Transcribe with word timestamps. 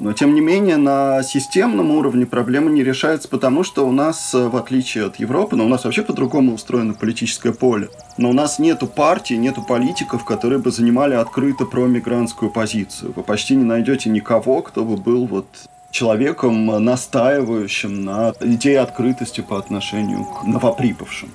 Но, 0.00 0.12
тем 0.12 0.34
не 0.34 0.40
менее, 0.40 0.76
на 0.76 1.22
системном 1.22 1.90
уровне 1.90 2.24
проблема 2.24 2.70
не 2.70 2.84
решается, 2.84 3.28
потому 3.28 3.64
что 3.64 3.86
у 3.86 3.92
нас, 3.92 4.32
в 4.32 4.56
отличие 4.56 5.06
от 5.06 5.16
Европы, 5.16 5.56
но 5.56 5.64
у 5.64 5.68
нас 5.68 5.84
вообще 5.84 6.02
по-другому 6.02 6.54
устроено 6.54 6.94
политическое 6.94 7.52
поле, 7.52 7.88
но 8.16 8.30
у 8.30 8.32
нас 8.32 8.58
нету 8.58 8.86
партий, 8.86 9.36
нету 9.36 9.62
политиков, 9.62 10.24
которые 10.24 10.60
бы 10.60 10.70
занимали 10.70 11.14
открыто 11.14 11.64
промигрантскую 11.64 12.50
позицию. 12.50 13.12
Вы 13.16 13.22
почти 13.24 13.56
не 13.56 13.64
найдете 13.64 14.08
никого, 14.08 14.62
кто 14.62 14.84
бы 14.84 14.96
был 14.96 15.26
вот 15.26 15.46
человеком, 15.90 16.66
настаивающим 16.84 18.04
на 18.04 18.32
идее 18.40 18.80
открытости 18.80 19.40
по 19.40 19.58
отношению 19.58 20.24
к 20.24 20.44
новоприбывшим. 20.44 21.30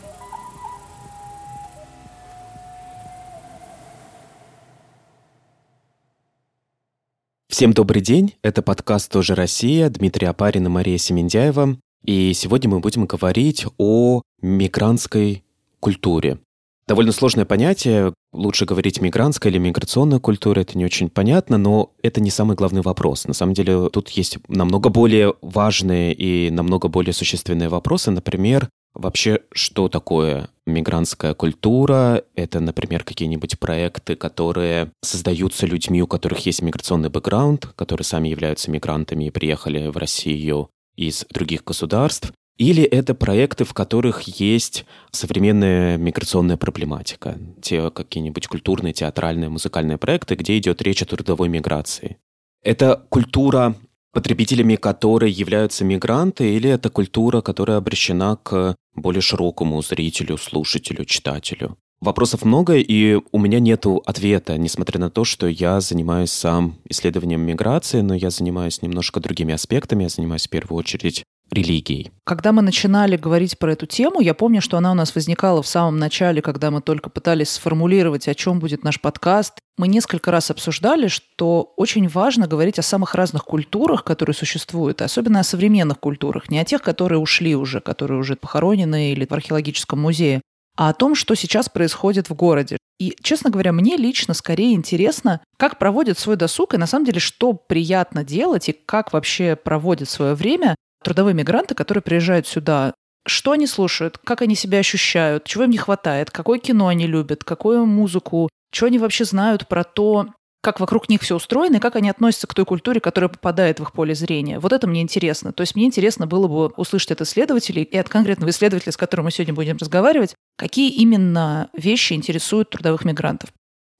Всем 7.54 7.72
добрый 7.72 8.02
день, 8.02 8.34
это 8.42 8.64
подкаст 8.64 9.12
«Тоже 9.12 9.36
Россия», 9.36 9.88
Дмитрий 9.88 10.26
Апарин 10.26 10.66
и 10.66 10.70
Мария 10.70 10.98
Семендяева. 10.98 11.78
И 12.04 12.34
сегодня 12.34 12.68
мы 12.68 12.80
будем 12.80 13.06
говорить 13.06 13.68
о 13.78 14.24
мигрантской 14.42 15.44
культуре. 15.80 16.40
Довольно 16.88 17.12
сложное 17.12 17.46
понятие, 17.46 18.16
лучше 18.34 18.66
говорить 18.66 19.02
мигрантская 19.02 19.52
или 19.52 19.60
миграционная 19.60 20.18
культура, 20.18 20.62
это 20.62 20.76
не 20.76 20.84
очень 20.84 21.12
понятно, 21.12 21.60
но 21.60 21.92
это 22.02 22.22
не 22.22 22.32
самый 22.32 22.56
главный 22.56 22.82
вопрос. 22.82 23.28
На 23.28 23.36
самом 23.36 23.54
деле 23.54 23.88
тут 23.90 24.10
есть 24.10 24.40
намного 24.48 24.90
более 24.90 25.36
важные 25.44 26.12
и 26.16 26.50
намного 26.50 26.88
более 26.88 27.14
существенные 27.14 27.70
вопросы. 27.70 28.10
Например, 28.10 28.68
Вообще, 28.94 29.40
что 29.52 29.90
такое 29.90 30.50
мигрантская 30.68 31.34
культура? 31.34 32.24
Это, 32.36 32.60
например, 32.60 33.04
какие-нибудь 33.04 33.60
проекты, 33.60 34.16
которые 34.16 34.92
создаются 35.02 35.66
людьми, 35.66 36.02
у 36.02 36.08
которых 36.08 36.46
есть 36.46 36.62
миграционный 36.62 37.10
бэкграунд, 37.10 37.66
которые 37.76 38.06
сами 38.06 38.30
являются 38.30 38.70
мигрантами 38.70 39.26
и 39.26 39.32
приехали 39.32 39.88
в 39.88 39.98
Россию 39.98 40.70
из 40.96 41.26
других 41.32 41.64
государств. 41.64 42.32
Или 42.58 42.84
это 42.84 43.16
проекты, 43.16 43.64
в 43.64 43.74
которых 43.74 44.22
есть 44.22 44.86
современная 45.12 45.98
миграционная 45.98 46.58
проблематика, 46.58 47.40
те 47.64 47.90
какие-нибудь 47.90 48.48
культурные, 48.48 48.94
театральные, 48.94 49.50
музыкальные 49.50 49.98
проекты, 49.98 50.36
где 50.36 50.60
идет 50.60 50.84
речь 50.84 51.02
о 51.02 51.08
трудовой 51.08 51.50
миграции. 51.50 52.18
Это 52.62 53.04
культура 53.10 53.76
потребителями 54.14 54.76
которой 54.76 55.32
являются 55.32 55.84
мигранты, 55.84 56.56
или 56.56 56.70
это 56.70 56.90
культура, 56.90 57.42
которая 57.42 57.78
обращена 57.78 58.38
к 58.38 58.76
более 58.96 59.22
широкому 59.22 59.82
зрителю, 59.82 60.38
слушателю, 60.38 61.04
читателю? 61.06 61.78
Вопросов 62.00 62.44
много, 62.44 62.76
и 62.76 63.20
у 63.32 63.40
меня 63.40 63.60
нет 63.60 63.86
ответа, 64.06 64.58
несмотря 64.58 65.00
на 65.00 65.10
то, 65.10 65.24
что 65.24 65.48
я 65.48 65.80
занимаюсь 65.80 66.32
сам 66.32 66.78
исследованием 66.90 67.42
миграции, 67.42 68.02
но 68.02 68.14
я 68.14 68.30
занимаюсь 68.30 68.82
немножко 68.82 69.22
другими 69.22 69.54
аспектами. 69.54 70.04
Я 70.04 70.10
занимаюсь 70.10 70.48
в 70.48 70.50
первую 70.50 70.80
очередь 70.80 71.24
религией. 71.54 72.12
Когда 72.26 72.52
мы 72.52 72.62
начинали 72.62 73.16
говорить 73.16 73.58
про 73.58 73.74
эту 73.74 73.86
тему, 73.86 74.20
я 74.20 74.34
помню, 74.34 74.62
что 74.62 74.78
она 74.78 74.92
у 74.92 74.96
нас 74.96 75.14
возникала 75.16 75.62
в 75.62 75.68
самом 75.68 75.98
начале, 75.98 76.42
когда 76.42 76.72
мы 76.72 76.82
только 76.82 77.10
пытались 77.10 77.50
сформулировать, 77.50 78.28
о 78.28 78.36
чем 78.36 78.60
будет 78.60 78.84
наш 78.84 79.00
подкаст. 79.00 79.54
Мы 79.78 79.88
несколько 79.88 80.32
раз 80.32 80.52
обсуждали, 80.52 81.08
что 81.08 81.74
очень 81.78 82.08
важно 82.08 82.48
говорить 82.48 82.80
о 82.80 82.84
самых 82.84 83.16
разных 83.16 83.44
культурах, 83.46 84.04
которые 84.04 84.36
существуют, 84.36 85.02
особенно 85.02 85.40
о 85.40 85.44
современных 85.44 86.00
культурах, 86.00 86.50
не 86.50 86.60
о 86.60 86.66
тех, 86.66 86.82
которые 86.82 87.20
ушли 87.20 87.56
уже, 87.56 87.80
которые 87.80 88.20
уже 88.20 88.36
похоронены 88.36 89.12
или 89.12 89.26
в 89.26 89.32
археологическом 89.32 90.00
музее, 90.00 90.42
а 90.76 90.90
о 90.90 90.94
том, 90.94 91.16
что 91.16 91.36
сейчас 91.36 91.70
происходит 91.70 92.30
в 92.30 92.34
городе. 92.36 92.78
И, 93.00 93.16
честно 93.22 93.50
говоря, 93.50 93.72
мне 93.74 93.98
лично 93.98 94.34
скорее 94.34 94.74
интересно, 94.74 95.42
как 95.58 95.78
проводят 95.78 96.18
свой 96.20 96.36
досуг 96.36 96.74
и, 96.74 96.78
на 96.78 96.88
самом 96.88 97.06
деле, 97.06 97.20
что 97.20 97.54
приятно 97.54 98.24
делать 98.24 98.70
и 98.70 98.74
как 98.74 99.14
вообще 99.14 99.56
проводят 99.56 100.10
свое 100.10 100.36
время 100.36 100.76
трудовые 101.04 101.34
мигранты, 101.34 101.76
которые 101.76 102.02
приезжают 102.02 102.48
сюда, 102.48 102.94
что 103.26 103.52
они 103.52 103.68
слушают, 103.68 104.18
как 104.18 104.42
они 104.42 104.56
себя 104.56 104.80
ощущают, 104.80 105.46
чего 105.46 105.64
им 105.64 105.70
не 105.70 105.78
хватает, 105.78 106.32
какое 106.32 106.60
кино 106.60 106.88
они 106.88 107.08
любят, 107.08 107.44
какую 107.44 107.86
музыку, 107.86 108.50
что 108.74 108.88
они 108.88 109.00
вообще 109.00 109.26
знают 109.26 109.68
про 109.68 109.84
то, 109.84 110.28
как 110.62 110.80
вокруг 110.80 111.10
них 111.10 111.22
все 111.22 111.36
устроено 111.36 111.76
и 111.76 111.80
как 111.80 111.98
они 111.98 112.10
относятся 112.10 112.48
к 112.48 112.54
той 112.54 112.66
культуре, 112.66 113.02
которая 113.02 113.30
попадает 113.30 113.80
в 113.80 113.84
их 113.84 113.92
поле 113.92 114.16
зрения. 114.16 114.60
Вот 114.60 114.72
это 114.72 114.88
мне 114.88 115.02
интересно. 115.02 115.52
То 115.52 115.62
есть 115.62 115.76
мне 115.76 115.86
интересно 115.86 116.26
было 116.26 116.48
бы 116.48 116.68
услышать 116.78 117.12
от 117.12 117.22
исследователей 117.22 117.84
и 117.84 117.98
от 117.98 118.08
конкретного 118.08 118.50
исследователя, 118.50 118.94
с 118.94 118.98
которым 118.98 119.26
мы 119.26 119.32
сегодня 119.32 119.54
будем 119.54 119.76
разговаривать, 119.76 120.36
какие 120.58 120.90
именно 120.90 121.70
вещи 121.74 122.14
интересуют 122.14 122.70
трудовых 122.70 123.04
мигрантов. 123.04 123.50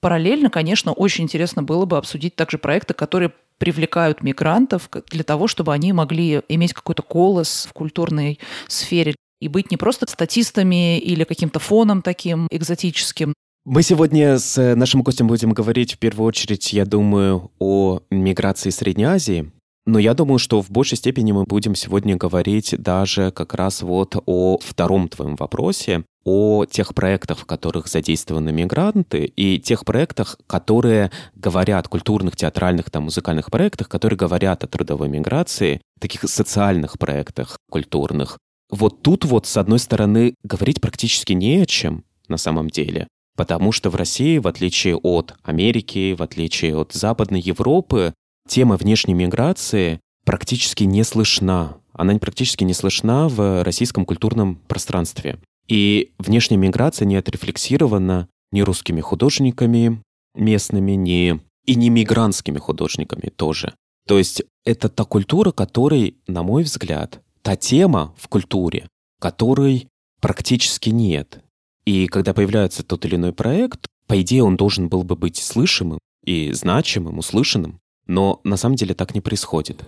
Параллельно, 0.04 0.50
конечно, 0.50 0.92
очень 0.92 1.24
интересно 1.24 1.64
было 1.64 1.86
бы 1.86 1.98
обсудить 1.98 2.36
также 2.36 2.58
проекты, 2.58 2.94
которые 2.94 3.32
привлекают 3.58 4.22
мигрантов 4.22 4.90
для 5.10 5.24
того, 5.24 5.48
чтобы 5.48 5.74
они 5.74 5.94
могли 5.94 6.42
иметь 6.50 6.74
какой-то 6.74 7.06
голос 7.08 7.66
в 7.70 7.72
культурной 7.72 8.38
сфере 8.68 9.16
и 9.40 9.48
быть 9.48 9.72
не 9.72 9.78
просто 9.78 10.06
статистами 10.10 11.00
или 11.00 11.24
каким-то 11.24 11.60
фоном 11.60 12.02
таким 12.02 12.50
экзотическим. 12.52 13.34
Мы 13.64 13.82
сегодня 13.82 14.40
с 14.40 14.76
нашим 14.76 15.04
гостем 15.04 15.28
будем 15.28 15.54
говорить 15.54 15.94
в 15.94 16.00
первую 16.00 16.28
очередь, 16.28 16.74
я 16.74 16.86
думаю, 16.86 17.50
о 17.60 18.02
миграции 18.12 18.72
Средней 18.72 19.06
Азии. 19.06 19.54
Но 19.86 20.00
я 20.00 20.14
думаю, 20.14 20.40
что 20.40 20.62
в 20.62 20.72
большей 20.72 20.98
степени 20.98 21.34
мы 21.34 21.44
будем 21.44 21.76
сегодня 21.76 22.16
говорить 22.16 22.74
даже 22.78 23.32
как 23.32 23.54
раз 23.54 23.82
вот 23.82 24.16
о 24.26 24.58
втором 24.60 25.10
твоем 25.10 25.36
вопросе, 25.36 26.06
о 26.24 26.66
тех 26.66 26.96
проектах, 26.96 27.40
в 27.40 27.46
которых 27.46 27.88
задействованы 27.88 28.54
мигранты, 28.54 29.26
и 29.26 29.60
тех 29.60 29.84
проектах, 29.84 30.38
которые 30.48 31.12
говорят, 31.36 31.90
культурных, 31.90 32.38
театральных, 32.38 32.90
там, 32.90 33.04
музыкальных 33.04 33.52
проектах, 33.52 33.90
которые 33.90 34.18
говорят 34.18 34.64
о 34.64 34.68
трудовой 34.68 35.10
миграции, 35.10 35.82
таких 36.00 36.22
социальных 36.30 36.98
проектах 36.98 37.58
культурных. 37.70 38.38
Вот 38.70 39.02
тут 39.02 39.26
вот, 39.26 39.48
с 39.48 39.58
одной 39.58 39.80
стороны, 39.80 40.36
говорить 40.44 40.80
практически 40.80 41.34
не 41.34 41.58
о 41.58 41.66
чем 41.66 42.06
на 42.30 42.38
самом 42.38 42.70
деле, 42.70 43.08
потому 43.36 43.74
что 43.74 43.90
в 43.90 43.96
России, 43.96 44.38
в 44.38 44.48
отличие 44.48 44.96
от 44.96 45.36
Америки, 45.44 46.14
в 46.14 46.24
отличие 46.24 46.78
от 46.78 46.94
Западной 46.94 47.42
Европы, 47.42 48.14
тема 48.48 48.78
внешней 48.78 49.14
миграции 49.14 50.00
практически 50.26 50.84
не 50.84 51.04
слышна. 51.04 51.78
Она 51.94 52.18
практически 52.18 52.64
не 52.64 52.74
слышна 52.74 53.28
в 53.28 53.64
российском 53.64 54.06
культурном 54.06 54.56
пространстве. 54.68 55.40
И 55.68 56.14
внешняя 56.18 56.58
миграция 56.58 57.06
не 57.06 57.16
отрефлексирована 57.16 58.28
ни 58.52 58.62
русскими 58.62 59.02
художниками 59.02 60.02
местными, 60.36 60.94
ни 60.94 61.40
и 61.66 61.76
не 61.76 61.90
мигрантскими 61.90 62.58
художниками 62.58 63.30
тоже. 63.30 63.74
То 64.08 64.18
есть 64.18 64.44
это 64.66 64.90
та 64.90 65.06
культура, 65.06 65.52
которой, 65.52 66.18
на 66.28 66.44
мой 66.44 66.64
взгляд, 66.64 67.22
та 67.42 67.56
тема 67.56 68.14
в 68.18 68.28
культуре, 68.28 68.88
которой 69.20 69.88
практически 70.20 70.90
нет. 70.90 71.42
И 71.86 72.08
когда 72.08 72.34
появляется 72.34 72.84
тот 72.84 73.06
или 73.06 73.16
иной 73.16 73.34
проект, 73.34 73.86
по 74.08 74.22
идее 74.22 74.44
он 74.44 74.58
должен 74.58 74.90
был 74.90 75.04
бы 75.04 75.16
быть 75.16 75.38
слышимым 75.38 76.00
и 76.26 76.52
значимым, 76.52 77.20
услышанным. 77.20 77.80
Но 78.08 78.42
на 78.44 78.58
самом 78.58 78.76
деле 78.76 78.94
так 78.94 79.16
не 79.16 79.22
происходит. 79.22 79.84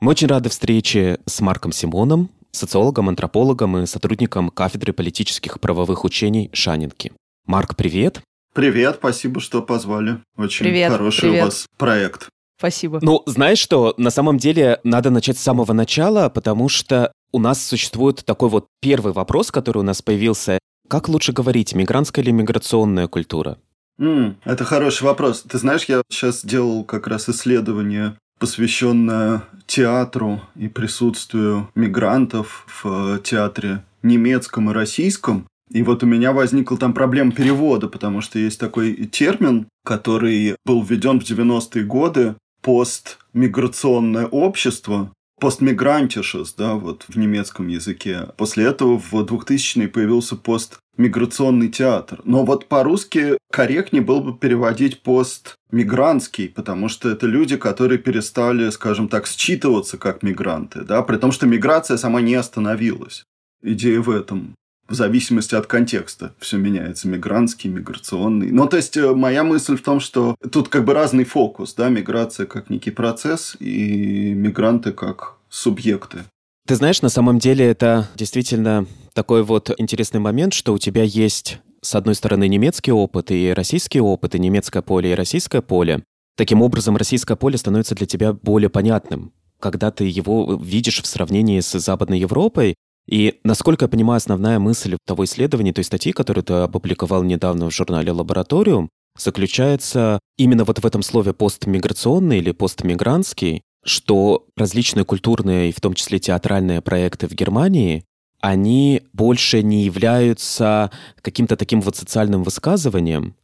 Мы 0.00 0.10
очень 0.10 0.28
рады 0.28 0.50
встрече 0.50 1.18
с 1.26 1.40
Марком 1.40 1.72
Симоном, 1.72 2.30
социологом, 2.52 3.08
антропологом 3.08 3.78
и 3.78 3.86
сотрудником 3.86 4.50
кафедры 4.50 4.92
политических 4.92 5.56
и 5.56 5.58
правовых 5.58 6.04
учений 6.04 6.50
Шанинки. 6.52 7.12
Марк, 7.46 7.76
привет. 7.76 8.20
Привет, 8.54 8.96
спасибо, 8.98 9.40
что 9.40 9.62
позвали. 9.62 10.22
Очень 10.36 10.64
привет, 10.64 10.92
хороший 10.92 11.20
привет. 11.22 11.42
у 11.42 11.44
вас 11.46 11.66
проект. 11.76 12.28
Спасибо. 12.58 13.00
Ну, 13.02 13.22
знаешь 13.26 13.58
что, 13.58 13.94
на 13.98 14.10
самом 14.10 14.38
деле 14.38 14.80
надо 14.82 15.10
начать 15.10 15.38
с 15.38 15.42
самого 15.42 15.72
начала, 15.72 16.28
потому 16.30 16.68
что 16.68 17.12
у 17.36 17.38
нас 17.38 17.62
существует 17.62 18.24
такой 18.24 18.48
вот 18.48 18.66
первый 18.80 19.12
вопрос, 19.12 19.50
который 19.50 19.78
у 19.78 19.82
нас 19.82 20.00
появился. 20.00 20.58
Как 20.88 21.08
лучше 21.08 21.32
говорить, 21.32 21.74
мигрантская 21.74 22.24
или 22.24 22.30
миграционная 22.30 23.08
культура? 23.08 23.58
Mm, 24.00 24.36
это 24.44 24.64
хороший 24.64 25.04
вопрос. 25.04 25.42
Ты 25.42 25.58
знаешь, 25.58 25.84
я 25.84 26.00
сейчас 26.08 26.42
делал 26.42 26.82
как 26.84 27.06
раз 27.06 27.28
исследование, 27.28 28.16
посвященное 28.40 29.42
театру 29.66 30.40
и 30.54 30.68
присутствию 30.68 31.68
мигрантов 31.74 32.66
в 32.82 33.18
театре 33.18 33.84
немецком 34.02 34.70
и 34.70 34.72
российском. 34.72 35.46
И 35.70 35.82
вот 35.82 36.02
у 36.02 36.06
меня 36.06 36.32
возникла 36.32 36.78
там 36.78 36.94
проблема 36.94 37.32
перевода, 37.32 37.88
потому 37.88 38.22
что 38.22 38.38
есть 38.38 38.58
такой 38.58 38.94
термин, 39.06 39.68
который 39.84 40.56
был 40.64 40.82
введен 40.82 41.20
в 41.20 41.24
90-е 41.24 41.84
годы, 41.84 42.36
постмиграционное 42.62 44.26
общество, 44.26 45.10
постмигрантишес, 45.40 46.54
да, 46.54 46.74
вот 46.74 47.04
в 47.08 47.16
немецком 47.16 47.68
языке. 47.68 48.28
После 48.36 48.64
этого 48.64 48.98
в 48.98 49.12
2000-е 49.12 49.88
появился 49.88 50.36
постмиграционный 50.36 51.68
театр. 51.68 52.20
Но 52.24 52.44
вот 52.44 52.66
по-русски 52.66 53.38
корректнее 53.52 54.02
было 54.02 54.20
бы 54.20 54.36
переводить 54.36 55.02
постмигрантский, 55.02 56.48
потому 56.48 56.88
что 56.88 57.08
это 57.10 57.26
люди, 57.26 57.56
которые 57.56 57.98
перестали, 57.98 58.70
скажем 58.70 59.08
так, 59.08 59.26
считываться 59.26 59.98
как 59.98 60.22
мигранты, 60.22 60.82
да, 60.82 61.02
при 61.02 61.16
том, 61.16 61.32
что 61.32 61.46
миграция 61.46 61.96
сама 61.96 62.20
не 62.20 62.34
остановилась. 62.34 63.24
Идея 63.62 64.00
в 64.00 64.10
этом. 64.10 64.54
В 64.88 64.94
зависимости 64.94 65.54
от 65.54 65.66
контекста 65.66 66.32
все 66.38 66.56
меняется. 66.56 67.08
Мигрантский, 67.08 67.70
миграционный. 67.70 68.50
Ну, 68.50 68.66
то 68.66 68.76
есть, 68.76 68.96
э, 68.96 69.14
моя 69.14 69.44
мысль 69.44 69.76
в 69.76 69.82
том, 69.82 70.00
что 70.00 70.36
тут 70.50 70.68
как 70.68 70.84
бы 70.84 70.94
разный 70.94 71.24
фокус, 71.24 71.74
да, 71.74 71.88
миграция 71.88 72.46
как 72.46 72.70
некий 72.70 72.90
процесс 72.90 73.56
и 73.58 74.32
мигранты 74.32 74.92
как 74.92 75.36
субъекты. 75.48 76.24
Ты 76.66 76.74
знаешь, 76.74 77.02
на 77.02 77.08
самом 77.08 77.38
деле 77.38 77.64
это 77.64 78.08
действительно 78.16 78.86
такой 79.14 79.42
вот 79.42 79.70
интересный 79.78 80.20
момент, 80.20 80.52
что 80.52 80.72
у 80.72 80.78
тебя 80.78 81.04
есть 81.04 81.60
с 81.80 81.94
одной 81.94 82.14
стороны 82.16 82.48
немецкий 82.48 82.92
опыт 82.92 83.30
и 83.30 83.52
российский 83.52 84.00
опыт, 84.00 84.34
и 84.34 84.38
немецкое 84.40 84.82
поле, 84.82 85.12
и 85.12 85.14
российское 85.14 85.62
поле. 85.62 86.02
Таким 86.36 86.62
образом, 86.62 86.96
российское 86.96 87.36
поле 87.36 87.56
становится 87.56 87.94
для 87.94 88.06
тебя 88.06 88.32
более 88.32 88.68
понятным, 88.68 89.32
когда 89.60 89.90
ты 89.90 90.04
его 90.04 90.58
видишь 90.60 91.00
в 91.00 91.06
сравнении 91.06 91.60
с 91.60 91.78
Западной 91.78 92.18
Европой, 92.18 92.74
и, 93.08 93.38
насколько 93.44 93.84
я 93.84 93.88
понимаю, 93.88 94.16
основная 94.16 94.58
мысль 94.58 94.96
того 95.06 95.24
исследования, 95.24 95.72
той 95.72 95.84
статьи, 95.84 96.12
которую 96.12 96.44
ты 96.44 96.54
опубликовал 96.54 97.22
недавно 97.22 97.70
в 97.70 97.74
журнале 97.74 98.12
«Лабораториум», 98.12 98.88
заключается 99.18 100.18
именно 100.36 100.64
вот 100.64 100.78
в 100.78 100.86
этом 100.86 101.02
слове 101.02 101.32
«постмиграционный» 101.32 102.38
или 102.38 102.50
«постмигрантский», 102.50 103.62
что 103.84 104.46
различные 104.56 105.04
культурные 105.04 105.70
и 105.70 105.72
в 105.72 105.80
том 105.80 105.94
числе 105.94 106.18
театральные 106.18 106.80
проекты 106.80 107.28
в 107.28 107.32
Германии, 107.32 108.04
они 108.40 109.02
больше 109.12 109.62
не 109.62 109.84
являются 109.84 110.90
каким-то 111.22 111.56
таким 111.56 111.80
вот 111.80 111.96
социальным 111.96 112.42
высказыванием, 112.42 113.36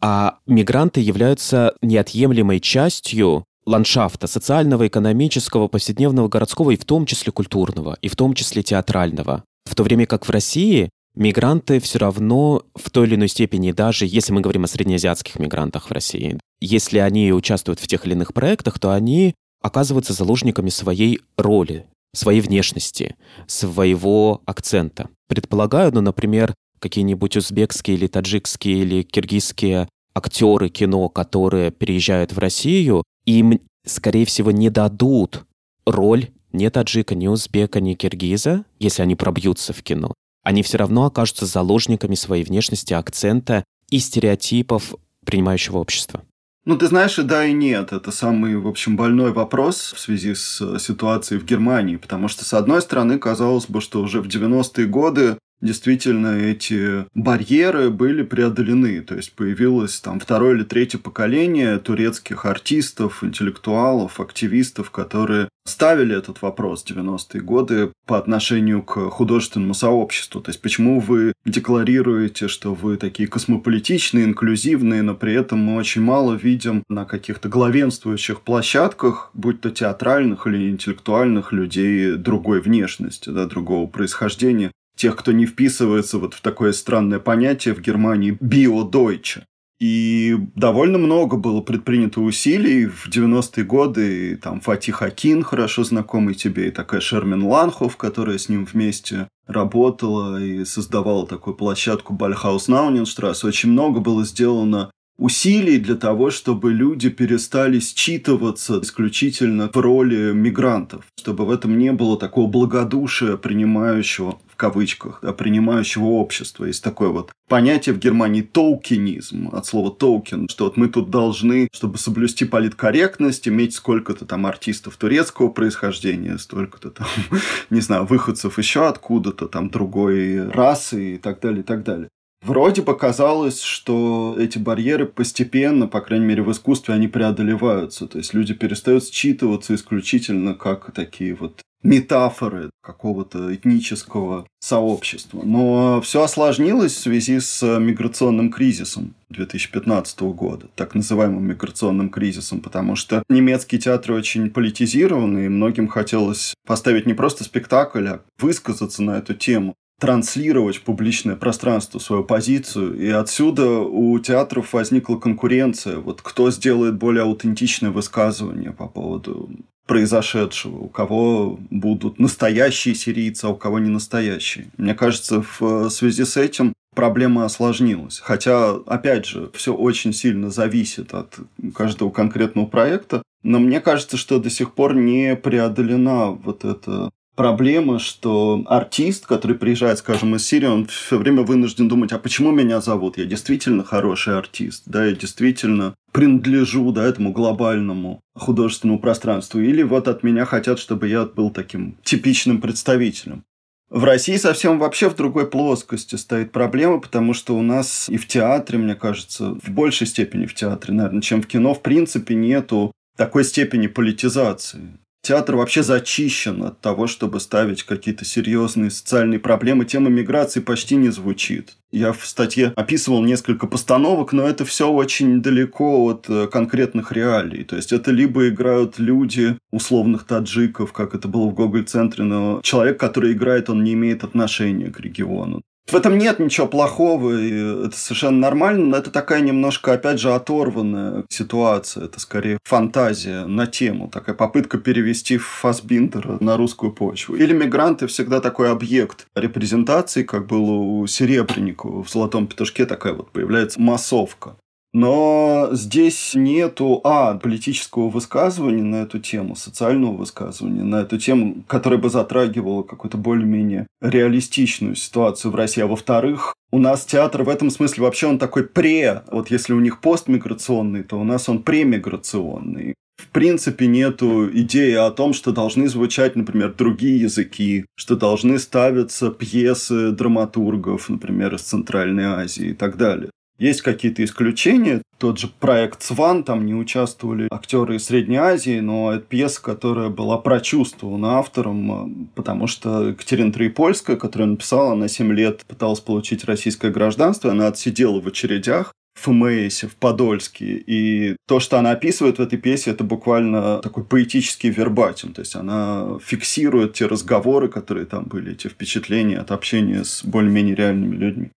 а 0.00 0.38
мигранты 0.46 1.00
являются 1.00 1.74
неотъемлемой 1.82 2.60
частью 2.60 3.44
ландшафта 3.66 4.26
социального, 4.26 4.86
экономического, 4.86 5.68
повседневного, 5.68 6.28
городского 6.28 6.70
и 6.70 6.76
в 6.76 6.84
том 6.84 7.06
числе 7.06 7.32
культурного, 7.32 7.98
и 8.02 8.08
в 8.08 8.16
том 8.16 8.34
числе 8.34 8.62
театрального. 8.62 9.44
В 9.64 9.74
то 9.74 9.82
время 9.82 10.06
как 10.06 10.26
в 10.26 10.30
России 10.30 10.90
мигранты 11.14 11.80
все 11.80 11.98
равно 11.98 12.62
в 12.74 12.90
той 12.90 13.06
или 13.06 13.14
иной 13.16 13.28
степени, 13.28 13.72
даже 13.72 14.06
если 14.06 14.32
мы 14.32 14.40
говорим 14.40 14.64
о 14.64 14.68
среднеазиатских 14.68 15.38
мигрантах 15.38 15.90
в 15.90 15.92
России, 15.92 16.38
если 16.60 16.98
они 16.98 17.32
участвуют 17.32 17.80
в 17.80 17.86
тех 17.86 18.06
или 18.06 18.12
иных 18.12 18.34
проектах, 18.34 18.78
то 18.78 18.92
они 18.92 19.34
оказываются 19.62 20.12
заложниками 20.12 20.70
своей 20.70 21.20
роли, 21.36 21.86
своей 22.14 22.40
внешности, 22.40 23.16
своего 23.46 24.42
акцента. 24.46 25.08
Предполагаю, 25.28 25.92
ну, 25.92 26.00
например, 26.00 26.54
какие-нибудь 26.78 27.36
узбекские 27.36 27.96
или 27.96 28.06
таджикские 28.06 28.78
или 28.78 29.02
киргизские 29.02 29.88
актеры 30.14 30.70
кино, 30.70 31.08
которые 31.08 31.70
приезжают 31.70 32.32
в 32.32 32.38
Россию, 32.38 33.04
им, 33.26 33.60
скорее 33.84 34.24
всего, 34.26 34.50
не 34.50 34.70
дадут 34.70 35.44
роль 35.86 36.28
ни 36.52 36.68
таджика, 36.68 37.14
ни 37.14 37.28
узбека, 37.28 37.80
ни 37.80 37.94
киргиза, 37.94 38.64
если 38.78 39.02
они 39.02 39.14
пробьются 39.14 39.72
в 39.72 39.82
кино. 39.82 40.14
Они 40.42 40.62
все 40.62 40.78
равно 40.78 41.04
окажутся 41.04 41.46
заложниками 41.46 42.14
своей 42.14 42.44
внешности, 42.44 42.94
акцента 42.94 43.64
и 43.90 43.98
стереотипов 43.98 44.94
принимающего 45.24 45.78
общества. 45.78 46.22
Ну, 46.64 46.76
ты 46.76 46.86
знаешь, 46.88 47.18
и 47.18 47.22
да, 47.22 47.46
и 47.46 47.52
нет. 47.52 47.92
Это 47.92 48.10
самый, 48.10 48.56
в 48.56 48.68
общем, 48.68 48.96
больной 48.96 49.32
вопрос 49.32 49.92
в 49.94 49.98
связи 49.98 50.34
с 50.34 50.78
ситуацией 50.78 51.40
в 51.40 51.44
Германии. 51.44 51.96
Потому 51.96 52.28
что, 52.28 52.44
с 52.44 52.52
одной 52.52 52.82
стороны, 52.82 53.18
казалось 53.18 53.66
бы, 53.66 53.80
что 53.80 54.02
уже 54.02 54.20
в 54.20 54.26
90-е 54.26 54.86
годы 54.86 55.38
действительно 55.60 56.38
эти 56.38 57.06
барьеры 57.14 57.90
были 57.90 58.22
преодолены. 58.22 59.00
То 59.02 59.14
есть 59.16 59.32
появилось 59.32 60.00
там 60.00 60.20
второе 60.20 60.56
или 60.56 60.64
третье 60.64 60.98
поколение 60.98 61.78
турецких 61.78 62.46
артистов, 62.46 63.22
интеллектуалов, 63.24 64.20
активистов, 64.20 64.90
которые 64.90 65.48
ставили 65.66 66.16
этот 66.16 66.42
вопрос 66.42 66.82
в 66.82 66.86
90-е 66.86 67.40
годы 67.42 67.92
по 68.06 68.18
отношению 68.18 68.82
к 68.82 69.10
художественному 69.10 69.74
сообществу. 69.74 70.40
То 70.40 70.50
есть 70.50 70.60
почему 70.60 71.00
вы 71.00 71.32
декларируете, 71.44 72.48
что 72.48 72.74
вы 72.74 72.96
такие 72.96 73.28
космополитичные, 73.28 74.24
инклюзивные, 74.24 75.02
но 75.02 75.14
при 75.14 75.34
этом 75.34 75.60
мы 75.60 75.76
очень 75.76 76.02
мало 76.02 76.34
видим 76.34 76.82
на 76.88 77.04
каких-то 77.04 77.48
главенствующих 77.48 78.40
площадках, 78.40 79.30
будь 79.34 79.60
то 79.60 79.70
театральных 79.70 80.46
или 80.46 80.70
интеллектуальных 80.70 81.52
людей 81.52 82.16
другой 82.16 82.60
внешности, 82.60 83.30
да, 83.30 83.46
другого 83.46 83.86
происхождения 83.86 84.72
тех, 85.00 85.16
кто 85.16 85.32
не 85.32 85.46
вписывается 85.46 86.18
вот 86.18 86.34
в 86.34 86.42
такое 86.42 86.72
странное 86.72 87.18
понятие 87.18 87.74
в 87.74 87.80
Германии 87.80 88.36
«биодойче». 88.40 89.46
И 89.80 90.36
довольно 90.56 90.98
много 90.98 91.38
было 91.38 91.62
предпринято 91.62 92.20
усилий 92.20 92.84
в 92.84 93.08
90-е 93.08 93.64
годы. 93.64 94.32
И, 94.32 94.36
там 94.36 94.60
Фатих 94.60 95.00
Акин, 95.00 95.42
хорошо 95.42 95.84
знакомый 95.84 96.34
тебе, 96.34 96.68
и 96.68 96.70
такая 96.70 97.00
Шермин 97.00 97.44
Ланхов, 97.44 97.96
которая 97.96 98.36
с 98.36 98.50
ним 98.50 98.66
вместе 98.66 99.26
работала 99.46 100.38
и 100.38 100.66
создавала 100.66 101.26
такую 101.26 101.56
площадку 101.56 102.12
Бальхаус 102.12 102.68
Науненштрасс. 102.68 103.42
Очень 103.42 103.72
много 103.72 104.00
было 104.00 104.22
сделано 104.26 104.90
усилий 105.20 105.78
для 105.78 105.94
того, 105.94 106.30
чтобы 106.30 106.72
люди 106.72 107.10
перестали 107.10 107.78
считываться 107.78 108.82
исключительно 108.82 109.70
в 109.72 109.76
роли 109.76 110.32
мигрантов, 110.32 111.04
чтобы 111.16 111.44
в 111.44 111.50
этом 111.50 111.78
не 111.78 111.92
было 111.92 112.18
такого 112.18 112.46
благодушия 112.46 113.36
принимающего 113.36 114.38
в 114.48 114.56
кавычках, 114.56 115.20
да, 115.22 115.32
принимающего 115.32 116.04
общества. 116.04 116.64
Есть 116.64 116.82
такое 116.82 117.10
вот 117.10 117.32
понятие 117.48 117.94
в 117.94 117.98
Германии 117.98 118.42
толкинизм, 118.42 119.50
от 119.52 119.66
слова 119.66 119.90
толкин, 119.90 120.48
что 120.48 120.64
вот 120.64 120.76
мы 120.76 120.88
тут 120.88 121.10
должны, 121.10 121.68
чтобы 121.72 121.98
соблюсти 121.98 122.46
политкорректность, 122.46 123.46
иметь 123.46 123.74
сколько-то 123.74 124.24
там 124.24 124.46
артистов 124.46 124.96
турецкого 124.96 125.48
происхождения, 125.48 126.38
столько-то 126.38 126.90
там, 126.90 127.06
не 127.70 127.80
знаю, 127.80 128.06
выходцев 128.06 128.58
еще 128.58 128.88
откуда-то, 128.88 129.48
там 129.48 129.70
другой 129.70 130.48
расы 130.48 131.14
и 131.14 131.18
так 131.18 131.40
далее, 131.40 131.60
и 131.60 131.64
так 131.64 131.84
далее. 131.84 132.08
Вроде 132.42 132.82
бы 132.82 132.96
казалось, 132.96 133.60
что 133.60 134.34
эти 134.38 134.58
барьеры 134.58 135.06
постепенно, 135.06 135.86
по 135.86 136.00
крайней 136.00 136.26
мере 136.26 136.42
в 136.42 136.50
искусстве, 136.50 136.94
они 136.94 137.06
преодолеваются. 137.06 138.06
То 138.06 138.18
есть 138.18 138.32
люди 138.32 138.54
перестают 138.54 139.04
считываться 139.04 139.74
исключительно 139.74 140.54
как 140.54 140.92
такие 140.92 141.34
вот 141.34 141.60
метафоры 141.82 142.70
какого-то 142.82 143.54
этнического 143.54 144.46
сообщества. 144.60 145.42
Но 145.42 146.00
все 146.02 146.22
осложнилось 146.22 146.92
в 146.92 146.98
связи 146.98 147.40
с 147.40 147.62
миграционным 147.78 148.50
кризисом 148.50 149.14
2015 149.30 150.20
года, 150.20 150.66
так 150.74 150.94
называемым 150.94 151.44
миграционным 151.44 152.10
кризисом, 152.10 152.60
потому 152.60 152.96
что 152.96 153.22
немецкие 153.28 153.80
театры 153.80 154.14
очень 154.14 154.50
политизированы, 154.50 155.46
и 155.46 155.48
многим 155.48 155.88
хотелось 155.88 156.54
поставить 156.66 157.06
не 157.06 157.14
просто 157.14 157.44
спектакль, 157.44 158.06
а 158.08 158.20
высказаться 158.38 159.02
на 159.02 159.12
эту 159.12 159.34
тему 159.34 159.74
транслировать 160.00 160.76
в 160.76 160.82
публичное 160.82 161.36
пространство 161.36 161.98
свою 161.98 162.24
позицию. 162.24 162.98
И 162.98 163.08
отсюда 163.08 163.68
у 163.68 164.18
театров 164.18 164.72
возникла 164.72 165.16
конкуренция. 165.16 165.98
Вот 165.98 166.22
кто 166.22 166.50
сделает 166.50 166.96
более 166.96 167.22
аутентичное 167.22 167.90
высказывание 167.90 168.72
по 168.72 168.88
поводу 168.88 169.50
произошедшего, 169.86 170.78
у 170.78 170.88
кого 170.88 171.58
будут 171.70 172.18
настоящие 172.18 172.94
сирийцы, 172.94 173.44
а 173.44 173.48
у 173.48 173.56
кого 173.56 173.78
не 173.78 173.90
настоящие. 173.90 174.70
Мне 174.76 174.94
кажется, 174.94 175.44
в 175.58 175.90
связи 175.90 176.24
с 176.24 176.36
этим 176.36 176.72
проблема 176.94 177.44
осложнилась. 177.44 178.20
Хотя, 178.20 178.70
опять 178.70 179.26
же, 179.26 179.50
все 179.52 179.74
очень 179.74 180.12
сильно 180.12 180.50
зависит 180.50 181.12
от 181.12 181.38
каждого 181.74 182.10
конкретного 182.10 182.66
проекта. 182.66 183.22
Но 183.42 183.58
мне 183.58 183.80
кажется, 183.80 184.16
что 184.16 184.38
до 184.38 184.48
сих 184.48 184.74
пор 184.74 184.94
не 184.94 185.34
преодолена 185.36 186.30
вот 186.30 186.64
эта 186.64 187.10
проблема, 187.40 187.98
что 187.98 188.62
артист, 188.66 189.24
который 189.24 189.56
приезжает, 189.56 189.96
скажем, 189.96 190.34
из 190.34 190.46
Сирии, 190.46 190.66
он 190.66 190.84
все 190.84 191.16
время 191.16 191.40
вынужден 191.40 191.88
думать, 191.88 192.12
а 192.12 192.18
почему 192.18 192.50
меня 192.50 192.82
зовут? 192.82 193.16
Я 193.16 193.24
действительно 193.24 193.82
хороший 193.82 194.36
артист, 194.36 194.82
да, 194.84 195.06
я 195.06 195.12
действительно 195.12 195.94
принадлежу 196.12 196.92
да, 196.92 197.02
этому 197.02 197.32
глобальному 197.32 198.20
художественному 198.34 198.98
пространству. 198.98 199.58
Или 199.58 199.82
вот 199.82 200.06
от 200.06 200.22
меня 200.22 200.44
хотят, 200.44 200.78
чтобы 200.78 201.08
я 201.08 201.24
был 201.24 201.48
таким 201.48 201.96
типичным 202.02 202.60
представителем. 202.60 203.42
В 203.88 204.04
России 204.04 204.36
совсем 204.36 204.78
вообще 204.78 205.08
в 205.08 205.16
другой 205.16 205.48
плоскости 205.48 206.16
стоит 206.16 206.52
проблема, 206.52 207.00
потому 207.00 207.32
что 207.32 207.56
у 207.56 207.62
нас 207.62 208.10
и 208.10 208.18
в 208.18 208.28
театре, 208.28 208.78
мне 208.78 208.94
кажется, 208.94 209.54
в 209.62 209.70
большей 209.70 210.06
степени 210.06 210.44
в 210.44 210.52
театре, 210.52 210.92
наверное, 210.92 211.22
чем 211.22 211.40
в 211.40 211.46
кино, 211.46 211.72
в 211.72 211.80
принципе, 211.80 212.34
нету 212.34 212.92
такой 213.16 213.44
степени 213.44 213.86
политизации. 213.86 214.98
Театр 215.22 215.56
вообще 215.56 215.82
зачищен 215.82 216.62
от 216.62 216.80
того, 216.80 217.06
чтобы 217.06 217.40
ставить 217.40 217.82
какие-то 217.82 218.24
серьезные 218.24 218.90
социальные 218.90 219.38
проблемы. 219.38 219.84
Тема 219.84 220.08
миграции 220.08 220.60
почти 220.60 220.96
не 220.96 221.10
звучит. 221.10 221.76
Я 221.92 222.12
в 222.12 222.24
статье 222.24 222.72
описывал 222.74 223.22
несколько 223.22 223.66
постановок, 223.66 224.32
но 224.32 224.46
это 224.46 224.64
все 224.64 224.90
очень 224.90 225.42
далеко 225.42 226.04
от 226.04 226.26
э, 226.28 226.46
конкретных 226.46 227.12
реалий. 227.12 227.64
То 227.64 227.76
есть 227.76 227.92
это 227.92 228.12
либо 228.12 228.48
играют 228.48 228.98
люди 228.98 229.58
условных 229.70 230.24
таджиков, 230.24 230.92
как 230.92 231.14
это 231.14 231.28
было 231.28 231.48
в 231.48 231.54
Гоголь-центре, 231.54 232.24
но 232.24 232.60
человек, 232.62 232.98
который 232.98 233.32
играет, 233.32 233.68
он 233.68 233.84
не 233.84 233.92
имеет 233.92 234.24
отношения 234.24 234.90
к 234.90 235.00
региону. 235.00 235.62
В 235.86 235.94
этом 235.96 236.18
нет 236.18 236.38
ничего 236.38 236.68
плохого, 236.68 237.32
и 237.32 237.86
это 237.86 237.96
совершенно 237.96 238.38
нормально, 238.38 238.86
но 238.86 238.96
это 238.96 239.10
такая 239.10 239.40
немножко, 239.40 239.92
опять 239.92 240.20
же, 240.20 240.32
оторванная 240.32 241.24
ситуация. 241.28 242.04
Это 242.04 242.20
скорее 242.20 242.58
фантазия 242.64 243.44
на 243.46 243.66
тему, 243.66 244.08
такая 244.08 244.36
попытка 244.36 244.78
перевести 244.78 245.36
Фасбиндера 245.36 246.38
на 246.40 246.56
русскую 246.56 246.92
почву. 246.92 247.34
Или 247.34 247.52
мигранты 247.54 248.06
всегда 248.06 248.40
такой 248.40 248.70
объект 248.70 249.26
репрезентации, 249.34 250.22
как 250.22 250.46
было 250.46 250.72
у 250.72 251.06
Серебренникова 251.08 252.04
в 252.04 252.10
«Золотом 252.10 252.46
петушке», 252.46 252.86
такая 252.86 253.14
вот 253.14 253.32
появляется 253.32 253.80
массовка. 253.80 254.56
Но 254.92 255.68
здесь 255.72 256.32
нету, 256.34 257.00
а, 257.04 257.34
политического 257.34 258.08
высказывания 258.08 258.82
на 258.82 259.02
эту 259.02 259.20
тему, 259.20 259.54
социального 259.54 260.16
высказывания 260.16 260.82
на 260.82 261.02
эту 261.02 261.16
тему, 261.18 261.62
которое 261.68 261.98
бы 261.98 262.10
затрагивало 262.10 262.82
какую-то 262.82 263.16
более-менее 263.16 263.86
реалистичную 264.00 264.96
ситуацию 264.96 265.52
в 265.52 265.54
России. 265.54 265.82
А 265.82 265.86
во-вторых, 265.86 266.54
у 266.72 266.78
нас 266.78 267.04
театр 267.04 267.44
в 267.44 267.48
этом 267.48 267.70
смысле 267.70 268.02
вообще 268.02 268.26
он 268.26 268.38
такой 268.38 268.64
пре. 268.64 269.22
Вот 269.30 269.50
если 269.50 269.74
у 269.74 269.80
них 269.80 270.00
постмиграционный, 270.00 271.04
то 271.04 271.20
у 271.20 271.24
нас 271.24 271.48
он 271.48 271.62
премиграционный. 271.62 272.94
В 273.16 273.28
принципе, 273.32 273.86
нету 273.86 274.50
идеи 274.52 274.94
о 274.94 275.10
том, 275.10 275.34
что 275.34 275.52
должны 275.52 275.88
звучать, 275.88 276.34
например, 276.34 276.74
другие 276.74 277.20
языки, 277.20 277.84
что 277.94 278.16
должны 278.16 278.58
ставиться 278.58 279.30
пьесы 279.30 280.10
драматургов, 280.10 281.08
например, 281.08 281.54
из 281.54 281.60
Центральной 281.60 282.24
Азии 282.24 282.70
и 282.70 282.74
так 282.74 282.96
далее. 282.96 283.30
Есть 283.60 283.82
какие-то 283.82 284.24
исключения. 284.24 285.02
Тот 285.18 285.38
же 285.38 285.48
проект 285.48 286.02
«Сван», 286.02 286.44
там 286.44 286.64
не 286.64 286.74
участвовали 286.74 287.46
актеры 287.50 287.96
из 287.96 288.06
Средней 288.06 288.38
Азии, 288.38 288.80
но 288.80 289.12
это 289.12 289.22
пьеса, 289.26 289.60
которая 289.60 290.08
была 290.08 290.38
прочувствована 290.38 291.36
автором, 291.36 291.92
э, 291.92 292.26
потому 292.34 292.66
что 292.66 293.08
Екатерина 293.08 293.52
Троепольская, 293.52 294.16
которая 294.16 294.48
написала, 294.48 294.92
она 294.92 295.08
7 295.08 295.30
лет 295.34 295.66
пыталась 295.68 296.00
получить 296.00 296.44
российское 296.46 296.90
гражданство, 296.90 297.50
она 297.50 297.66
отсидела 297.66 298.18
в 298.18 298.26
очередях, 298.26 298.94
в 299.14 299.24
ФМСе, 299.24 299.88
в 299.88 299.96
Подольске. 299.96 300.82
И 300.86 301.36
то, 301.46 301.60
что 301.60 301.78
она 301.78 301.90
описывает 301.90 302.38
в 302.38 302.40
этой 302.40 302.58
пьесе, 302.58 302.92
это 302.92 303.04
буквально 303.04 303.80
такой 303.80 304.04
поэтический 304.04 304.70
вербатим. 304.70 305.34
То 305.34 305.42
есть 305.42 305.54
она 305.54 306.18
фиксирует 306.24 306.94
те 306.94 307.04
разговоры, 307.04 307.68
которые 307.68 308.06
там 308.06 308.24
были, 308.24 308.52
эти 308.52 308.68
впечатления 308.68 309.38
от 309.38 309.50
общения 309.50 310.04
с 310.04 310.24
более-менее 310.24 310.74
реальными 310.74 311.16
людьми. 311.16 311.50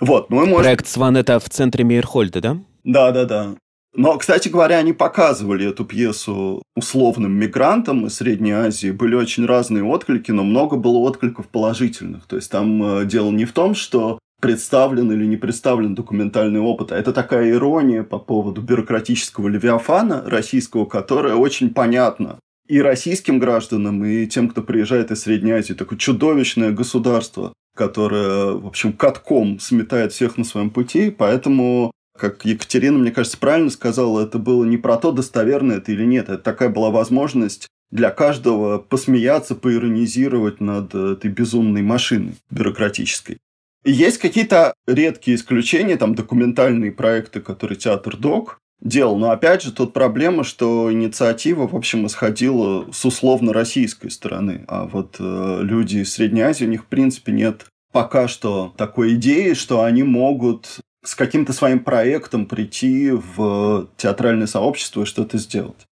Вот, 0.00 0.30
ну 0.30 0.42
и 0.42 0.46
может... 0.46 0.64
Проект 0.64 0.88
«Сван»— 0.88 1.16
это 1.18 1.38
в 1.38 1.48
центре 1.48 1.84
Мейерхольда, 1.84 2.40
да? 2.40 2.58
Да, 2.84 3.12
да, 3.12 3.24
да. 3.26 3.54
Но, 3.94 4.16
кстати 4.18 4.48
говоря, 4.48 4.78
они 4.78 4.92
показывали 4.92 5.68
эту 5.68 5.84
пьесу 5.84 6.62
условным 6.76 7.32
мигрантам 7.32 8.06
из 8.06 8.14
Средней 8.14 8.52
Азии. 8.52 8.92
Были 8.92 9.16
очень 9.16 9.46
разные 9.46 9.82
отклики, 9.82 10.30
но 10.30 10.44
много 10.44 10.76
было 10.76 10.98
откликов 10.98 11.48
положительных. 11.48 12.26
То 12.26 12.36
есть 12.36 12.50
там 12.50 12.82
э, 12.82 13.04
дело 13.04 13.30
не 13.30 13.44
в 13.44 13.52
том, 13.52 13.74
что 13.74 14.18
представлен 14.40 15.10
или 15.12 15.26
не 15.26 15.36
представлен 15.36 15.94
документальный 15.94 16.60
опыт, 16.60 16.92
а 16.92 16.96
это 16.96 17.12
такая 17.12 17.50
ирония 17.50 18.02
по 18.02 18.18
поводу 18.18 18.62
бюрократического 18.62 19.48
левиафана 19.48 20.22
российского, 20.24 20.86
которая 20.86 21.34
очень 21.34 21.70
понятна 21.70 22.38
и 22.70 22.80
российским 22.80 23.40
гражданам, 23.40 24.04
и 24.04 24.26
тем, 24.26 24.48
кто 24.48 24.62
приезжает 24.62 25.10
из 25.10 25.22
Средней 25.22 25.50
Азии. 25.50 25.72
Такое 25.72 25.98
чудовищное 25.98 26.70
государство, 26.70 27.52
которая, 27.76 28.52
в 28.52 28.64
общем, 28.64 28.92
катком 28.92 29.58
сметает 29.58 30.12
всех 30.12 30.38
на 30.38 30.44
своем 30.44 30.70
пути, 30.70 31.10
поэтому 31.10 31.90
как 32.16 32.44
Екатерина, 32.44 32.96
мне 32.98 33.10
кажется, 33.10 33.38
правильно 33.38 33.70
сказала, 33.70 34.20
это 34.20 34.38
было 34.38 34.64
не 34.64 34.76
про 34.76 34.98
то, 34.98 35.10
достоверно 35.10 35.72
это 35.72 35.90
или 35.90 36.04
нет. 36.04 36.28
Это 36.28 36.38
такая 36.38 36.68
была 36.68 36.90
возможность 36.90 37.66
для 37.90 38.10
каждого 38.10 38.78
посмеяться, 38.78 39.56
поиронизировать 39.56 40.60
над 40.60 40.94
этой 40.94 41.30
безумной 41.30 41.82
машиной 41.82 42.34
бюрократической. 42.50 43.38
Есть 43.84 44.18
какие-то 44.18 44.74
редкие 44.86 45.36
исключения, 45.36 45.96
там 45.96 46.14
документальные 46.14 46.92
проекты, 46.92 47.40
которые 47.40 47.78
театр 47.78 48.16
Док 48.16 48.60
делал. 48.80 49.16
Но 49.18 49.30
опять 49.30 49.62
же, 49.62 49.72
тут 49.72 49.92
проблема, 49.92 50.44
что 50.44 50.92
инициатива, 50.92 51.66
в 51.66 51.74
общем, 51.74 52.06
исходила 52.06 52.86
с 52.92 53.04
условно 53.04 53.52
российской 53.52 54.10
стороны. 54.10 54.64
А 54.68 54.86
вот 54.86 55.16
э, 55.18 55.58
люди 55.62 55.98
из 55.98 56.12
Средней 56.12 56.42
Азии, 56.42 56.64
у 56.64 56.68
них, 56.68 56.82
в 56.82 56.86
принципе, 56.86 57.32
нет 57.32 57.66
пока 57.92 58.28
что 58.28 58.72
такой 58.76 59.14
идеи, 59.14 59.54
что 59.54 59.82
они 59.82 60.02
могут 60.02 60.80
с 61.04 61.14
каким-то 61.14 61.52
своим 61.52 61.80
проектом 61.80 62.46
прийти 62.46 63.10
в 63.10 63.88
театральное 63.96 64.46
сообщество 64.46 65.02
и 65.02 65.06
что-то 65.06 65.38
сделать. 65.38 65.86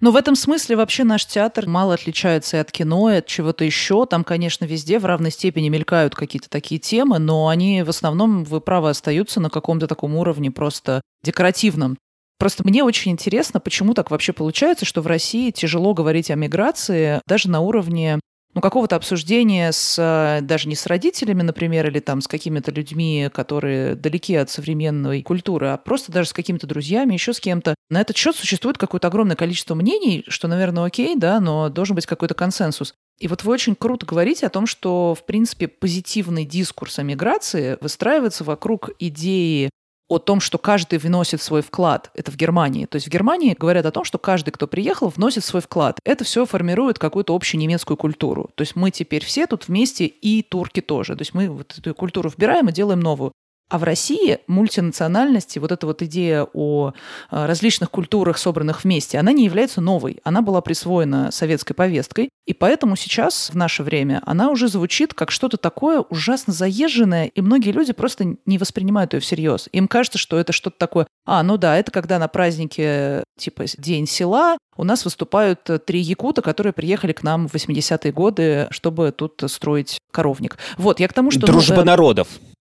Но 0.00 0.10
в 0.10 0.16
этом 0.16 0.34
смысле 0.34 0.76
вообще 0.76 1.04
наш 1.04 1.24
театр 1.24 1.66
мало 1.66 1.94
отличается 1.94 2.56
и 2.56 2.60
от 2.60 2.70
кино, 2.70 3.10
и 3.10 3.16
от 3.16 3.26
чего-то 3.26 3.64
еще. 3.64 4.06
Там, 4.06 4.24
конечно, 4.24 4.64
везде 4.64 4.98
в 4.98 5.06
равной 5.06 5.30
степени 5.30 5.68
мелькают 5.68 6.14
какие-то 6.14 6.50
такие 6.50 6.80
темы, 6.80 7.18
но 7.18 7.48
они 7.48 7.82
в 7.82 7.88
основном, 7.88 8.44
вы 8.44 8.60
правы, 8.60 8.90
остаются 8.90 9.40
на 9.40 9.50
каком-то 9.50 9.86
таком 9.86 10.14
уровне 10.16 10.50
просто 10.50 11.00
декоративном. 11.22 11.96
Просто 12.38 12.64
мне 12.64 12.82
очень 12.82 13.12
интересно, 13.12 13.60
почему 13.60 13.94
так 13.94 14.10
вообще 14.10 14.32
получается, 14.32 14.84
что 14.84 15.02
в 15.02 15.06
России 15.06 15.50
тяжело 15.50 15.94
говорить 15.94 16.30
о 16.30 16.34
миграции 16.34 17.20
даже 17.26 17.48
на 17.48 17.60
уровне 17.60 18.18
ну, 18.54 18.60
какого-то 18.60 18.94
обсуждения 18.96 19.72
с, 19.72 19.96
э, 19.98 20.40
даже 20.42 20.68
не 20.68 20.76
с 20.76 20.86
родителями, 20.86 21.42
например, 21.42 21.88
или 21.88 21.98
там 21.98 22.20
с 22.20 22.28
какими-то 22.28 22.70
людьми, 22.70 23.28
которые 23.32 23.96
далеки 23.96 24.36
от 24.36 24.48
современной 24.48 25.22
культуры, 25.22 25.68
а 25.68 25.76
просто 25.76 26.12
даже 26.12 26.28
с 26.28 26.32
какими-то 26.32 26.66
друзьями, 26.66 27.14
еще 27.14 27.32
с 27.32 27.40
кем-то. 27.40 27.74
На 27.90 28.00
этот 28.00 28.16
счет 28.16 28.36
существует 28.36 28.78
какое-то 28.78 29.08
огромное 29.08 29.36
количество 29.36 29.74
мнений, 29.74 30.24
что, 30.28 30.46
наверное, 30.46 30.84
окей, 30.84 31.16
да, 31.16 31.40
но 31.40 31.68
должен 31.68 31.96
быть 31.96 32.06
какой-то 32.06 32.34
консенсус. 32.34 32.94
И 33.18 33.26
вот 33.26 33.42
вы 33.42 33.52
очень 33.52 33.74
круто 33.74 34.06
говорите 34.06 34.46
о 34.46 34.50
том, 34.50 34.66
что, 34.66 35.14
в 35.14 35.26
принципе, 35.26 35.66
позитивный 35.66 36.44
дискурс 36.44 37.00
о 37.00 37.02
миграции 37.02 37.76
выстраивается 37.80 38.44
вокруг 38.44 38.90
идеи 39.00 39.70
о 40.08 40.18
том, 40.18 40.40
что 40.40 40.58
каждый 40.58 40.98
вносит 40.98 41.40
свой 41.40 41.62
вклад. 41.62 42.10
Это 42.14 42.30
в 42.30 42.36
Германии. 42.36 42.86
То 42.86 42.96
есть 42.96 43.06
в 43.06 43.10
Германии 43.10 43.56
говорят 43.58 43.86
о 43.86 43.90
том, 43.90 44.04
что 44.04 44.18
каждый, 44.18 44.50
кто 44.50 44.66
приехал, 44.66 45.08
вносит 45.08 45.44
свой 45.44 45.62
вклад. 45.62 45.98
Это 46.04 46.24
все 46.24 46.44
формирует 46.44 46.98
какую-то 46.98 47.34
общую 47.34 47.60
немецкую 47.60 47.96
культуру. 47.96 48.50
То 48.54 48.62
есть 48.62 48.76
мы 48.76 48.90
теперь 48.90 49.24
все 49.24 49.46
тут 49.46 49.68
вместе, 49.68 50.06
и 50.06 50.42
турки 50.42 50.80
тоже. 50.80 51.14
То 51.16 51.22
есть 51.22 51.34
мы 51.34 51.48
вот 51.48 51.78
эту 51.78 51.94
культуру 51.94 52.28
вбираем 52.28 52.68
и 52.68 52.72
делаем 52.72 53.00
новую. 53.00 53.32
А 53.70 53.78
в 53.78 53.82
России 53.82 54.38
мультинациональности, 54.46 55.58
вот 55.58 55.72
эта 55.72 55.86
вот 55.86 56.02
идея 56.02 56.46
о 56.52 56.92
а, 57.30 57.46
различных 57.46 57.90
культурах, 57.90 58.36
собранных 58.36 58.84
вместе, 58.84 59.18
она 59.18 59.32
не 59.32 59.44
является 59.44 59.80
новой. 59.80 60.20
Она 60.22 60.42
была 60.42 60.60
присвоена 60.60 61.30
советской 61.32 61.72
повесткой, 61.72 62.28
и 62.46 62.52
поэтому 62.52 62.94
сейчас, 62.94 63.50
в 63.50 63.56
наше 63.56 63.82
время, 63.82 64.22
она 64.26 64.50
уже 64.50 64.68
звучит 64.68 65.14
как 65.14 65.30
что-то 65.30 65.56
такое 65.56 66.00
ужасно 66.00 66.52
заезженное, 66.52 67.26
и 67.26 67.40
многие 67.40 67.70
люди 67.70 67.94
просто 67.94 68.36
не 68.44 68.58
воспринимают 68.58 69.14
ее 69.14 69.20
всерьез. 69.20 69.68
Им 69.72 69.88
кажется, 69.88 70.18
что 70.18 70.38
это 70.38 70.52
что-то 70.52 70.76
такое, 70.78 71.06
а, 71.26 71.42
ну 71.42 71.56
да, 71.56 71.78
это 71.78 71.90
когда 71.90 72.18
на 72.18 72.28
празднике 72.28 73.24
типа 73.38 73.64
День 73.78 74.06
села 74.06 74.58
у 74.76 74.84
нас 74.84 75.04
выступают 75.04 75.68
три 75.86 76.00
якута, 76.00 76.42
которые 76.42 76.72
приехали 76.72 77.12
к 77.12 77.22
нам 77.22 77.48
в 77.48 77.54
80-е 77.54 78.12
годы, 78.12 78.68
чтобы 78.70 79.12
тут 79.12 79.42
строить 79.46 79.98
коровник. 80.12 80.58
Вот, 80.76 81.00
я 81.00 81.08
к 81.08 81.12
тому, 81.12 81.30
что... 81.30 81.46
Дружба 81.46 81.76
ну, 81.76 81.84
народов. 81.84 82.28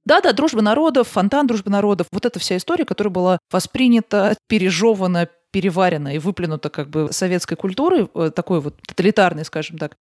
Да-да, 0.09 0.33
дружба 0.33 0.63
народов, 0.63 1.07
фонтан 1.09 1.45
дружбы 1.45 1.69
народов. 1.69 2.07
Вот 2.11 2.25
эта 2.25 2.39
вся 2.39 2.57
история, 2.57 2.83
которая 2.83 3.13
была 3.13 3.37
воспринята, 3.51 4.35
пережевана, 4.47 5.29
переварена 5.51 6.15
и 6.15 6.17
выплюнута 6.17 6.71
как 6.71 6.89
бы 6.89 7.09
советской 7.11 7.55
культурой, 7.55 8.09
э, 8.15 8.31
такой 8.35 8.59
вот 8.59 8.75
тоталитарной, 8.87 9.45
скажем 9.45 9.77
так. 9.77 9.95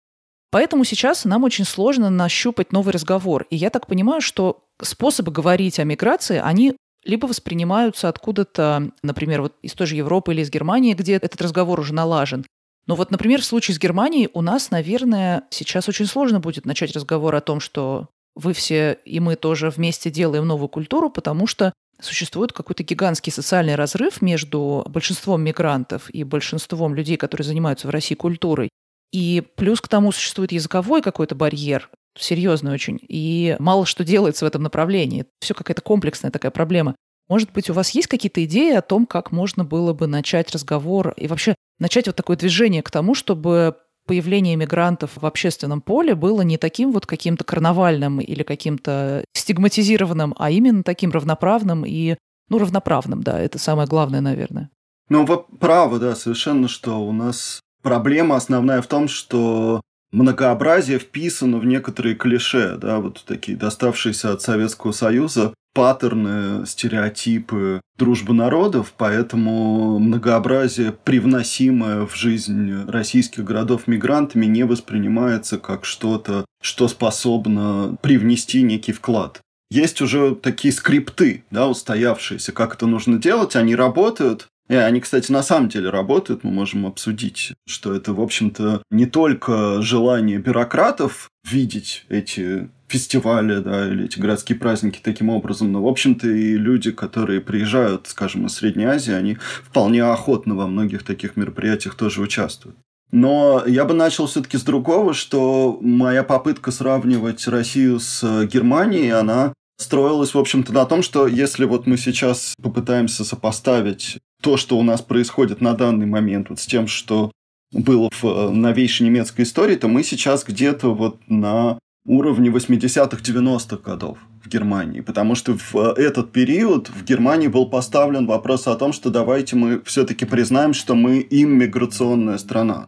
Поэтому 0.52 0.84
сейчас 0.84 1.26
нам 1.26 1.44
очень 1.44 1.66
сложно 1.66 2.12
нащупать 2.12 2.72
новый 2.72 2.94
разговор. 2.94 3.48
И 3.50 3.56
я 3.56 3.72
так 3.72 3.88
понимаю, 3.88 4.22
что 4.22 4.66
способы 4.80 5.32
говорить 5.32 5.80
о 5.80 5.84
миграции, 5.86 6.40
они 6.40 6.76
либо 7.04 7.26
воспринимаются 7.26 8.08
откуда-то, 8.08 8.92
например, 9.02 9.42
вот 9.42 9.56
из 9.64 9.74
той 9.74 9.88
же 9.88 9.96
Европы 9.96 10.34
или 10.34 10.42
из 10.42 10.52
Германии, 10.52 10.94
где 10.94 11.16
этот 11.16 11.42
разговор 11.42 11.80
уже 11.80 11.96
налажен. 11.96 12.46
Но 12.86 12.94
вот, 12.94 13.10
например, 13.10 13.42
в 13.42 13.46
случае 13.46 13.74
с 13.74 13.80
Германией 13.80 14.30
у 14.36 14.44
нас, 14.44 14.70
наверное, 14.70 15.46
сейчас 15.50 15.90
очень 15.90 16.06
сложно 16.06 16.40
будет 16.40 16.68
начать 16.68 16.96
разговор 16.96 17.34
о 17.34 17.42
том, 17.42 17.60
что 17.60 18.10
вы 18.36 18.54
все 18.54 19.00
и 19.06 19.20
мы 19.20 19.36
тоже 19.36 19.70
вместе 19.70 20.12
делаем 20.12 20.46
новую 20.46 20.68
культуру, 20.68 21.10
потому 21.10 21.48
что 21.48 21.74
существует 22.02 22.52
какой-то 22.52 22.84
гигантский 22.84 23.32
социальный 23.32 23.76
разрыв 23.76 24.22
между 24.22 24.86
большинством 24.90 25.42
мигрантов 25.42 26.10
и 26.10 26.24
большинством 26.24 26.94
людей, 26.94 27.18
которые 27.18 27.46
занимаются 27.46 27.88
в 27.88 27.92
России 27.92 28.16
культурой. 28.16 28.70
И 29.12 29.42
плюс 29.56 29.80
к 29.80 29.88
тому 29.88 30.12
существует 30.12 30.52
языковой 30.52 31.02
какой-то 31.02 31.36
барьер, 31.36 31.90
серьезный 32.18 32.74
очень, 32.74 33.00
и 33.02 33.56
мало 33.60 33.86
что 33.86 34.04
делается 34.04 34.46
в 34.46 34.48
этом 34.48 34.64
направлении. 34.64 35.26
Все 35.40 35.54
какая-то 35.54 35.82
комплексная 35.82 36.32
такая 36.32 36.52
проблема. 36.52 36.96
Может 37.28 37.52
быть, 37.54 37.70
у 37.70 37.74
вас 37.74 37.92
есть 37.92 38.08
какие-то 38.08 38.44
идеи 38.46 38.76
о 38.76 38.82
том, 38.82 39.06
как 39.06 39.32
можно 39.32 39.64
было 39.64 39.94
бы 39.94 40.06
начать 40.06 40.52
разговор 40.52 41.14
и 41.18 41.28
вообще 41.28 41.56
начать 41.80 42.08
вот 42.08 42.16
такое 42.16 42.38
движение 42.38 42.84
к 42.84 42.92
тому, 42.92 43.16
чтобы 43.16 43.78
появление 44.06 44.56
мигрантов 44.56 45.12
в 45.16 45.26
общественном 45.26 45.82
поле 45.82 46.16
было 46.16 46.42
не 46.42 46.58
таким 46.58 46.92
вот 46.92 47.06
каким-то 47.06 47.44
карнавальным 47.44 48.20
или 48.20 48.44
каким-то 48.44 49.26
стигматизированным, 49.34 50.34
а 50.38 50.52
именно 50.52 50.84
таким 50.84 51.12
равноправным 51.12 51.86
и, 51.86 52.16
ну, 52.50 52.58
равноправным, 52.60 53.24
да, 53.24 53.40
это 53.40 53.60
самое 53.60 53.88
главное, 53.88 54.22
наверное. 54.22 54.70
Ну, 55.10 55.26
вы 55.26 55.38
правы, 55.38 56.00
да, 56.00 56.16
совершенно, 56.16 56.68
что 56.68 57.00
у 57.06 57.12
нас 57.12 57.60
проблема 57.82 58.36
основная 58.36 58.82
в 58.82 58.88
том, 58.88 59.08
что 59.08 59.82
многообразие 60.12 60.98
вписано 60.98 61.58
в 61.58 61.66
некоторые 61.66 62.16
клише, 62.16 62.78
да, 62.78 63.00
вот 63.00 63.24
такие 63.28 63.58
доставшиеся 63.58 64.34
от 64.34 64.42
Советского 64.42 64.92
Союза 64.92 65.54
паттерны, 65.76 66.66
стереотипы 66.66 67.82
дружбы 67.98 68.34
народов, 68.34 68.94
поэтому 68.98 70.00
многообразие, 70.00 70.94
привносимое 70.94 72.08
в 72.08 72.16
жизнь 72.16 72.86
российских 72.88 73.44
городов 73.44 73.88
мигрантами, 73.88 74.46
не 74.46 74.64
воспринимается 74.64 75.60
как 75.60 75.86
что-то, 75.86 76.46
что 76.62 76.88
способно 76.88 77.98
привнести 78.02 78.64
некий 78.64 78.94
вклад. 78.94 79.42
Есть 79.70 80.02
уже 80.02 80.36
такие 80.36 80.74
скрипты, 80.74 81.44
да, 81.52 81.68
устоявшиеся, 81.68 82.54
как 82.54 82.76
это 82.76 82.88
нужно 82.88 83.18
делать, 83.18 83.56
они 83.56 83.76
работают, 83.76 84.48
и 84.68 84.76
они, 84.76 85.00
кстати, 85.00 85.32
на 85.32 85.44
самом 85.44 85.70
деле 85.70 85.90
работают, 85.90 86.44
мы 86.44 86.52
можем 86.52 86.86
обсудить, 86.86 87.54
что 87.68 87.94
это, 87.94 88.14
в 88.14 88.22
общем-то, 88.22 88.82
не 88.90 89.06
только 89.06 89.82
желание 89.82 90.40
бюрократов 90.40 91.30
видеть 91.50 92.06
эти 92.10 92.70
фестивали, 92.88 93.60
да, 93.60 93.88
или 93.88 94.06
эти 94.06 94.20
городские 94.20 94.58
праздники 94.58 95.00
таким 95.02 95.30
образом, 95.30 95.72
но, 95.72 95.84
в 95.84 95.88
общем-то, 95.88 96.28
и 96.28 96.56
люди, 96.56 96.92
которые 96.92 97.42
приезжают, 97.42 98.08
скажем, 98.08 98.46
из 98.46 98.54
Средней 98.54 98.86
Азии, 98.86 99.14
они 99.14 99.38
вполне 99.64 100.04
охотно 100.04 100.56
во 100.56 100.68
многих 100.68 101.04
таких 101.04 101.36
мероприятиях 101.36 101.96
тоже 101.96 102.22
участвуют. 102.22 102.78
Но 103.12 103.64
я 103.66 103.86
бы 103.86 103.94
начал 103.94 104.28
все-таки 104.28 104.58
с 104.58 104.64
другого, 104.64 105.14
что 105.14 105.78
моя 105.82 106.24
попытка 106.24 106.72
сравнивать 106.72 107.48
Россию 107.48 108.00
с 108.00 108.46
Германией, 108.46 109.10
она 109.10 109.54
строилась, 109.78 110.34
в 110.34 110.40
общем-то, 110.40 110.74
на 110.74 110.86
том, 110.86 111.04
что 111.04 111.28
если 111.28 111.66
вот 111.66 111.86
мы 111.86 111.98
сейчас 111.98 112.54
попытаемся 112.62 113.24
сопоставить 113.24 114.20
то, 114.46 114.58
что 114.58 114.78
у 114.78 114.84
нас 114.84 115.02
происходит 115.02 115.60
на 115.60 115.74
данный 115.74 116.06
момент 116.06 116.52
вот 116.52 116.60
с 116.60 116.68
тем, 116.68 116.86
что 116.86 117.32
было 117.72 118.12
в 118.12 118.24
э, 118.24 118.50
новейшей 118.52 119.08
немецкой 119.08 119.42
истории, 119.42 119.76
то 119.76 119.88
мы 119.88 120.04
сейчас 120.04 120.44
где-то 120.44 120.94
вот 120.94 121.18
на 121.28 121.80
уровне 122.06 122.52
80-х, 122.52 123.24
90-х 123.24 123.78
годов 123.78 124.20
в 124.44 124.48
Германии. 124.48 125.02
Потому 125.02 125.34
что 125.34 125.58
в 125.58 125.76
э, 125.76 125.94
этот 126.00 126.32
период 126.32 126.90
в 126.90 127.04
Германии 127.04 127.48
был 127.48 127.66
поставлен 127.66 128.28
вопрос 128.28 128.68
о 128.68 128.76
том, 128.76 128.94
что 128.94 129.10
давайте 129.10 129.56
мы 129.56 129.82
все-таки 129.82 130.26
признаем, 130.26 130.76
что 130.76 130.94
мы 130.94 131.26
иммиграционная 131.28 132.38
страна. 132.38 132.88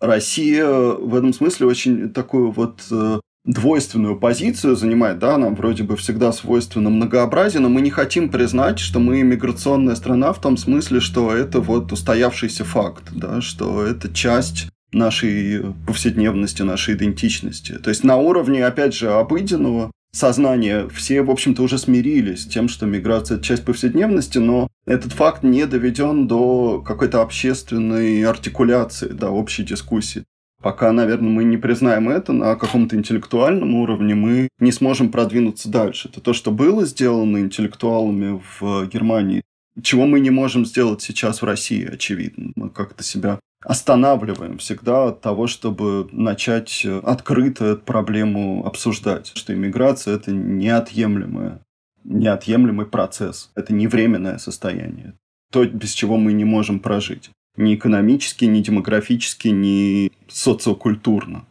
Россия 0.00 0.66
в 0.66 1.14
этом 1.14 1.32
смысле 1.32 1.68
очень 1.68 2.10
такую 2.10 2.50
вот 2.50 2.82
э, 2.90 3.20
двойственную 3.48 4.16
позицию 4.16 4.76
занимает, 4.76 5.18
да, 5.18 5.38
нам 5.38 5.54
вроде 5.56 5.82
бы 5.82 5.96
всегда 5.96 6.32
свойственно 6.32 6.90
многообразие, 6.90 7.60
но 7.60 7.70
мы 7.70 7.80
не 7.80 7.90
хотим 7.90 8.28
признать, 8.28 8.78
что 8.78 9.00
мы 9.00 9.22
иммиграционная 9.22 9.96
страна 9.96 10.32
в 10.32 10.40
том 10.40 10.56
смысле, 10.56 11.00
что 11.00 11.34
это 11.34 11.60
вот 11.60 11.90
устоявшийся 11.90 12.64
факт, 12.64 13.04
да, 13.12 13.40
что 13.40 13.82
это 13.82 14.12
часть 14.12 14.68
нашей 14.92 15.74
повседневности, 15.86 16.62
нашей 16.62 16.94
идентичности. 16.94 17.72
То 17.78 17.88
есть 17.88 18.04
на 18.04 18.16
уровне, 18.16 18.64
опять 18.64 18.94
же, 18.94 19.10
обыденного 19.10 19.90
сознания 20.12 20.86
все, 20.88 21.22
в 21.22 21.30
общем-то, 21.30 21.62
уже 21.62 21.78
смирились 21.78 22.42
с 22.42 22.46
тем, 22.46 22.68
что 22.68 22.84
миграция– 22.84 23.36
это 23.38 23.44
часть 23.44 23.64
повседневности, 23.64 24.38
но 24.38 24.68
этот 24.86 25.12
факт 25.12 25.42
не 25.42 25.66
доведен 25.66 26.26
до 26.26 26.82
какой-то 26.86 27.22
общественной 27.22 28.22
артикуляции, 28.24 29.08
до 29.08 29.30
общей 29.30 29.64
дискуссии. 29.64 30.24
Пока, 30.60 30.92
наверное, 30.92 31.30
мы 31.30 31.44
не 31.44 31.56
признаем 31.56 32.08
это 32.08 32.32
на 32.32 32.56
каком-то 32.56 32.96
интеллектуальном 32.96 33.74
уровне, 33.74 34.14
мы 34.14 34.48
не 34.58 34.72
сможем 34.72 35.10
продвинуться 35.10 35.70
дальше. 35.70 36.08
Это 36.08 36.20
то, 36.20 36.32
что 36.32 36.50
было 36.50 36.84
сделано 36.84 37.38
интеллектуалами 37.38 38.40
в 38.58 38.86
Германии, 38.86 39.42
чего 39.82 40.06
мы 40.06 40.18
не 40.18 40.30
можем 40.30 40.66
сделать 40.66 41.00
сейчас 41.00 41.42
в 41.42 41.44
России, 41.44 41.86
очевидно. 41.86 42.52
Мы 42.56 42.70
как-то 42.70 43.04
себя 43.04 43.38
останавливаем 43.64 44.58
всегда 44.58 45.08
от 45.08 45.20
того, 45.20 45.46
чтобы 45.46 46.08
начать 46.10 46.84
открыто 47.04 47.64
эту 47.64 47.82
проблему 47.82 48.66
обсуждать, 48.66 49.32
что 49.34 49.54
иммиграция– 49.54 50.14
это 50.16 50.32
неотъемлемая 50.32 51.60
неотъемлемый 52.04 52.86
процесс. 52.86 53.50
Это 53.54 53.74
не 53.74 53.86
временное 53.86 54.38
состояние. 54.38 55.14
То, 55.52 55.64
без 55.66 55.92
чего 55.92 56.16
мы 56.16 56.32
не 56.32 56.44
можем 56.44 56.80
прожить 56.80 57.30
ни 57.58 57.74
экономически, 57.74 58.46
ни 58.46 58.60
демографически, 58.60 59.48
ни 59.48 60.10
социокультурно. 60.28 61.44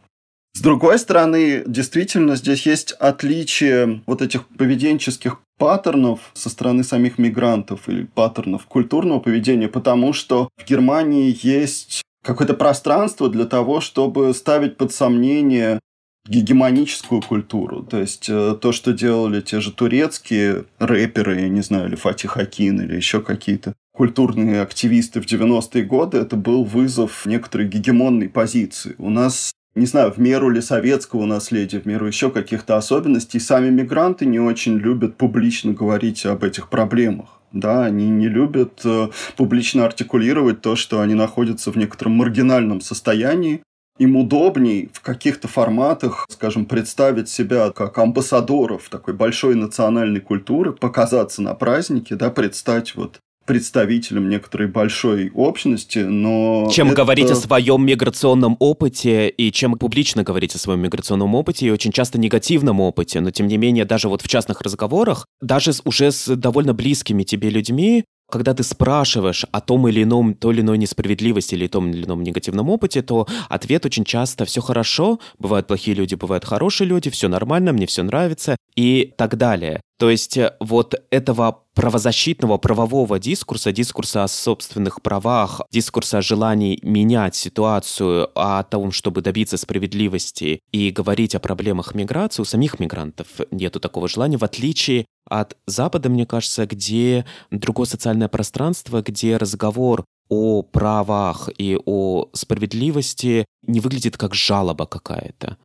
С 0.54 0.60
другой 0.60 0.98
стороны, 0.98 1.62
действительно, 1.66 2.34
здесь 2.34 2.66
есть 2.66 2.92
отличие 2.92 4.02
вот 4.06 4.22
этих 4.22 4.48
поведенческих 4.48 5.40
паттернов 5.56 6.32
со 6.34 6.48
стороны 6.50 6.82
самих 6.82 7.18
мигрантов 7.18 7.88
или 7.88 8.04
паттернов 8.04 8.66
культурного 8.66 9.20
поведения, 9.20 9.68
потому 9.68 10.12
что 10.12 10.48
в 10.56 10.68
Германии 10.68 11.36
есть 11.42 12.02
какое-то 12.24 12.54
пространство 12.54 13.28
для 13.28 13.44
того, 13.44 13.80
чтобы 13.80 14.34
ставить 14.34 14.76
под 14.76 14.92
сомнение 14.92 15.78
гегемоническую 16.26 17.22
культуру. 17.22 17.82
То 17.82 17.98
есть 17.98 18.28
э, 18.28 18.56
то, 18.60 18.72
что 18.72 18.92
делали 18.92 19.40
те 19.40 19.60
же 19.60 19.72
турецкие 19.72 20.64
рэперы, 20.78 21.40
я 21.40 21.48
не 21.48 21.62
знаю, 21.62 21.88
или 21.88 21.96
Фатих 21.96 22.36
Акин, 22.36 22.80
или 22.80 22.96
еще 22.96 23.22
какие-то 23.22 23.74
культурные 23.98 24.62
активисты 24.62 25.20
в 25.20 25.26
90-е 25.26 25.82
годы, 25.82 26.18
это 26.18 26.36
был 26.36 26.62
вызов 26.62 27.26
некоторой 27.26 27.66
гегемонной 27.66 28.28
позиции. 28.28 28.94
У 28.96 29.10
нас 29.10 29.50
не 29.74 29.86
знаю, 29.86 30.12
в 30.12 30.18
меру 30.18 30.50
ли 30.50 30.60
советского 30.60 31.26
наследия, 31.26 31.80
в 31.80 31.86
меру 31.86 32.06
еще 32.06 32.30
каких-то 32.30 32.76
особенностей, 32.76 33.40
сами 33.40 33.70
мигранты 33.70 34.24
не 34.24 34.38
очень 34.38 34.76
любят 34.76 35.16
публично 35.16 35.72
говорить 35.72 36.24
об 36.26 36.44
этих 36.44 36.68
проблемах. 36.68 37.40
Да, 37.52 37.84
они 37.86 38.08
не 38.08 38.28
любят 38.28 38.82
э, 38.84 39.08
публично 39.36 39.84
артикулировать 39.84 40.60
то, 40.60 40.76
что 40.76 41.00
они 41.00 41.14
находятся 41.14 41.72
в 41.72 41.76
некотором 41.76 42.12
маргинальном 42.12 42.80
состоянии, 42.80 43.62
им 43.98 44.16
удобней 44.16 44.90
в 44.92 45.00
каких-то 45.00 45.48
форматах, 45.48 46.26
скажем, 46.30 46.66
представить 46.66 47.28
себя 47.28 47.70
как 47.70 47.98
амбассадоров 47.98 48.88
такой 48.88 49.14
большой 49.14 49.56
национальной 49.56 50.20
культуры, 50.20 50.72
показаться 50.72 51.42
на 51.42 51.54
празднике, 51.54 52.14
да, 52.14 52.30
предстать 52.30 52.94
вот 52.94 53.18
представителем 53.48 54.28
некоторой 54.28 54.68
большой 54.68 55.30
общности, 55.34 56.00
но... 56.00 56.68
Чем 56.70 56.88
это... 56.88 56.96
говорить 56.96 57.30
о 57.30 57.34
своем 57.34 57.84
миграционном 57.84 58.56
опыте 58.58 59.30
и 59.30 59.50
чем 59.50 59.78
публично 59.78 60.22
говорить 60.22 60.54
о 60.54 60.58
своем 60.58 60.80
миграционном 60.80 61.34
опыте 61.34 61.66
и 61.66 61.70
очень 61.70 61.90
часто 61.90 62.20
негативном 62.20 62.78
опыте, 62.80 63.20
но 63.22 63.30
тем 63.30 63.46
не 63.46 63.56
менее 63.56 63.86
даже 63.86 64.10
вот 64.10 64.20
в 64.20 64.28
частных 64.28 64.60
разговорах, 64.60 65.26
даже 65.40 65.72
уже 65.84 66.12
с 66.12 66.36
довольно 66.36 66.74
близкими 66.74 67.22
тебе 67.22 67.48
людьми, 67.48 68.04
когда 68.30 68.52
ты 68.52 68.62
спрашиваешь 68.62 69.46
о 69.50 69.62
том 69.62 69.88
или 69.88 70.02
ином, 70.02 70.34
той 70.34 70.52
или 70.52 70.60
иной 70.60 70.76
несправедливости 70.76 71.54
или 71.54 71.68
том 71.68 71.90
или 71.90 72.04
ином 72.04 72.22
негативном 72.22 72.68
опыте, 72.68 73.00
то 73.00 73.26
ответ 73.48 73.86
очень 73.86 74.04
часто 74.04 74.44
«все 74.44 74.60
хорошо», 74.60 75.20
бывают 75.38 75.66
плохие 75.66 75.96
люди, 75.96 76.14
бывают 76.14 76.44
хорошие 76.44 76.86
люди, 76.86 77.08
все 77.08 77.28
нормально, 77.28 77.72
мне 77.72 77.86
все 77.86 78.02
нравится 78.02 78.56
и 78.76 79.14
так 79.16 79.38
далее. 79.38 79.80
То 79.98 80.10
есть 80.10 80.36
э, 80.36 80.54
вот 80.60 80.94
этого 81.10 81.64
правозащитного, 81.74 82.56
правового 82.58 83.18
дискурса, 83.18 83.72
дискурса 83.72 84.24
о 84.24 84.28
собственных 84.28 85.02
правах, 85.02 85.60
дискурса 85.72 86.18
о 86.18 86.22
желании 86.22 86.78
менять 86.82 87.34
ситуацию, 87.34 88.30
о 88.34 88.62
том, 88.62 88.92
чтобы 88.92 89.22
добиться 89.22 89.56
справедливости 89.56 90.60
и 90.72 90.90
говорить 90.90 91.34
о 91.34 91.40
проблемах 91.40 91.94
миграции, 91.94 92.42
у 92.42 92.44
самих 92.44 92.78
мигрантов 92.80 93.26
нету 93.50 93.80
такого 93.80 94.08
желания, 94.08 94.38
в 94.38 94.44
отличие 94.44 95.06
от 95.28 95.56
Запада, 95.66 96.08
мне 96.08 96.26
кажется, 96.26 96.66
где 96.66 97.24
другое 97.50 97.86
социальное 97.86 98.28
пространство, 98.28 99.02
где 99.02 99.36
разговор 99.36 100.04
о 100.28 100.62
правах 100.62 101.48
и 101.58 101.78
о 101.86 102.28
справедливости 102.32 103.46
не 103.66 103.80
выглядит 103.80 104.16
как 104.16 104.34
жалоба 104.34 104.86
какая-то 104.86 105.58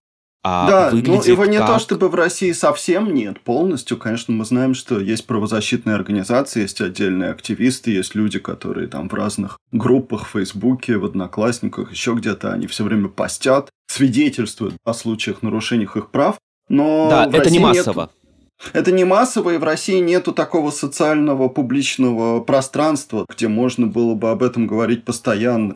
а 0.43 0.67
да, 0.67 0.89
ну 0.91 1.23
его 1.23 1.45
не 1.45 1.57
как... 1.57 1.67
то 1.67 1.79
чтобы 1.79 2.09
в 2.09 2.15
России 2.15 2.51
совсем 2.51 3.13
нет, 3.13 3.39
полностью, 3.39 3.97
конечно, 3.97 4.33
мы 4.33 4.43
знаем, 4.43 4.73
что 4.73 4.99
есть 4.99 5.25
правозащитные 5.25 5.95
организации, 5.95 6.61
есть 6.61 6.81
отдельные 6.81 7.31
активисты, 7.31 7.91
есть 7.91 8.13
люди, 8.13 8.39
которые 8.39 8.87
там 8.87 9.07
в 9.07 9.13
разных 9.13 9.57
группах, 9.71 10.25
в 10.27 10.31
Фейсбуке, 10.31 10.97
в 10.97 11.05
Одноклассниках, 11.05 11.91
еще 11.91 12.13
где-то, 12.13 12.51
они 12.51 12.67
все 12.67 12.83
время 12.83 13.07
постят, 13.07 13.69
свидетельствуют 13.87 14.75
о 14.83 14.93
случаях 14.93 15.43
нарушениях 15.43 15.95
их 15.95 16.09
прав, 16.09 16.37
но 16.67 17.07
да, 17.09 17.25
это 17.25 17.37
России 17.37 17.51
не 17.53 17.59
массово. 17.59 18.01
Нет... 18.01 18.11
Это 18.73 18.91
не 18.91 19.03
массово, 19.03 19.55
и 19.55 19.57
в 19.57 19.63
России 19.63 19.99
нету 19.99 20.31
такого 20.31 20.71
социального 20.71 21.49
публичного 21.49 22.39
пространства, 22.41 23.25
где 23.29 23.47
можно 23.47 23.87
было 23.87 24.13
бы 24.13 24.29
об 24.29 24.43
этом 24.43 24.67
говорить 24.67 25.03
постоянно. 25.03 25.75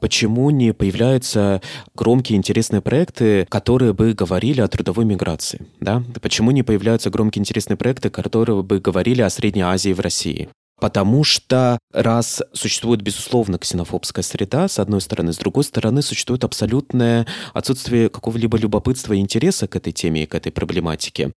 Почему 0.00 0.50
не 0.50 0.72
появляются 0.72 1.60
громкие 1.94 2.38
интересные 2.38 2.80
проекты, 2.80 3.46
которые 3.50 3.92
бы 3.92 4.14
говорили 4.14 4.60
о 4.60 4.68
трудовой 4.68 5.04
миграции? 5.04 5.66
Да? 5.80 6.02
Почему 6.22 6.50
не 6.50 6.62
появляются 6.62 7.10
громкие 7.10 7.40
интересные 7.40 7.76
проекты, 7.76 8.08
которые 8.08 8.62
бы 8.62 8.80
говорили 8.80 9.20
о 9.20 9.30
Средней 9.30 9.62
Азии 9.62 9.92
в 9.92 10.00
России? 10.00 10.48
Потому 10.80 11.24
что 11.24 11.78
раз 11.92 12.42
существует, 12.54 13.02
безусловно, 13.02 13.58
ксенофобская 13.58 14.22
среда, 14.22 14.66
с 14.66 14.78
одной 14.78 15.02
стороны, 15.02 15.34
с 15.34 15.36
другой 15.36 15.64
стороны, 15.64 16.00
существует 16.00 16.42
абсолютное 16.42 17.26
отсутствие 17.52 18.08
какого-либо 18.08 18.56
любопытства 18.56 19.12
и 19.12 19.18
интереса 19.18 19.68
к 19.68 19.76
этой 19.76 19.92
теме 19.92 20.22
и 20.22 20.26
к 20.26 20.34
этой 20.34 20.50
проблематике. 20.50 21.32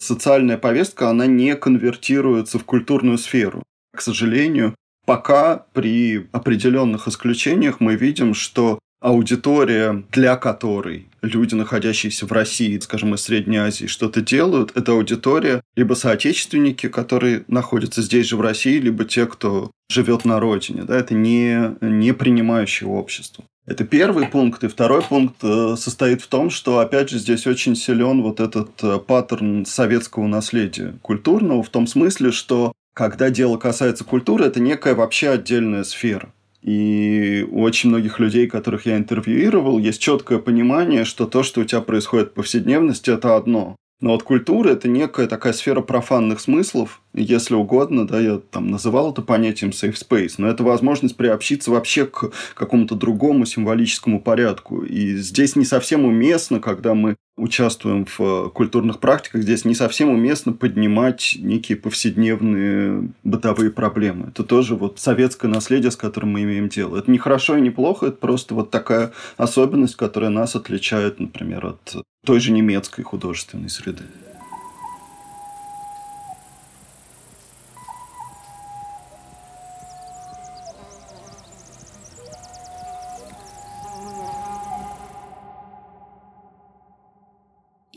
социальная 0.00 0.58
повестка, 0.58 1.10
она 1.10 1.26
не 1.26 1.54
конвертируется 1.54 2.58
в 2.58 2.64
культурную 2.64 3.18
сферу. 3.18 3.62
К 3.96 4.00
сожалению, 4.00 4.74
пока 5.08 5.64
при 5.72 6.28
определенных 6.32 7.08
исключениях 7.08 7.80
мы 7.80 7.96
видим, 7.96 8.34
что 8.34 8.78
аудитория, 9.00 10.04
для 10.12 10.36
которой 10.36 11.06
люди, 11.22 11.54
находящиеся 11.54 12.26
в 12.26 12.32
России, 12.32 12.78
скажем, 12.78 13.14
из 13.14 13.22
Средней 13.22 13.56
Азии, 13.56 13.86
что-то 13.86 14.20
делают, 14.20 14.76
это 14.76 14.92
аудитория 14.92 15.62
либо 15.76 15.94
соотечественники, 15.94 16.90
которые 16.90 17.44
находятся 17.48 18.02
здесь 18.02 18.26
же 18.26 18.36
в 18.36 18.42
России, 18.42 18.78
либо 18.78 19.06
те, 19.06 19.24
кто 19.24 19.70
живет 19.88 20.26
на 20.26 20.40
родине. 20.40 20.82
Да? 20.82 20.98
Это 20.98 21.14
не, 21.14 21.74
не 21.80 22.12
принимающее 22.12 22.86
общество. 22.86 23.44
Это 23.64 23.84
первый 23.84 24.26
пункт. 24.26 24.62
И 24.64 24.68
второй 24.68 25.00
пункт 25.00 25.36
э, 25.42 25.76
состоит 25.78 26.20
в 26.20 26.26
том, 26.26 26.50
что, 26.50 26.80
опять 26.80 27.08
же, 27.08 27.18
здесь 27.18 27.46
очень 27.46 27.76
силен 27.76 28.22
вот 28.22 28.40
этот 28.40 28.70
э, 28.82 28.98
паттерн 28.98 29.64
советского 29.64 30.26
наследия 30.26 30.94
культурного, 31.00 31.62
в 31.62 31.70
том 31.70 31.86
смысле, 31.86 32.30
что 32.30 32.72
когда 32.98 33.30
дело 33.30 33.58
касается 33.58 34.02
культуры, 34.02 34.46
это 34.46 34.58
некая 34.58 34.96
вообще 34.96 35.28
отдельная 35.28 35.84
сфера. 35.84 36.32
И 36.62 37.46
у 37.48 37.62
очень 37.62 37.90
многих 37.90 38.18
людей, 38.18 38.48
которых 38.48 38.86
я 38.86 38.96
интервьюировал, 38.96 39.78
есть 39.78 40.00
четкое 40.00 40.40
понимание, 40.40 41.04
что 41.04 41.26
то, 41.26 41.44
что 41.44 41.60
у 41.60 41.64
тебя 41.64 41.80
происходит 41.80 42.30
в 42.30 42.32
повседневности, 42.32 43.10
это 43.10 43.36
одно. 43.36 43.76
Но 44.00 44.10
вот 44.10 44.24
культура– 44.24 44.70
это 44.70 44.88
некая 44.88 45.28
такая 45.28 45.52
сфера 45.52 45.80
профанных 45.80 46.40
смыслов, 46.40 47.00
если 47.22 47.54
угодно, 47.54 48.06
да, 48.06 48.20
я 48.20 48.38
там 48.38 48.70
называл 48.70 49.12
это 49.12 49.22
понятием 49.22 49.70
safe 49.70 49.94
space, 49.94 50.34
но 50.38 50.48
это 50.48 50.62
возможность 50.64 51.16
приобщиться 51.16 51.70
вообще 51.70 52.06
к 52.06 52.30
какому-то 52.54 52.94
другому 52.94 53.46
символическому 53.46 54.20
порядку. 54.20 54.82
И 54.82 55.16
здесь 55.16 55.56
не 55.56 55.64
совсем 55.64 56.04
уместно, 56.04 56.60
когда 56.60 56.94
мы 56.94 57.16
участвуем 57.38 58.04
в 58.04 58.20
э, 58.20 58.50
культурных 58.50 58.98
практиках, 58.98 59.42
здесь 59.42 59.64
не 59.64 59.74
совсем 59.74 60.10
уместно 60.10 60.52
поднимать 60.52 61.36
некие 61.38 61.78
повседневные 61.78 63.10
бытовые 63.22 63.70
проблемы. 63.70 64.28
Это 64.28 64.44
тоже 64.44 64.74
вот 64.74 64.98
советское 64.98 65.48
наследие, 65.48 65.90
с 65.90 65.96
которым 65.96 66.32
мы 66.32 66.42
имеем 66.42 66.68
дело. 66.68 66.96
Это 66.96 67.10
не 67.10 67.18
хорошо 67.18 67.56
и 67.56 67.60
не 67.60 67.70
плохо, 67.70 68.06
это 68.06 68.16
просто 68.16 68.54
вот 68.54 68.70
такая 68.70 69.12
особенность, 69.36 69.96
которая 69.96 70.30
нас 70.30 70.56
отличает, 70.56 71.20
например, 71.20 71.66
от 71.66 72.04
той 72.26 72.40
же 72.40 72.52
немецкой 72.52 73.02
художественной 73.02 73.70
среды. 73.70 74.02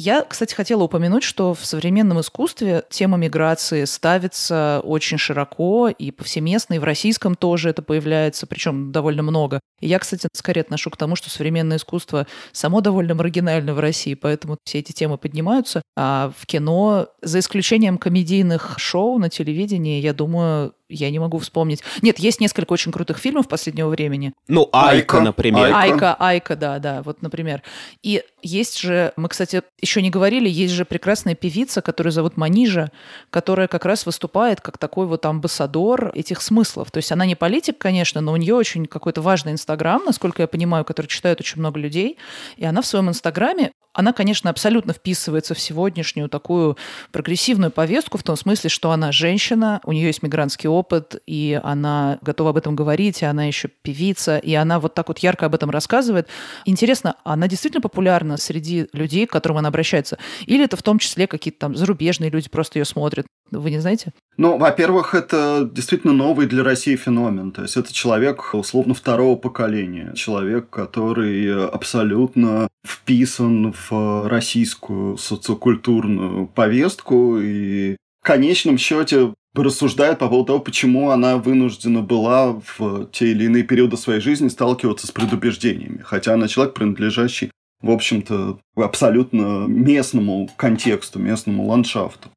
Я, 0.03 0.23
кстати, 0.23 0.55
хотела 0.55 0.81
упомянуть, 0.81 1.21
что 1.21 1.53
в 1.53 1.63
современном 1.63 2.21
искусстве 2.21 2.83
тема 2.89 3.17
миграции 3.17 3.85
ставится 3.85 4.81
очень 4.83 5.19
широко 5.19 5.89
и 5.89 6.09
повсеместно, 6.09 6.73
и 6.73 6.79
в 6.79 6.83
российском 6.83 7.35
тоже 7.35 7.69
это 7.69 7.83
появляется, 7.83 8.47
причем 8.47 8.91
довольно 8.91 9.21
много. 9.21 9.59
И 9.79 9.87
я, 9.87 9.99
кстати, 9.99 10.27
скорее 10.33 10.61
отношу 10.61 10.89
к 10.89 10.97
тому, 10.97 11.15
что 11.15 11.29
современное 11.29 11.77
искусство 11.77 12.25
само 12.51 12.81
довольно 12.81 13.13
маргинально 13.13 13.75
в 13.75 13.79
России, 13.79 14.15
поэтому 14.15 14.57
все 14.65 14.79
эти 14.79 14.91
темы 14.91 15.19
поднимаются. 15.19 15.83
А 15.95 16.31
в 16.35 16.47
кино, 16.47 17.09
за 17.21 17.37
исключением 17.37 17.99
комедийных 17.99 18.79
шоу 18.79 19.19
на 19.19 19.29
телевидении, 19.29 20.01
я 20.01 20.15
думаю, 20.15 20.73
я 20.91 21.10
не 21.10 21.19
могу 21.19 21.38
вспомнить. 21.39 21.82
Нет, 22.01 22.19
есть 22.19 22.39
несколько 22.39 22.73
очень 22.73 22.91
крутых 22.91 23.17
фильмов 23.17 23.47
последнего 23.47 23.89
времени. 23.89 24.34
Ну, 24.47 24.69
Айка, 24.71 25.17
Айка 25.17 25.21
например. 25.21 25.65
Айка. 25.65 25.82
Айка, 25.82 26.15
Айка, 26.19 26.56
да, 26.56 26.80
да, 26.80 27.01
вот, 27.04 27.21
например. 27.21 27.63
И 28.04 28.23
есть 28.41 28.80
же, 28.80 29.13
мы, 29.15 29.30
кстати, 29.30 29.63
еще 29.82 30.01
не 30.01 30.10
говорили, 30.10 30.49
есть 30.49 30.73
же 30.73 30.86
прекрасная 30.86 31.36
певица, 31.36 31.82
которая 31.82 32.12
зовут 32.12 32.38
Манижа, 32.38 32.91
которая 33.30 33.67
как 33.67 33.86
раз 33.86 34.06
выступает 34.06 34.62
как 34.62 34.77
такой 34.77 35.08
вот 35.08 35.25
амбассадор 35.25 36.12
этих 36.15 36.41
смыслов. 36.41 36.91
То 36.91 36.97
есть 36.97 37.12
она 37.12 37.25
не 37.25 37.36
политик, 37.36 37.77
конечно, 37.77 38.21
но 38.21 38.34
у 38.34 38.38
нее 38.38 38.56
очень 38.56 38.86
какой-то 38.86 39.21
важный 39.21 39.54
Инстаграм, 39.54 40.01
насколько 40.06 40.41
я 40.41 40.47
понимаю, 40.47 40.86
который 40.86 41.08
читают 41.08 41.39
очень 41.39 41.60
много 41.60 41.80
людей. 41.80 42.17
И 42.58 42.65
она 42.65 42.82
в 42.82 42.86
своем 42.86 43.10
Инстаграме 43.10 43.71
она, 43.93 44.13
конечно, 44.13 44.49
абсолютно 44.49 44.93
вписывается 44.93 45.54
в 45.54 45.60
сегодняшнюю 45.60 46.30
такую 46.30 46.77
прогрессивную 47.12 47.71
повестку 47.71 48.17
в 48.17 48.23
том 48.23 48.38
смысле, 48.38 48.69
что 48.69 48.91
она 48.91 49.12
женщина, 49.12 49.82
у 49.84 49.91
нее 49.91 50.08
есть 50.08 50.23
мигрантский 50.23 50.69
опыт, 50.69 50.80
и 51.25 51.59
она 51.63 52.19
готова 52.21 52.51
об 52.51 52.57
этом 52.57 52.75
говорить, 52.75 53.21
и 53.21 53.25
она 53.25 53.45
еще 53.45 53.67
певица, 53.67 54.37
и 54.37 54.53
она 54.53 54.79
вот 54.79 54.93
так 54.93 55.07
вот 55.07 55.19
ярко 55.19 55.45
об 55.45 55.55
этом 55.55 55.69
рассказывает. 55.69 56.27
Интересно, 56.65 57.15
она 57.23 57.47
действительно 57.47 57.81
популярна 57.81 58.37
среди 58.37 58.87
людей, 58.93 59.25
к 59.25 59.31
которым 59.31 59.57
она 59.57 59.69
обращается? 59.69 60.17
Или 60.45 60.65
это 60.65 60.77
в 60.77 60.83
том 60.83 60.99
числе 60.99 61.27
какие-то 61.27 61.59
там 61.59 61.75
зарубежные 61.75 62.29
люди 62.29 62.49
просто 62.49 62.79
ее 62.79 62.85
смотрят? 62.85 63.25
Вы 63.51 63.71
не 63.71 63.79
знаете? 63.79 64.13
Ну, 64.37 64.57
во-первых, 64.57 65.13
это 65.13 65.69
действительно 65.69 66.13
новый 66.13 66.47
для 66.47 66.63
России 66.63 66.95
феномен. 66.95 67.51
То 67.51 67.63
есть 67.63 67.75
это 67.75 67.93
человек, 67.93 68.53
условно, 68.53 68.93
второго 68.93 69.35
поколения. 69.35 70.13
Человек, 70.15 70.69
который 70.69 71.67
абсолютно 71.67 72.69
вписан 72.85 73.73
в 73.73 74.27
российскую 74.29 75.17
социокультурную 75.17 76.47
повестку 76.47 77.37
и 77.39 77.97
конечном 78.21 78.77
счете 78.77 79.34
рассуждает 79.53 80.19
по 80.19 80.29
поводу 80.29 80.45
того, 80.47 80.60
почему 80.60 81.10
она 81.10 81.38
вынуждена 81.38 82.01
была 82.01 82.62
в 82.77 83.07
те 83.12 83.31
или 83.31 83.45
иные 83.45 83.63
периоды 83.63 83.97
своей 83.97 84.21
жизни 84.21 84.47
сталкиваться 84.47 85.07
с 85.07 85.12
предубеждениями. 85.12 86.01
Хотя 86.03 86.34
она 86.34 86.47
человек, 86.47 86.73
принадлежащий, 86.73 87.51
в 87.81 87.91
общем-то, 87.91 88.60
абсолютно 88.75 89.65
местному 89.67 90.49
контексту, 90.55 91.19
местному 91.19 91.65
ландшафту. 91.65 92.29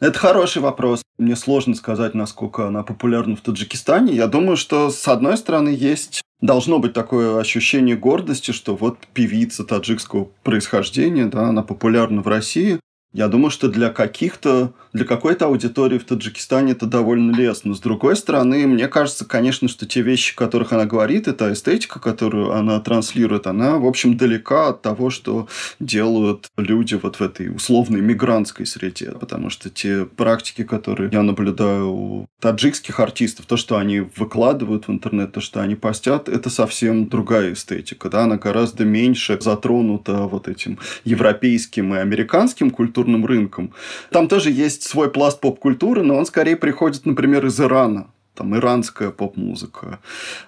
Это 0.00 0.18
хороший 0.18 0.62
вопрос. 0.62 1.02
Мне 1.18 1.36
сложно 1.36 1.74
сказать, 1.74 2.14
насколько 2.14 2.66
она 2.66 2.82
популярна 2.82 3.36
в 3.36 3.40
Таджикистане. 3.40 4.14
Я 4.14 4.26
думаю, 4.26 4.56
что, 4.56 4.90
с 4.90 5.06
одной 5.06 5.36
стороны, 5.36 5.68
есть 5.68 6.22
должно 6.40 6.80
быть 6.80 6.92
такое 6.92 7.38
ощущение 7.38 7.96
гордости, 7.96 8.50
что 8.50 8.74
вот 8.74 8.98
певица 9.14 9.64
таджикского 9.64 10.28
происхождения, 10.42 11.26
да, 11.26 11.48
она 11.48 11.62
популярна 11.62 12.20
в 12.20 12.26
России. 12.26 12.80
Я 13.12 13.28
думаю, 13.28 13.50
что 13.50 13.68
для 13.68 13.90
каких-то, 13.90 14.72
для 14.94 15.04
какой-то 15.04 15.44
аудитории 15.46 15.98
в 15.98 16.04
Таджикистане 16.04 16.72
это 16.72 16.86
довольно 16.86 17.36
лестно. 17.36 17.74
С 17.74 17.80
другой 17.80 18.16
стороны, 18.16 18.66
мне 18.66 18.88
кажется, 18.88 19.26
конечно, 19.26 19.68
что 19.68 19.84
те 19.84 20.00
вещи, 20.00 20.32
о 20.32 20.38
которых 20.38 20.72
она 20.72 20.86
говорит, 20.86 21.28
эта 21.28 21.52
эстетика, 21.52 22.00
которую 22.00 22.52
она 22.52 22.80
транслирует, 22.80 23.46
она, 23.46 23.78
в 23.78 23.86
общем, 23.86 24.16
далека 24.16 24.68
от 24.68 24.80
того, 24.80 25.10
что 25.10 25.46
делают 25.78 26.50
люди 26.56 26.98
вот 27.02 27.16
в 27.16 27.20
этой 27.20 27.54
условной 27.54 28.00
мигрантской 28.00 28.64
среде. 28.64 29.12
Потому 29.12 29.50
что 29.50 29.68
те 29.68 30.06
практики, 30.06 30.64
которые 30.64 31.10
я 31.12 31.22
наблюдаю 31.22 31.90
у 31.90 32.26
таджикских 32.40 32.98
артистов, 32.98 33.44
то, 33.44 33.58
что 33.58 33.76
они 33.76 34.00
выкладывают 34.00 34.88
в 34.88 34.90
интернет, 34.90 35.32
то, 35.32 35.42
что 35.42 35.60
они 35.60 35.74
постят, 35.74 36.30
это 36.30 36.48
совсем 36.48 37.08
другая 37.08 37.52
эстетика. 37.52 38.08
Да? 38.08 38.24
Она 38.24 38.38
гораздо 38.38 38.86
меньше 38.86 39.38
затронута 39.38 40.22
вот 40.22 40.48
этим 40.48 40.78
европейским 41.04 41.94
и 41.94 41.98
американским 41.98 42.70
культурным 42.70 43.01
культурным 43.02 43.26
рынком. 43.26 43.72
Там 44.10 44.28
тоже 44.28 44.50
есть 44.50 44.82
свой 44.82 45.10
пласт 45.10 45.40
поп-культуры, 45.40 46.02
но 46.02 46.16
он 46.16 46.26
скорее 46.26 46.56
приходит, 46.56 47.06
например, 47.06 47.46
из 47.46 47.60
Ирана 47.60 48.06
там 48.34 48.56
иранская 48.56 49.10
поп-музыка. 49.10 49.98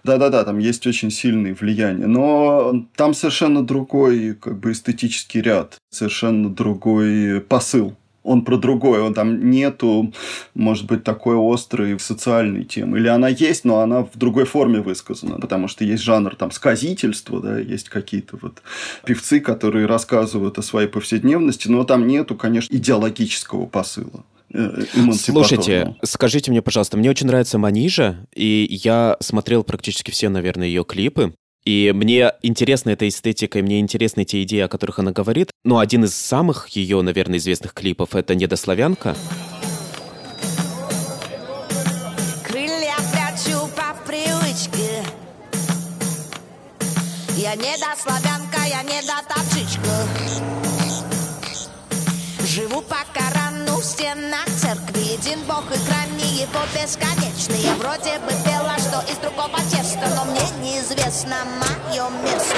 Да-да-да, 0.04 0.44
там 0.44 0.58
есть 0.58 0.86
очень 0.86 1.10
сильные 1.10 1.52
влияния. 1.52 2.06
Но 2.06 2.86
там 2.96 3.12
совершенно 3.12 3.62
другой 3.62 4.34
как 4.34 4.58
бы 4.58 4.72
эстетический 4.72 5.42
ряд, 5.42 5.76
совершенно 5.90 6.48
другой 6.48 7.42
посыл 7.42 7.94
он 8.24 8.42
про 8.42 8.56
другое, 8.56 9.02
он 9.02 9.14
там 9.14 9.50
нету, 9.50 10.12
может 10.54 10.87
быть, 10.87 11.04
такой 11.04 11.37
острой 11.37 12.00
социальной 12.00 12.64
темы. 12.64 12.98
Или 12.98 13.08
она 13.08 13.28
есть, 13.28 13.64
но 13.64 13.80
она 13.80 14.02
в 14.02 14.16
другой 14.16 14.46
форме 14.46 14.80
высказана, 14.80 15.38
потому 15.38 15.68
что 15.68 15.84
есть 15.84 16.02
жанр 16.02 16.34
там 16.34 16.50
сказительства, 16.50 17.40
да, 17.40 17.58
есть 17.58 17.90
какие-то 17.90 18.38
вот 18.40 18.62
певцы, 19.04 19.40
которые 19.40 19.87
рассказывают 19.87 20.58
о 20.58 20.62
своей 20.62 20.88
повседневности, 20.88 21.68
но 21.68 21.84
там 21.84 22.06
нету, 22.06 22.34
конечно, 22.34 22.74
идеологического 22.74 23.66
посыла. 23.66 24.24
Э, 24.52 24.84
Слушайте, 25.12 25.96
скажите 26.02 26.50
мне, 26.50 26.62
пожалуйста, 26.62 26.96
мне 26.96 27.10
очень 27.10 27.26
нравится 27.26 27.58
Манижа, 27.58 28.26
и 28.34 28.66
я 28.70 29.16
смотрел 29.20 29.64
практически 29.64 30.10
все, 30.10 30.28
наверное, 30.28 30.66
ее 30.66 30.84
клипы. 30.84 31.34
И 31.64 31.92
мне 31.94 32.33
интересна 32.42 32.90
эта 32.90 33.09
эстетика, 33.09 33.59
и 33.59 33.62
мне 33.62 33.81
интересны 33.81 34.27
те 34.27 34.42
идеи, 34.42 34.61
о 34.61 34.68
которых 34.68 34.98
она 34.98 35.12
говорит. 35.12 35.50
Но 35.64 35.79
один 35.79 36.05
из 36.05 36.14
самых 36.14 36.68
ее, 36.68 37.00
наверное, 37.00 37.38
известных 37.38 37.72
клипов— 37.72 38.11
это 38.14 38.35
«Недославянка». 38.35 39.16
Крылья 42.46 42.96
прячу 43.12 43.66
по 43.74 43.96
привычке. 44.07 45.03
Я 47.38 47.55
недославянка, 47.55 48.61
я 48.68 48.83
недотопчичка. 48.83 50.07
Живу 52.46 52.83
по 52.83 52.98
Корану 53.14 53.43
в 53.85 53.87
стенах 53.87 54.47
церкви. 54.47 55.03
Един 55.12 55.40
бог 55.47 55.64
и 55.68 55.79
крайне 55.87 56.25
его 56.44 56.62
бесконечные. 56.75 57.75
Вроде 57.77 58.18
бы 58.25 58.33
пела, 58.42 58.75
что 58.79 58.99
из 59.12 59.18
другого 59.18 59.59
теста, 59.70 60.07
но 60.16 60.25
мне 60.25 60.40
неизвестно 60.62 61.37
мое 61.61 62.09
место. 62.23 62.57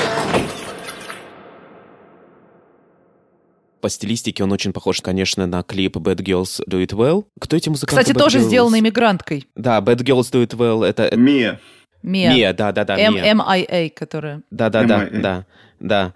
По 3.80 3.88
стилистике 3.88 4.44
он 4.44 4.52
очень 4.52 4.72
похож, 4.72 5.00
конечно, 5.00 5.46
на 5.48 5.64
клип 5.64 5.96
Bad 5.96 6.18
Girls 6.18 6.62
Do 6.70 6.80
It 6.84 6.92
Well. 6.92 7.24
Кто 7.40 7.56
эти 7.56 7.70
музыканты? 7.70 8.02
Кстати, 8.02 8.16
Bad 8.16 8.20
тоже 8.20 8.38
Girls? 8.38 8.42
сделан 8.46 8.78
иммигранткой. 8.78 9.48
Да, 9.56 9.80
Bad 9.80 9.98
Girls 10.04 10.30
Do 10.32 10.46
It 10.46 10.54
Well, 10.56 10.84
это... 10.84 11.10
Мия. 11.16 11.58
Мия. 12.04 12.30
Мия, 12.32 12.52
да-да-да, 12.52 12.96
М- 13.00 13.14
Мия. 13.14 13.24
M-I-A, 13.24 13.90
которая... 13.90 14.42
Да-да-да, 14.52 15.08
да, 15.10 15.46
да. 15.80 16.14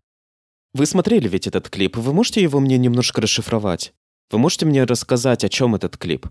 Вы 0.72 0.86
смотрели 0.86 1.26
ведь 1.26 1.48
этот 1.48 1.68
клип? 1.68 1.96
Вы 1.96 2.12
можете 2.12 2.40
его 2.40 2.60
мне 2.60 2.78
немножко 2.78 3.20
расшифровать? 3.20 3.92
Вы 4.30 4.38
можете 4.38 4.66
мне 4.66 4.84
рассказать, 4.84 5.44
о 5.44 5.48
чем 5.48 5.74
этот 5.74 5.96
клип? 5.96 6.26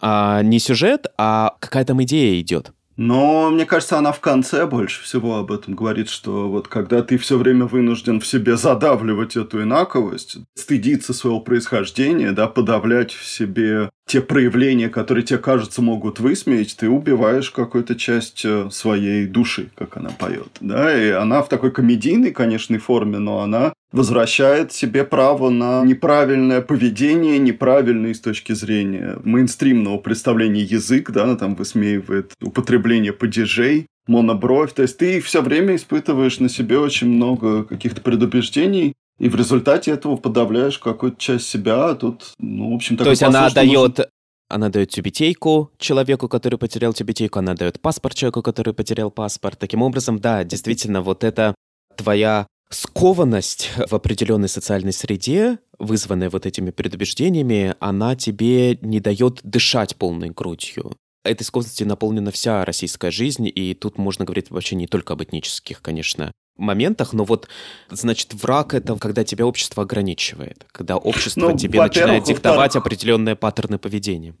А, 0.00 0.42
не 0.42 0.58
сюжет, 0.58 1.06
а 1.18 1.56
какая 1.60 1.84
там 1.84 2.02
идея 2.02 2.40
идет? 2.40 2.72
Но 2.96 3.50
мне 3.50 3.64
кажется, 3.64 3.98
она 3.98 4.12
в 4.12 4.20
конце 4.20 4.66
больше 4.66 5.02
всего 5.02 5.38
об 5.38 5.50
этом 5.50 5.74
говорит, 5.74 6.08
что 6.08 6.48
вот 6.48 6.68
когда 6.68 7.02
ты 7.02 7.16
все 7.16 7.38
время 7.38 7.64
вынужден 7.64 8.20
в 8.20 8.26
себе 8.26 8.56
задавливать 8.56 9.34
эту 9.34 9.62
инаковость, 9.62 10.36
стыдиться 10.54 11.14
своего 11.14 11.40
происхождения, 11.40 12.32
да, 12.32 12.48
подавлять 12.48 13.12
в 13.12 13.26
себе 13.26 13.90
те 14.06 14.20
проявления, 14.20 14.90
которые 14.90 15.24
тебе 15.24 15.38
кажется 15.38 15.80
могут 15.80 16.20
высмеять, 16.20 16.76
ты 16.76 16.88
убиваешь 16.90 17.50
какую-то 17.50 17.94
часть 17.94 18.44
э, 18.44 18.68
своей 18.70 19.26
души, 19.26 19.70
как 19.74 19.96
она 19.96 20.10
поет, 20.10 20.58
да, 20.60 20.94
и 20.94 21.10
она 21.10 21.42
в 21.42 21.48
такой 21.48 21.72
комедийной, 21.72 22.30
конечно, 22.30 22.78
форме, 22.78 23.18
но 23.18 23.40
она 23.40 23.72
возвращает 23.92 24.72
себе 24.72 25.04
право 25.04 25.50
на 25.50 25.84
неправильное 25.84 26.62
поведение, 26.62 27.38
неправильный 27.38 28.14
с 28.14 28.20
точки 28.20 28.52
зрения 28.52 29.18
мейнстримного 29.22 29.98
представления 29.98 30.62
язык, 30.62 31.10
да, 31.10 31.24
она 31.24 31.36
там 31.36 31.54
высмеивает 31.54 32.32
употребление 32.40 33.12
падежей, 33.12 33.86
монобровь, 34.06 34.72
то 34.72 34.82
есть 34.82 34.98
ты 34.98 35.20
все 35.20 35.42
время 35.42 35.76
испытываешь 35.76 36.40
на 36.40 36.48
себе 36.48 36.78
очень 36.78 37.08
много 37.08 37.64
каких-то 37.64 38.00
предубеждений, 38.00 38.94
и 39.18 39.28
в 39.28 39.36
результате 39.36 39.92
этого 39.92 40.16
подавляешь 40.16 40.78
какую-то 40.78 41.20
часть 41.20 41.46
себя, 41.46 41.90
а 41.90 41.94
тут, 41.94 42.32
ну, 42.38 42.72
в 42.72 42.74
общем, 42.74 42.96
То 42.96 43.04
такой 43.04 43.12
есть 43.12 43.22
она 43.22 43.48
дает... 43.50 44.08
Она 44.48 44.68
дает 44.68 44.90
тюбетейку 44.90 45.70
человеку, 45.78 46.28
который 46.28 46.58
потерял 46.58 46.92
тюбетейку, 46.92 47.38
она 47.38 47.54
дает 47.54 47.80
паспорт 47.80 48.14
человеку, 48.14 48.42
который 48.42 48.74
потерял 48.74 49.10
паспорт. 49.10 49.58
Таким 49.58 49.80
образом, 49.80 50.18
да, 50.18 50.44
действительно, 50.44 51.00
вот 51.00 51.24
это 51.24 51.54
твоя 51.96 52.46
скованность 52.74 53.70
в 53.88 53.94
определенной 53.94 54.48
социальной 54.48 54.92
среде, 54.92 55.58
вызванная 55.78 56.30
вот 56.30 56.46
этими 56.46 56.70
предубеждениями, 56.70 57.74
она 57.80 58.16
тебе 58.16 58.76
не 58.76 59.00
дает 59.00 59.40
дышать 59.42 59.96
полной 59.96 60.30
грудью. 60.30 60.92
Этой 61.24 61.44
скованностью 61.44 61.86
наполнена 61.86 62.30
вся 62.32 62.64
российская 62.64 63.10
жизнь, 63.10 63.48
и 63.52 63.74
тут 63.74 63.96
можно 63.98 64.24
говорить 64.24 64.50
вообще 64.50 64.74
не 64.74 64.86
только 64.86 65.12
об 65.12 65.22
этнических, 65.22 65.80
конечно, 65.80 66.32
моментах, 66.56 67.12
но 67.12 67.24
вот, 67.24 67.48
значит, 67.90 68.34
враг— 68.34 68.74
это 68.74 68.96
когда 68.96 69.24
тебя 69.24 69.46
общество 69.46 69.84
ограничивает, 69.84 70.66
когда 70.72 70.96
общество 70.96 71.50
Ну, 71.50 71.56
тебе 71.56 71.80
начинает 71.80 72.24
диктовать 72.24 72.76
определенные 72.76 73.36
паттерны 73.36 73.78
поведения. 73.78 74.34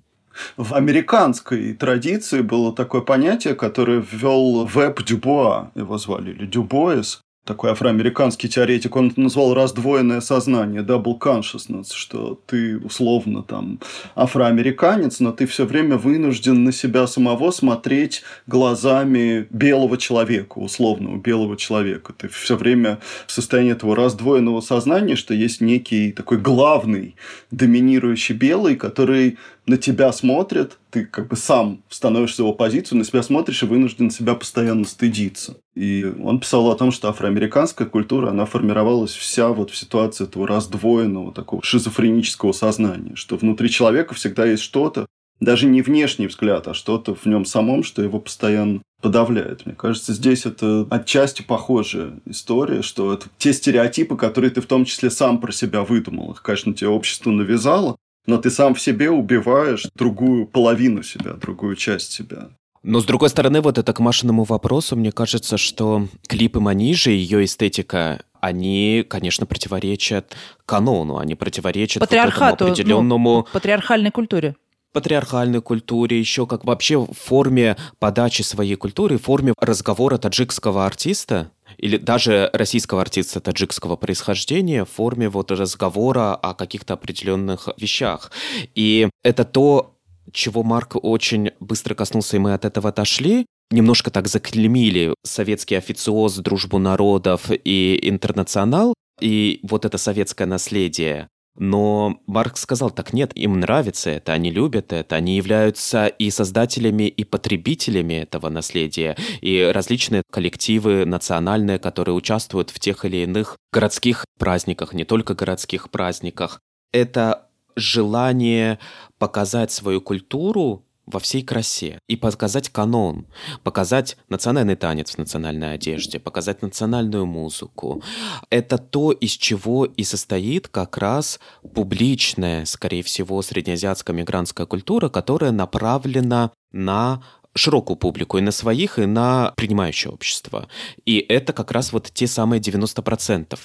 В 0.56 0.74
американской 0.74 1.74
традиции 1.74 2.40
было 2.40 2.74
такое 2.74 3.02
понятие, 3.02 3.54
которое 3.54 4.00
ввел 4.00 4.64
Веб 4.64 5.02
Дюбуа, 5.04 5.70
его 5.74 5.98
звали, 5.98 6.30
или 6.30 6.46
Дюбоис, 6.46 7.20
такой 7.44 7.72
афроамериканский 7.72 8.48
теоретик, 8.48 8.94
он 8.94 9.12
назвал 9.16 9.52
раздвоенное 9.52 10.20
сознание, 10.20 10.82
double 10.82 11.18
consciousness, 11.18 11.92
что 11.92 12.40
ты 12.46 12.78
условно 12.78 13.42
там 13.42 13.80
афроамериканец, 14.14 15.18
но 15.18 15.32
ты 15.32 15.46
все 15.46 15.64
время 15.66 15.96
вынужден 15.96 16.62
на 16.62 16.70
себя 16.70 17.06
самого 17.08 17.50
смотреть 17.50 18.22
глазами 18.46 19.48
белого 19.50 19.98
человека, 19.98 20.58
условного 20.58 21.16
белого 21.16 21.56
человека. 21.56 22.12
Ты 22.16 22.28
все 22.28 22.56
время 22.56 23.00
в 23.26 23.32
состоянии 23.32 23.72
этого 23.72 23.96
раздвоенного 23.96 24.60
сознания, 24.60 25.16
что 25.16 25.34
есть 25.34 25.60
некий 25.60 26.12
такой 26.12 26.38
главный 26.38 27.16
доминирующий 27.50 28.36
белый, 28.36 28.76
который 28.76 29.38
на 29.66 29.76
тебя 29.76 30.12
смотрит, 30.12 30.78
ты 30.90 31.04
как 31.04 31.28
бы 31.28 31.36
сам 31.36 31.82
становишься 31.88 32.42
в 32.42 32.46
его 32.46 32.54
позицию, 32.54 32.98
на 32.98 33.04
себя 33.04 33.22
смотришь 33.22 33.62
и 33.62 33.66
вынужден 33.66 34.10
себя 34.10 34.34
постоянно 34.34 34.84
стыдиться. 34.84 35.56
И 35.74 36.04
он 36.04 36.40
писал 36.40 36.70
о 36.70 36.76
том, 36.76 36.90
что 36.90 37.08
афроамериканская 37.08 37.86
культура, 37.86 38.30
она 38.30 38.44
формировалась 38.44 39.12
вся 39.12 39.48
вот 39.50 39.70
в 39.70 39.76
ситуации 39.76 40.24
этого 40.24 40.48
раздвоенного, 40.48 41.32
такого 41.32 41.62
шизофренического 41.62 42.52
сознания, 42.52 43.14
что 43.14 43.36
внутри 43.36 43.70
человека 43.70 44.14
всегда 44.14 44.46
есть 44.46 44.62
что-то, 44.62 45.06
даже 45.40 45.66
не 45.66 45.82
внешний 45.82 46.28
взгляд, 46.28 46.68
а 46.68 46.74
что-то 46.74 47.14
в 47.14 47.26
нем 47.26 47.44
самом, 47.44 47.82
что 47.82 48.02
его 48.02 48.20
постоянно 48.20 48.80
подавляет. 49.00 49.66
Мне 49.66 49.74
кажется, 49.74 50.12
здесь 50.12 50.46
это 50.46 50.86
отчасти 50.88 51.42
похожая 51.42 52.20
история, 52.26 52.82
что 52.82 53.12
это 53.12 53.26
те 53.38 53.52
стереотипы, 53.52 54.16
которые 54.16 54.52
ты 54.52 54.60
в 54.60 54.66
том 54.66 54.84
числе 54.84 55.10
сам 55.10 55.40
про 55.40 55.50
себя 55.50 55.82
выдумал. 55.82 56.32
Их, 56.32 56.42
конечно, 56.42 56.72
тебе 56.72 56.90
общество 56.90 57.30
навязало, 57.30 57.96
но 58.26 58.38
ты 58.38 58.50
сам 58.50 58.74
в 58.74 58.80
себе 58.80 59.10
убиваешь 59.10 59.86
другую 59.94 60.46
половину 60.46 61.02
себя, 61.02 61.32
другую 61.34 61.76
часть 61.76 62.12
себя. 62.12 62.50
Но, 62.82 63.00
с 63.00 63.04
другой 63.04 63.28
стороны, 63.28 63.60
вот 63.60 63.78
это 63.78 63.92
к 63.92 64.00
Машиному 64.00 64.42
вопросу, 64.42 64.96
мне 64.96 65.12
кажется, 65.12 65.56
что 65.56 66.08
клипы 66.26 66.58
Манижи, 66.58 67.10
ее 67.10 67.44
эстетика, 67.44 68.22
они, 68.40 69.04
конечно, 69.08 69.46
противоречат 69.46 70.36
канону, 70.66 71.18
они 71.18 71.36
противоречат 71.36 72.00
вот 72.00 72.12
этому 72.12 72.30
Патриархату, 72.30 72.64
ну, 72.64 72.70
определенному 72.72 73.46
Патриархальной 73.52 74.10
культуре. 74.10 74.56
патриархальной 74.92 75.62
культуре, 75.62 76.18
еще 76.18 76.48
как 76.48 76.64
вообще 76.64 76.98
в 76.98 77.12
форме 77.12 77.76
подачи 78.00 78.42
своей 78.42 78.74
культуры, 78.74 79.16
в 79.16 79.22
форме 79.22 79.54
разговора 79.60 80.18
таджикского 80.18 80.84
артиста 80.84 81.52
или 81.78 81.96
даже 81.96 82.50
российского 82.52 83.00
артиста 83.00 83.40
таджикского 83.40 83.96
происхождения 83.96 84.84
в 84.84 84.90
форме 84.90 85.28
вот 85.28 85.50
разговора 85.50 86.34
о 86.34 86.54
каких-то 86.54 86.94
определенных 86.94 87.68
вещах. 87.76 88.30
И 88.74 89.08
это 89.22 89.44
то, 89.44 89.96
чего 90.32 90.62
Марк 90.62 90.96
очень 91.02 91.50
быстро 91.60 91.94
коснулся, 91.94 92.36
и 92.36 92.40
мы 92.40 92.54
от 92.54 92.64
этого 92.64 92.90
отошли, 92.90 93.46
немножко 93.70 94.10
так 94.10 94.28
заклемили 94.28 95.14
советский 95.24 95.74
официоз, 95.74 96.36
дружбу 96.36 96.78
народов 96.78 97.50
и 97.50 97.98
интернационал, 98.02 98.94
и 99.20 99.60
вот 99.62 99.84
это 99.84 99.98
советское 99.98 100.46
наследие. 100.46 101.28
Но 101.56 102.20
Марк 102.26 102.56
сказал, 102.56 102.90
так 102.90 103.12
нет, 103.12 103.36
им 103.36 103.60
нравится 103.60 104.10
это, 104.10 104.32
они 104.32 104.50
любят 104.50 104.92
это, 104.92 105.16
они 105.16 105.36
являются 105.36 106.06
и 106.06 106.30
создателями, 106.30 107.04
и 107.04 107.24
потребителями 107.24 108.14
этого 108.14 108.48
наследия, 108.48 109.16
и 109.42 109.70
различные 109.72 110.22
коллективы 110.30 111.04
национальные, 111.04 111.78
которые 111.78 112.14
участвуют 112.14 112.70
в 112.70 112.80
тех 112.80 113.04
или 113.04 113.18
иных 113.18 113.56
городских 113.72 114.24
праздниках, 114.38 114.94
не 114.94 115.04
только 115.04 115.34
городских 115.34 115.90
праздниках. 115.90 116.60
Это 116.90 117.48
желание 117.76 118.78
показать 119.18 119.72
свою 119.72 120.00
культуру 120.00 120.84
во 121.06 121.18
всей 121.18 121.42
красе 121.42 121.98
и 122.08 122.16
показать 122.16 122.68
канон, 122.68 123.26
показать 123.62 124.16
национальный 124.28 124.76
танец 124.76 125.12
в 125.12 125.18
национальной 125.18 125.74
одежде, 125.74 126.18
показать 126.18 126.62
национальную 126.62 127.26
музыку. 127.26 128.02
Это 128.50 128.78
то, 128.78 129.12
из 129.12 129.32
чего 129.32 129.84
и 129.84 130.04
состоит 130.04 130.68
как 130.68 130.98
раз 130.98 131.40
публичная, 131.74 132.64
скорее 132.64 133.02
всего, 133.02 133.42
среднеазиатская 133.42 134.14
мигрантская 134.14 134.66
культура, 134.66 135.08
которая 135.08 135.50
направлена 135.50 136.52
на 136.72 137.22
широкую 137.54 137.96
публику, 137.96 138.38
и 138.38 138.40
на 138.40 138.50
своих, 138.50 138.98
и 138.98 139.06
на 139.06 139.52
принимающее 139.56 140.12
общество. 140.12 140.68
И 141.04 141.18
это 141.18 141.52
как 141.52 141.70
раз 141.70 141.92
вот 141.92 142.10
те 142.12 142.26
самые 142.26 142.60
90% 142.60 143.58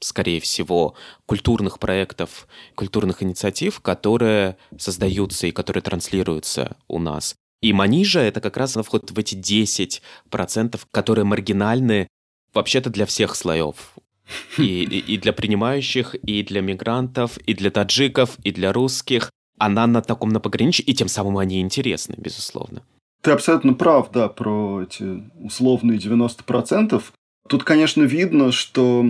скорее 0.00 0.40
всего, 0.40 0.94
культурных 1.26 1.78
проектов, 1.78 2.46
культурных 2.74 3.22
инициатив, 3.22 3.80
которые 3.80 4.56
создаются 4.78 5.46
и 5.46 5.52
которые 5.52 5.82
транслируются 5.82 6.76
у 6.88 6.98
нас. 6.98 7.34
И 7.62 7.72
Манижа— 7.72 8.20
это 8.20 8.40
как 8.40 8.56
раз 8.56 8.76
вход 8.76 9.10
в 9.10 9.18
эти 9.18 9.34
10%, 9.34 10.80
которые 10.90 11.24
маргинальны 11.24 12.08
вообще-то 12.52 12.90
для 12.90 13.06
всех 13.06 13.34
слоев. 13.34 13.94
И, 14.58 14.82
и, 14.82 15.14
и 15.14 15.18
для 15.18 15.32
принимающих, 15.32 16.16
и 16.16 16.42
для 16.42 16.60
мигрантов, 16.60 17.38
и 17.38 17.54
для 17.54 17.70
таджиков, 17.70 18.36
и 18.42 18.50
для 18.50 18.72
русских. 18.72 19.30
Она 19.56 19.86
на 19.86 20.02
таком 20.02 20.30
на 20.30 20.40
пограничье, 20.40 20.84
и 20.84 20.92
тем 20.94 21.06
самым 21.06 21.38
они 21.38 21.60
интересны, 21.60 22.16
безусловно. 22.18 22.82
Ты 23.22 23.30
абсолютно 23.30 23.74
прав, 23.74 24.10
да, 24.10 24.28
про 24.28 24.82
эти 24.82 25.22
условные 25.40 25.98
90%. 25.98 27.00
Тут, 27.48 27.62
конечно, 27.62 28.02
видно, 28.02 28.50
что 28.50 29.06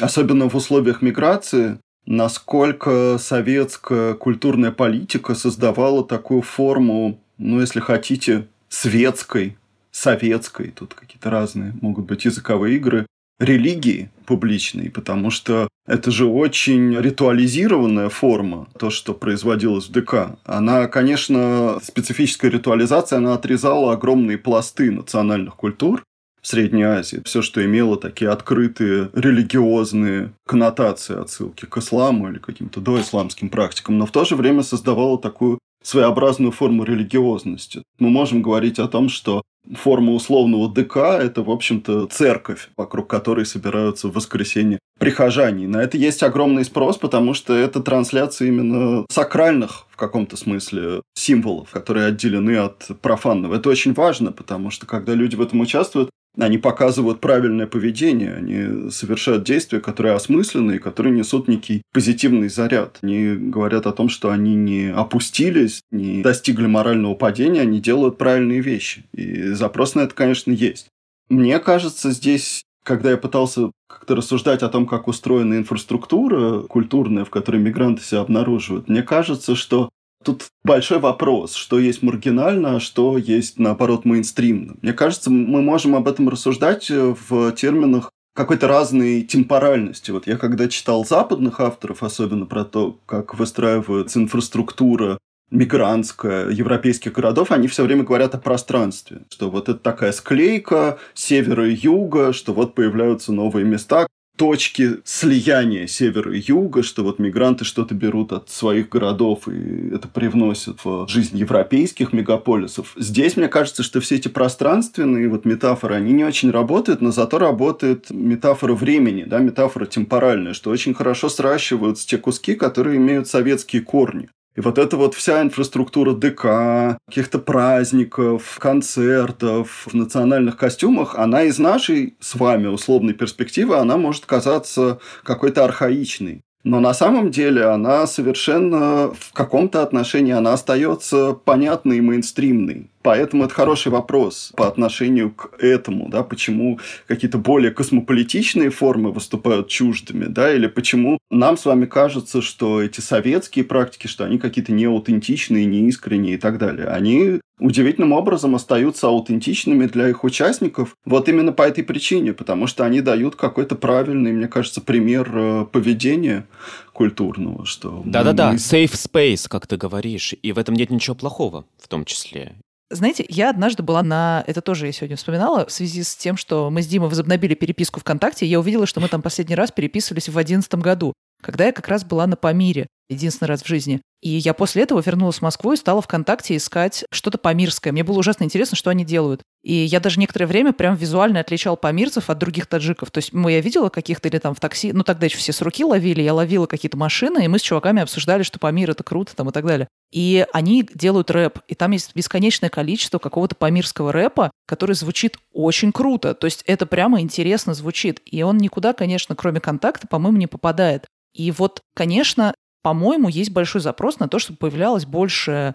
особенно 0.00 0.48
в 0.48 0.54
условиях 0.54 1.02
миграции, 1.02 1.78
насколько 2.06 3.18
советская 3.18 4.14
культурная 4.14 4.72
политика 4.72 5.34
создавала 5.34 6.04
такую 6.04 6.42
форму, 6.42 7.20
ну, 7.36 7.60
если 7.60 7.80
хотите, 7.80 8.46
светской, 8.68 9.56
советской, 9.90 10.70
тут 10.70 10.94
какие-то 10.94 11.30
разные 11.30 11.74
могут 11.80 12.06
быть 12.06 12.24
языковые 12.24 12.76
игры, 12.76 13.06
религии 13.38 14.10
публичной, 14.26 14.90
потому 14.90 15.30
что 15.30 15.68
это 15.86 16.10
же 16.10 16.26
очень 16.26 16.94
ритуализированная 16.98 18.08
форма, 18.08 18.66
то, 18.78 18.90
что 18.90 19.14
производилось 19.14 19.88
в 19.88 19.92
ДК. 19.92 20.38
Она, 20.44 20.86
конечно, 20.86 21.78
специфическая 21.82 22.50
ритуализация, 22.50 23.18
она 23.18 23.34
отрезала 23.34 23.92
огромные 23.92 24.38
пласты 24.38 24.90
национальных 24.90 25.54
культур, 25.56 26.02
в 26.40 26.46
Средней 26.46 26.84
Азии. 26.84 27.22
Все, 27.24 27.42
что 27.42 27.64
имело 27.64 27.96
такие 27.96 28.30
открытые 28.30 29.10
религиозные 29.12 30.32
коннотации, 30.46 31.20
отсылки 31.20 31.66
к 31.66 31.76
исламу 31.78 32.30
или 32.30 32.38
каким-то 32.38 32.80
доисламским 32.80 33.48
практикам, 33.48 33.98
но 33.98 34.06
в 34.06 34.10
то 34.10 34.24
же 34.24 34.36
время 34.36 34.62
создавало 34.62 35.18
такую 35.18 35.58
своеобразную 35.82 36.52
форму 36.52 36.84
религиозности. 36.84 37.82
Мы 37.98 38.10
можем 38.10 38.42
говорить 38.42 38.78
о 38.78 38.88
том, 38.88 39.08
что 39.08 39.42
форма 39.74 40.12
условного 40.12 40.68
ДК– 40.72 40.96
это, 41.20 41.42
в 41.42 41.50
общем-то, 41.50 42.06
церковь, 42.06 42.70
вокруг 42.76 43.08
которой 43.08 43.44
собираются 43.46 44.08
в 44.08 44.12
воскресенье 44.12 44.78
прихожане. 44.98 45.68
На 45.68 45.82
это 45.82 45.96
есть 45.96 46.22
огромный 46.22 46.64
спрос, 46.64 46.96
потому 46.96 47.34
что 47.34 47.54
это 47.54 47.80
трансляция 47.80 48.48
именно 48.48 49.04
сакральных 49.10 49.86
в 49.90 49.96
каком-то 49.96 50.36
смысле 50.36 51.02
символов, 51.14 51.70
которые 51.70 52.06
отделены 52.06 52.56
от 52.56 52.88
профанного. 53.00 53.56
Это 53.56 53.68
очень 53.68 53.92
важно, 53.92 54.32
потому 54.32 54.70
что 54.70 54.86
когда 54.86 55.14
люди 55.14 55.36
в 55.36 55.40
этом 55.40 55.60
участвуют, 55.60 56.10
они 56.38 56.58
показывают 56.58 57.20
правильное 57.20 57.66
поведение, 57.66 58.34
они 58.34 58.90
совершают 58.90 59.44
действия, 59.44 59.80
которые 59.80 60.14
осмысленны 60.14 60.76
и 60.76 60.78
которые 60.78 61.14
несут 61.14 61.48
некий 61.48 61.82
позитивный 61.92 62.48
заряд. 62.48 62.98
Они 63.02 63.34
говорят 63.34 63.86
о 63.86 63.92
том, 63.92 64.08
что 64.08 64.30
они 64.30 64.54
не 64.54 64.92
опустились, 64.92 65.82
не 65.90 66.22
достигли 66.22 66.66
морального 66.66 67.14
падения, 67.14 67.62
они 67.62 67.80
делают 67.80 68.18
правильные 68.18 68.60
вещи. 68.60 69.04
И 69.12 69.48
запрос 69.50 69.94
на 69.94 70.00
это, 70.00 70.14
конечно, 70.14 70.52
есть. 70.52 70.88
Мне 71.28 71.58
кажется, 71.58 72.10
здесь 72.10 72.64
когда 72.88 73.10
я 73.10 73.18
пытался 73.18 73.70
как-то 73.86 74.16
рассуждать 74.16 74.62
о 74.62 74.70
том, 74.70 74.86
как 74.86 75.08
устроена 75.08 75.58
инфраструктура 75.58 76.62
культурная, 76.62 77.26
в 77.26 77.30
которой 77.30 77.60
мигранты 77.60 78.02
себя 78.02 78.20
обнаруживают, 78.20 78.88
мне 78.88 79.02
кажется, 79.02 79.54
что 79.54 79.90
Тут 80.24 80.48
большой 80.64 80.98
вопрос, 80.98 81.54
что 81.54 81.78
есть 81.78 82.02
маргинально, 82.02 82.76
а 82.76 82.80
что 82.80 83.16
есть, 83.16 83.58
наоборот, 83.58 84.04
мейнстримно. 84.04 84.76
Мне 84.82 84.92
кажется, 84.92 85.30
мы 85.30 85.62
можем 85.62 85.94
об 85.94 86.08
этом 86.08 86.28
рассуждать 86.28 86.90
э, 86.90 87.14
в 87.28 87.52
терминах 87.52 88.10
какой-то 88.34 88.68
разной 88.68 89.22
темпоральности. 89.22 90.10
Вот 90.10 90.26
я 90.26 90.36
когда 90.36 90.68
читал 90.68 91.04
западных 91.04 91.60
авторов, 91.60 92.02
особенно 92.02 92.46
про 92.46 92.64
то, 92.64 92.98
как 93.06 93.34
выстраивается 93.34 94.20
инфраструктура 94.20 95.18
мигрантская 95.50 96.50
европейских 96.50 97.12
городов, 97.12 97.50
они 97.50 97.68
все 97.68 97.82
время 97.84 98.04
говорят 98.04 98.34
о 98.34 98.38
пространстве, 98.38 99.22
что 99.30 99.50
вот 99.50 99.68
это 99.68 99.78
такая 99.78 100.12
склейка 100.12 100.98
севера 101.14 101.68
и 101.68 101.74
юга, 101.74 102.32
что 102.32 102.52
вот 102.52 102.74
появляются 102.74 103.32
новые 103.32 103.64
места, 103.64 104.06
точки 104.38 105.00
слияния 105.04 105.86
севера 105.86 106.34
и 106.34 106.40
юга, 106.40 106.82
что 106.82 107.02
вот 107.02 107.18
мигранты 107.18 107.64
что-то 107.64 107.94
берут 107.94 108.32
от 108.32 108.48
своих 108.48 108.88
городов 108.88 109.48
и 109.48 109.90
это 109.92 110.08
привносят 110.08 110.84
в 110.84 111.08
жизнь 111.08 111.36
европейских 111.36 112.12
мегаполисов. 112.12 112.94
Здесь, 112.96 113.36
мне 113.36 113.48
кажется, 113.48 113.82
что 113.82 114.00
все 114.00 114.14
эти 114.14 114.28
пространственные 114.28 115.28
вот 115.28 115.44
метафоры, 115.44 115.96
они 115.96 116.12
не 116.12 116.24
очень 116.24 116.50
работают, 116.50 117.00
но 117.00 117.10
зато 117.10 117.38
работает 117.38 118.06
метафора 118.10 118.74
времени, 118.74 119.24
да, 119.24 119.38
метафора 119.40 119.86
темпоральная, 119.86 120.54
что 120.54 120.70
очень 120.70 120.94
хорошо 120.94 121.28
сращиваются 121.28 122.06
те 122.06 122.16
куски, 122.16 122.54
которые 122.54 122.96
имеют 122.96 123.26
советские 123.26 123.82
корни. 123.82 124.28
И 124.58 124.60
вот 124.60 124.76
эта 124.76 124.96
вот 124.96 125.14
вся 125.14 125.40
инфраструктура 125.40 126.14
ДК, 126.14 126.98
каких-то 127.06 127.38
праздников, 127.38 128.58
концертов 128.58 129.86
в 129.86 129.94
национальных 129.94 130.56
костюмах, 130.56 131.14
она 131.14 131.44
из 131.44 131.60
нашей 131.60 132.16
с 132.18 132.34
вами 132.34 132.66
условной 132.66 133.14
перспективы, 133.14 133.76
она 133.76 133.96
может 133.96 134.26
казаться 134.26 134.98
какой-то 135.22 135.64
архаичной. 135.64 136.42
Но 136.64 136.80
на 136.80 136.92
самом 136.92 137.30
деле 137.30 137.66
она 137.66 138.08
совершенно 138.08 139.12
в 139.16 139.32
каком-то 139.32 139.80
отношении 139.80 140.32
она 140.32 140.54
остается 140.54 141.34
понятной 141.34 141.98
и 141.98 142.00
мейнстримной. 142.00 142.90
Поэтому 143.02 143.44
это 143.44 143.54
хороший 143.54 143.92
вопрос 143.92 144.52
по 144.56 144.66
отношению 144.66 145.30
к 145.30 145.54
этому, 145.58 146.08
да, 146.08 146.22
почему 146.22 146.80
какие-то 147.06 147.38
более 147.38 147.70
космополитичные 147.70 148.70
формы 148.70 149.12
выступают 149.12 149.68
чуждыми, 149.68 150.24
да, 150.24 150.52
или 150.52 150.66
почему 150.66 151.18
нам 151.30 151.56
с 151.56 151.64
вами 151.64 151.86
кажется, 151.86 152.42
что 152.42 152.82
эти 152.82 153.00
советские 153.00 153.64
практики, 153.64 154.06
что 154.06 154.24
они 154.24 154.38
какие-то 154.38 154.72
неаутентичные, 154.72 155.64
неискренние 155.66 156.34
и 156.34 156.38
так 156.38 156.58
далее. 156.58 156.88
Они 156.88 157.40
удивительным 157.60 158.12
образом 158.12 158.54
остаются 158.54 159.08
аутентичными 159.08 159.86
для 159.86 160.08
их 160.08 160.24
участников 160.24 160.94
вот 161.04 161.28
именно 161.28 161.52
по 161.52 161.62
этой 161.62 161.84
причине, 161.84 162.32
потому 162.32 162.66
что 162.66 162.84
они 162.84 163.00
дают 163.00 163.36
какой-то 163.36 163.74
правильный, 163.74 164.32
мне 164.32 164.48
кажется, 164.48 164.80
пример 164.80 165.30
э, 165.32 165.66
поведения 165.70 166.46
культурного, 166.92 167.64
что... 167.64 168.02
Да-да-да, 168.04 168.52
мы... 168.52 168.56
safe 168.56 168.92
space, 168.92 169.48
как 169.48 169.66
ты 169.66 169.76
говоришь, 169.76 170.34
и 170.40 170.52
в 170.52 170.58
этом 170.58 170.74
нет 170.74 170.90
ничего 170.90 171.16
плохого 171.16 171.64
в 171.78 171.88
том 171.88 172.04
числе. 172.04 172.54
Знаете, 172.90 173.24
я 173.28 173.50
однажды 173.50 173.82
была 173.82 174.02
на... 174.02 174.42
Это 174.46 174.62
тоже 174.62 174.86
я 174.86 174.92
сегодня 174.92 175.16
вспоминала, 175.16 175.66
в 175.66 175.70
связи 175.70 176.02
с 176.02 176.16
тем, 176.16 176.36
что 176.38 176.70
мы 176.70 176.82
с 176.82 176.86
Димой 176.86 177.10
возобновили 177.10 177.54
переписку 177.54 178.00
ВКонтакте, 178.00 178.46
я 178.46 178.58
увидела, 178.58 178.86
что 178.86 179.00
мы 179.00 179.08
там 179.08 179.20
последний 179.20 179.54
раз 179.54 179.70
переписывались 179.70 180.28
в 180.28 180.32
2011 180.32 180.74
году, 180.76 181.12
когда 181.42 181.66
я 181.66 181.72
как 181.72 181.88
раз 181.88 182.04
была 182.04 182.26
на 182.26 182.36
Памире, 182.36 182.86
единственный 183.08 183.48
раз 183.48 183.62
в 183.62 183.66
жизни. 183.66 184.00
И 184.20 184.30
я 184.30 184.52
после 184.52 184.82
этого 184.82 185.00
вернулась 185.00 185.38
в 185.38 185.42
Москву 185.42 185.72
и 185.72 185.76
стала 185.76 186.02
ВКонтакте 186.02 186.56
искать 186.56 187.04
что-то 187.10 187.38
памирское. 187.38 187.92
Мне 187.92 188.02
было 188.02 188.18
ужасно 188.18 188.44
интересно, 188.44 188.76
что 188.76 188.90
они 188.90 189.04
делают. 189.04 189.42
И 189.62 189.72
я 189.72 190.00
даже 190.00 190.18
некоторое 190.18 190.46
время 190.46 190.72
прям 190.72 190.96
визуально 190.96 191.40
отличал 191.40 191.76
памирцев 191.76 192.28
от 192.28 192.38
других 192.38 192.66
таджиков. 192.66 193.10
То 193.10 193.18
есть 193.18 193.32
ну, 193.32 193.48
я 193.48 193.60
видела 193.60 193.88
каких-то 193.90 194.28
или 194.28 194.38
там 194.38 194.54
в 194.54 194.60
такси, 194.60 194.92
ну 194.92 195.04
тогда 195.04 195.26
еще 195.26 195.38
все 195.38 195.52
с 195.52 195.62
руки 195.62 195.84
ловили, 195.84 196.22
я 196.22 196.34
ловила 196.34 196.66
какие-то 196.66 196.96
машины, 196.96 197.44
и 197.44 197.48
мы 197.48 197.58
с 197.58 197.62
чуваками 197.62 198.02
обсуждали, 198.02 198.42
что 198.42 198.58
Памир 198.58 198.90
это 198.90 199.04
круто 199.04 199.36
там 199.36 199.48
и 199.48 199.52
так 199.52 199.64
далее. 199.64 199.88
И 200.10 200.46
они 200.52 200.88
делают 200.94 201.30
рэп, 201.30 201.60
и 201.68 201.74
там 201.74 201.92
есть 201.92 202.14
бесконечное 202.14 202.70
количество 202.70 203.18
какого-то 203.18 203.54
памирского 203.54 204.10
рэпа, 204.10 204.50
который 204.66 204.94
звучит 204.94 205.36
очень 205.52 205.92
круто. 205.92 206.34
То 206.34 206.46
есть 206.46 206.62
это 206.66 206.86
прямо 206.86 207.20
интересно 207.20 207.74
звучит. 207.74 208.20
И 208.24 208.42
он 208.42 208.56
никуда, 208.56 208.94
конечно, 208.94 209.36
кроме 209.36 209.60
контакта, 209.60 210.06
по-моему, 210.08 210.38
не 210.38 210.46
попадает. 210.46 211.06
И 211.34 211.50
вот, 211.50 211.80
конечно, 211.94 212.54
по-моему, 212.82 213.28
есть 213.28 213.50
большой 213.50 213.80
запрос 213.80 214.18
на 214.20 214.28
то, 214.28 214.38
чтобы 214.38 214.58
появлялось 214.58 215.04
больше 215.04 215.74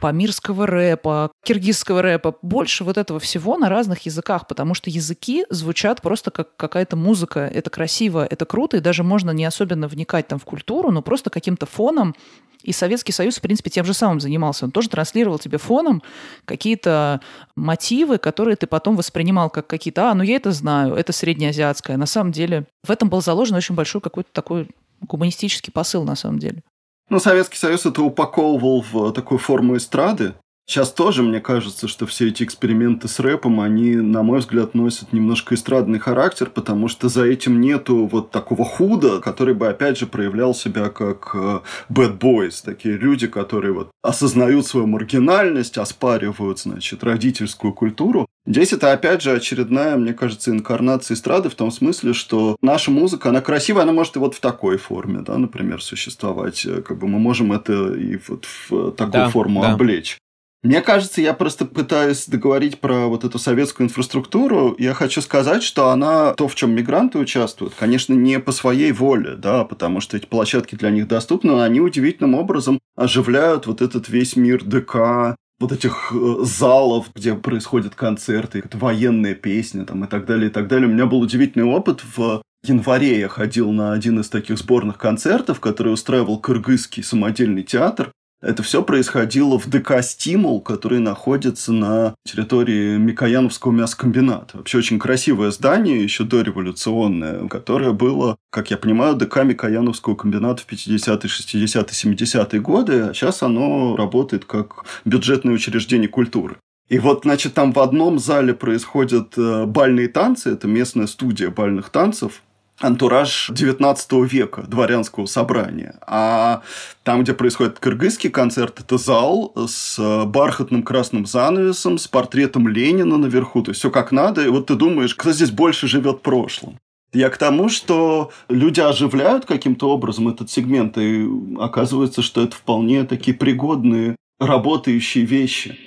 памирского 0.00 0.66
рэпа, 0.66 1.32
киргизского 1.44 2.00
рэпа, 2.00 2.36
больше 2.42 2.84
вот 2.84 2.96
этого 2.96 3.18
всего 3.18 3.58
на 3.58 3.68
разных 3.68 4.06
языках, 4.06 4.46
потому 4.46 4.74
что 4.74 4.88
языки 4.88 5.44
звучат 5.50 6.00
просто 6.00 6.30
как 6.30 6.56
какая-то 6.56 6.96
музыка. 6.96 7.40
Это 7.40 7.70
красиво, 7.70 8.24
это 8.24 8.46
круто, 8.46 8.76
и 8.76 8.80
даже 8.80 9.02
можно 9.02 9.32
не 9.32 9.44
особенно 9.44 9.88
вникать 9.88 10.28
там 10.28 10.38
в 10.38 10.44
культуру, 10.44 10.90
но 10.90 11.02
просто 11.02 11.28
каким-то 11.28 11.66
фоном 11.66 12.14
и 12.62 12.72
Советский 12.72 13.12
Союз, 13.12 13.36
в 13.36 13.40
принципе, 13.42 13.68
тем 13.68 13.84
же 13.84 13.92
самым 13.92 14.20
занимался. 14.20 14.64
Он 14.64 14.70
тоже 14.70 14.88
транслировал 14.88 15.38
тебе 15.38 15.58
фоном 15.58 16.02
какие-то 16.46 17.20
мотивы, 17.56 18.16
которые 18.16 18.56
ты 18.56 18.66
потом 18.66 18.96
воспринимал 18.96 19.50
как 19.50 19.66
какие-то, 19.66 20.10
а, 20.10 20.14
ну 20.14 20.22
я 20.22 20.36
это 20.36 20.50
знаю, 20.50 20.94
это 20.94 21.12
среднеазиатское. 21.12 21.98
На 21.98 22.06
самом 22.06 22.32
деле 22.32 22.66
в 22.82 22.90
этом 22.90 23.10
был 23.10 23.20
заложен 23.20 23.56
очень 23.56 23.74
большой 23.74 24.00
какой-то 24.00 24.30
такой 24.32 24.68
гуманистический 25.04 25.72
посыл 25.72 26.04
на 26.04 26.16
самом 26.16 26.38
деле. 26.38 26.62
Ну, 27.10 27.18
Советский 27.18 27.58
Союз 27.58 27.86
это 27.86 28.02
упаковывал 28.02 28.82
в 28.82 29.12
такую 29.12 29.38
форму 29.38 29.76
эстрады, 29.76 30.34
Сейчас 30.66 30.92
тоже, 30.92 31.22
мне 31.22 31.40
кажется, 31.40 31.88
что 31.88 32.06
все 32.06 32.28
эти 32.28 32.42
эксперименты 32.42 33.06
с 33.06 33.20
рэпом, 33.20 33.60
они, 33.60 33.96
на 33.96 34.22
мой 34.22 34.38
взгляд, 34.38 34.74
носят 34.74 35.12
немножко 35.12 35.54
эстрадный 35.54 35.98
характер, 35.98 36.48
потому 36.48 36.88
что 36.88 37.10
за 37.10 37.26
этим 37.26 37.60
нету 37.60 38.06
вот 38.06 38.30
такого 38.30 38.64
худа, 38.64 39.20
который 39.20 39.52
бы, 39.52 39.68
опять 39.68 39.98
же, 39.98 40.06
проявлял 40.06 40.54
себя 40.54 40.88
как 40.88 41.32
э, 41.34 41.60
bad 41.90 42.18
boys, 42.18 42.64
такие 42.64 42.96
люди, 42.96 43.26
которые 43.26 43.74
вот 43.74 43.90
осознают 44.02 44.66
свою 44.66 44.86
маргинальность, 44.86 45.76
оспаривают, 45.76 46.60
значит, 46.60 47.04
родительскую 47.04 47.74
культуру. 47.74 48.26
Здесь 48.46 48.74
это, 48.74 48.92
опять 48.92 49.22
же, 49.22 49.32
очередная, 49.32 49.96
мне 49.96 50.12
кажется, 50.12 50.50
инкарнация 50.50 51.14
эстрады 51.14 51.48
в 51.48 51.54
том 51.54 51.70
смысле, 51.70 52.12
что 52.12 52.56
наша 52.60 52.90
музыка, 52.90 53.30
она 53.30 53.40
красивая, 53.40 53.84
она 53.84 53.92
может 53.92 54.16
и 54.16 54.18
вот 54.18 54.34
в 54.34 54.40
такой 54.40 54.76
форме, 54.76 55.20
да, 55.20 55.38
например, 55.38 55.82
существовать. 55.82 56.66
Как 56.86 56.98
бы 56.98 57.08
мы 57.08 57.18
можем 57.18 57.52
это 57.52 57.94
и 57.94 58.18
вот 58.28 58.46
в 58.68 58.92
такую 58.92 59.12
да, 59.12 59.28
форму 59.30 59.62
да. 59.62 59.72
облечь. 59.72 60.18
Мне 60.64 60.80
кажется, 60.80 61.20
я 61.20 61.34
просто 61.34 61.66
пытаюсь 61.66 62.26
договорить 62.26 62.80
про 62.80 63.06
вот 63.06 63.22
эту 63.22 63.38
советскую 63.38 63.86
инфраструктуру. 63.86 64.74
Я 64.78 64.94
хочу 64.94 65.20
сказать, 65.20 65.62
что 65.62 65.90
она, 65.90 66.32
то, 66.32 66.48
в 66.48 66.54
чем 66.54 66.74
мигранты 66.74 67.18
участвуют, 67.18 67.74
конечно, 67.74 68.14
не 68.14 68.40
по 68.40 68.50
своей 68.50 68.90
воле, 68.90 69.36
да, 69.36 69.64
потому 69.64 70.00
что 70.00 70.16
эти 70.16 70.24
площадки 70.24 70.74
для 70.74 70.88
них 70.88 71.06
доступны, 71.06 71.52
но 71.52 71.60
они 71.60 71.80
удивительным 71.80 72.34
образом 72.34 72.78
оживляют 72.96 73.66
вот 73.66 73.82
этот 73.82 74.08
весь 74.08 74.36
мир 74.36 74.64
ДК, 74.64 75.36
вот 75.64 75.72
этих 75.72 76.12
э, 76.12 76.44
залов, 76.44 77.06
где 77.14 77.34
происходят 77.34 77.94
концерты, 77.94 78.60
это 78.64 78.78
военная 78.78 79.34
песня 79.34 79.84
там, 79.84 80.04
и 80.04 80.06
так 80.06 80.26
далее, 80.26 80.48
и 80.48 80.52
так 80.52 80.68
далее. 80.68 80.88
У 80.88 80.92
меня 80.92 81.06
был 81.06 81.20
удивительный 81.20 81.64
опыт 81.64 82.02
в 82.16 82.42
январе 82.62 83.20
я 83.20 83.28
ходил 83.28 83.70
на 83.72 83.92
один 83.92 84.20
из 84.20 84.28
таких 84.28 84.58
сборных 84.58 84.98
концертов, 84.98 85.60
который 85.60 85.92
устраивал 85.92 86.38
кыргызский 86.38 87.02
самодельный 87.02 87.62
театр. 87.62 88.12
Это 88.40 88.62
все 88.62 88.82
происходило 88.82 89.58
в 89.58 89.68
ДК 89.68 90.02
«Стимул», 90.02 90.60
который 90.60 90.98
находится 90.98 91.72
на 91.72 92.14
территории 92.24 92.98
Микояновского 92.98 93.72
мясокомбината. 93.72 94.58
Вообще 94.58 94.78
очень 94.78 94.98
красивое 94.98 95.50
здание, 95.50 96.02
еще 96.02 96.24
дореволюционное, 96.24 97.48
которое 97.48 97.92
было, 97.92 98.36
как 98.50 98.70
я 98.70 98.76
понимаю, 98.76 99.16
ДК 99.16 99.44
Микояновского 99.44 100.14
комбината 100.14 100.62
в 100.62 100.70
50-е, 100.70 101.16
60-е, 101.16 102.14
70-е 102.14 102.60
годы. 102.60 103.00
А 103.00 103.14
сейчас 103.14 103.42
оно 103.42 103.96
работает 103.96 104.44
как 104.44 104.84
бюджетное 105.06 105.54
учреждение 105.54 106.08
культуры. 106.08 106.56
И 106.88 106.98
вот, 106.98 107.22
значит, 107.24 107.54
там 107.54 107.72
в 107.72 107.78
одном 107.78 108.18
зале 108.18 108.52
происходят 108.52 109.38
э, 109.38 109.64
бальные 109.64 110.08
танцы, 110.08 110.50
это 110.50 110.68
местная 110.68 111.06
студия 111.06 111.50
бальных 111.50 111.88
танцев, 111.88 112.42
антураж 112.80 113.50
19 113.52 114.12
века 114.30 114.62
дворянского 114.62 115.26
собрания. 115.26 115.98
А 116.06 116.62
там, 117.02 117.22
где 117.22 117.32
происходит 117.32 117.78
кыргызский 117.78 118.30
концерт, 118.30 118.80
это 118.80 118.98
зал 118.98 119.52
с 119.68 120.24
бархатным 120.26 120.82
красным 120.82 121.26
занавесом, 121.26 121.98
с 121.98 122.08
портретом 122.08 122.68
Ленина 122.68 123.16
наверху. 123.16 123.62
То 123.62 123.70
есть 123.70 123.80
все 123.80 123.90
как 123.90 124.12
надо. 124.12 124.44
И 124.44 124.48
вот 124.48 124.66
ты 124.66 124.74
думаешь, 124.74 125.14
кто 125.14 125.32
здесь 125.32 125.50
больше 125.50 125.86
живет 125.86 126.22
прошлым. 126.22 126.78
Я 127.12 127.30
к 127.30 127.36
тому, 127.36 127.68
что 127.68 128.32
люди 128.48 128.80
оживляют 128.80 129.44
каким-то 129.44 129.88
образом 129.90 130.28
этот 130.28 130.50
сегмент, 130.50 130.98
и 130.98 131.28
оказывается, 131.60 132.22
что 132.22 132.42
это 132.42 132.56
вполне 132.56 133.04
такие 133.04 133.36
пригодные 133.36 134.16
работающие 134.40 135.24
вещи. 135.24 135.78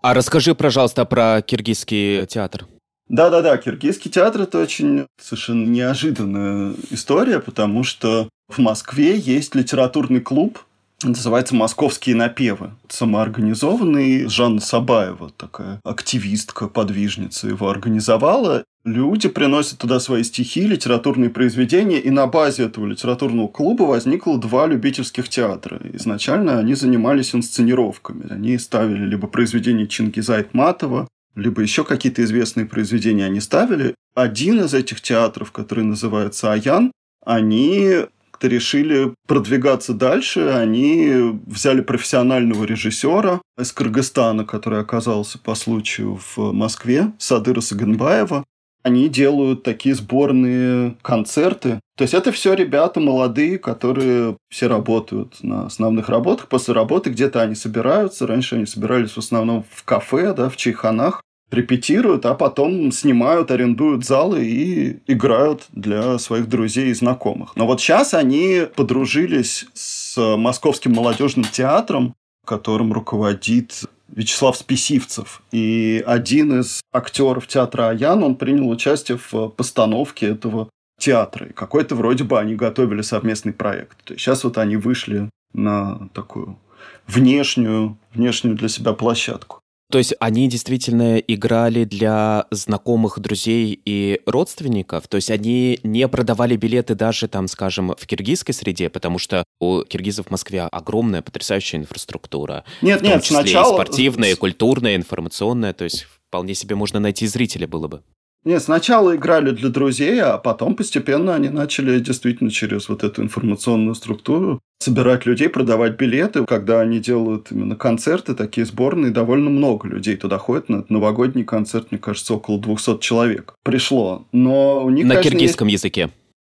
А 0.00 0.14
расскажи, 0.14 0.54
пожалуйста, 0.54 1.04
про 1.04 1.42
киргизский 1.42 2.26
театр. 2.26 2.66
Да-да-да, 3.08 3.56
киргизский 3.56 4.10
театр– 4.10 4.42
это 4.42 4.58
очень 4.58 5.06
совершенно 5.20 5.66
неожиданная 5.66 6.74
история, 6.90 7.40
потому 7.40 7.82
что 7.82 8.28
в 8.48 8.58
Москве 8.58 9.18
есть 9.18 9.54
литературный 9.54 10.20
клуб, 10.20 10.60
называется 11.02 11.54
«Московские 11.54 12.16
напевы». 12.16 12.70
Самоорганизованный 12.88 14.26
Жанна 14.28 14.60
Сабаева, 14.60 15.30
такая 15.36 15.80
активистка, 15.84 16.66
подвижница, 16.68 17.48
его 17.48 17.68
организовала. 17.68 18.64
Люди 18.84 19.28
приносят 19.28 19.78
туда 19.78 20.00
свои 20.00 20.22
стихи, 20.22 20.62
литературные 20.66 21.30
произведения, 21.30 22.00
и 22.00 22.10
на 22.10 22.26
базе 22.26 22.64
этого 22.64 22.86
литературного 22.86 23.48
клуба 23.48 23.84
возникло 23.84 24.38
два 24.38 24.66
любительских 24.66 25.28
театра. 25.28 25.80
Изначально 25.92 26.58
они 26.58 26.74
занимались 26.74 27.34
инсценировками. 27.34 28.32
Они 28.32 28.58
ставили 28.58 29.04
либо 29.04 29.28
произведения 29.28 29.86
Чингиза 29.86 30.36
Айтматова, 30.36 31.06
либо 31.34 31.62
еще 31.62 31.84
какие-то 31.84 32.24
известные 32.24 32.66
произведения 32.66 33.26
они 33.26 33.40
ставили. 33.40 33.94
Один 34.14 34.60
из 34.60 34.74
этих 34.74 35.00
театров, 35.00 35.52
который 35.52 35.84
называется 35.84 36.52
«Аян», 36.52 36.90
они 37.24 38.06
решили 38.46 39.14
продвигаться 39.26 39.94
дальше. 39.94 40.48
Они 40.48 41.40
взяли 41.46 41.80
профессионального 41.80 42.64
режиссера 42.64 43.40
из 43.58 43.72
Кыргызстана, 43.72 44.44
который 44.44 44.80
оказался 44.80 45.38
по 45.38 45.54
случаю 45.54 46.18
в 46.36 46.52
Москве, 46.52 47.12
Садыра 47.18 47.60
Саганбаева. 47.60 48.44
Они 48.84 49.08
делают 49.08 49.64
такие 49.64 49.94
сборные 49.94 50.96
концерты. 51.02 51.80
То 51.96 52.02
есть 52.02 52.14
это 52.14 52.30
все 52.30 52.54
ребята 52.54 53.00
молодые, 53.00 53.58
которые 53.58 54.36
все 54.48 54.68
работают 54.68 55.42
на 55.42 55.66
основных 55.66 56.08
работах. 56.08 56.46
После 56.48 56.74
работы 56.74 57.10
где-то 57.10 57.42
они 57.42 57.56
собираются. 57.56 58.26
Раньше 58.26 58.54
они 58.54 58.66
собирались 58.66 59.10
в 59.10 59.18
основном 59.18 59.64
в 59.70 59.82
кафе, 59.84 60.32
да, 60.32 60.48
в 60.48 60.56
чайханах 60.56 61.22
репетируют, 61.50 62.26
а 62.26 62.34
потом 62.34 62.92
снимают, 62.92 63.50
арендуют 63.50 64.04
залы 64.04 64.44
и 64.44 64.98
играют 65.06 65.66
для 65.72 66.18
своих 66.18 66.48
друзей 66.48 66.90
и 66.90 66.94
знакомых. 66.94 67.56
Но 67.56 67.66
вот 67.66 67.80
сейчас 67.80 68.14
они 68.14 68.62
подружились 68.74 69.66
с 69.74 70.16
Московским 70.36 70.92
молодежным 70.92 71.44
театром, 71.44 72.14
которым 72.44 72.92
руководит 72.92 73.84
Вячеслав 74.08 74.56
Списивцев. 74.56 75.42
И 75.52 76.02
один 76.06 76.60
из 76.60 76.80
актеров 76.92 77.46
театра 77.46 77.90
Аян, 77.90 78.22
он 78.22 78.36
принял 78.36 78.68
участие 78.68 79.18
в 79.18 79.48
постановке 79.48 80.28
этого 80.28 80.68
театра. 80.98 81.46
И 81.46 81.52
какой-то 81.52 81.94
вроде 81.94 82.24
бы 82.24 82.38
они 82.38 82.54
готовили 82.54 83.02
совместный 83.02 83.52
проект. 83.52 84.02
То 84.04 84.14
есть 84.14 84.24
сейчас 84.24 84.44
вот 84.44 84.58
они 84.58 84.76
вышли 84.76 85.30
на 85.52 86.08
такую 86.14 86.58
внешнюю, 87.06 87.96
внешнюю 88.12 88.56
для 88.56 88.68
себя 88.68 88.92
площадку. 88.92 89.57
То 89.90 89.96
есть 89.98 90.12
они 90.20 90.48
действительно 90.48 91.16
играли 91.16 91.84
для 91.84 92.46
знакомых, 92.50 93.18
друзей 93.20 93.80
и 93.84 94.20
родственников? 94.26 95.08
То 95.08 95.16
есть 95.16 95.30
они 95.30 95.80
не 95.82 96.06
продавали 96.08 96.56
билеты 96.56 96.94
даже 96.94 97.26
там, 97.26 97.48
скажем, 97.48 97.94
в 97.96 98.06
киргизской 98.06 98.54
среде, 98.54 98.90
потому 98.90 99.18
что 99.18 99.44
у 99.60 99.82
киргизов 99.84 100.26
в 100.26 100.30
Москве 100.30 100.62
огромная, 100.62 101.22
потрясающая 101.22 101.80
инфраструктура. 101.80 102.64
Нет, 102.82 103.00
в 103.00 103.02
том 103.02 103.12
нет, 103.14 103.22
числе 103.22 103.36
сначала... 103.38 103.72
и 103.72 103.74
спортивная, 103.76 104.30
и 104.32 104.34
культурная, 104.34 104.92
и 104.92 104.96
информационная. 104.96 105.72
То 105.72 105.84
есть 105.84 106.06
вполне 106.28 106.54
себе 106.54 106.74
можно 106.74 107.00
найти 107.00 107.26
зрителя 107.26 107.66
было 107.66 107.88
бы. 107.88 108.02
Нет, 108.48 108.62
сначала 108.62 109.14
играли 109.14 109.50
для 109.50 109.68
друзей, 109.68 110.22
а 110.22 110.38
потом 110.38 110.74
постепенно 110.74 111.34
они 111.34 111.50
начали 111.50 112.00
действительно 112.00 112.50
через 112.50 112.88
вот 112.88 113.04
эту 113.04 113.22
информационную 113.22 113.94
структуру 113.94 114.58
собирать 114.78 115.26
людей, 115.26 115.50
продавать 115.50 115.98
билеты. 115.98 116.46
Когда 116.46 116.80
они 116.80 116.98
делают 116.98 117.52
именно 117.52 117.76
концерты, 117.76 118.34
такие 118.34 118.64
сборные, 118.64 119.12
довольно 119.12 119.50
много 119.50 119.86
людей 119.86 120.16
туда 120.16 120.38
ходит. 120.38 120.70
На 120.70 120.82
новогодний 120.88 121.44
концерт, 121.44 121.88
мне 121.90 121.98
кажется, 121.98 122.32
около 122.32 122.58
200 122.58 123.00
человек 123.00 123.52
пришло. 123.64 124.24
Но 124.32 124.82
у 124.82 124.88
них, 124.88 125.04
На 125.04 125.16
конечно, 125.16 125.32
киргизском 125.32 125.68
есть... 125.68 125.84
языке. 125.84 126.08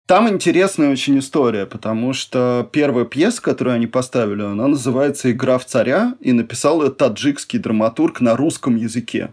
Там 0.07 0.30
интересная 0.30 0.93
очень 0.93 1.18
история, 1.18 1.66
потому 1.66 2.14
что 2.14 2.66
первая 2.72 3.05
пьеса, 3.05 3.43
которую 3.43 3.74
они 3.74 3.86
поставили, 3.86 4.40
она 4.40 4.66
называется 4.66 5.30
«Игра 5.30 5.59
в 5.59 5.66
царя», 5.66 6.14
и 6.20 6.32
написал 6.32 6.82
ее 6.82 6.90
таджикский 6.90 7.59
драматург 7.59 8.22
на 8.22 8.34
русском 8.34 8.76
языке. 8.76 9.32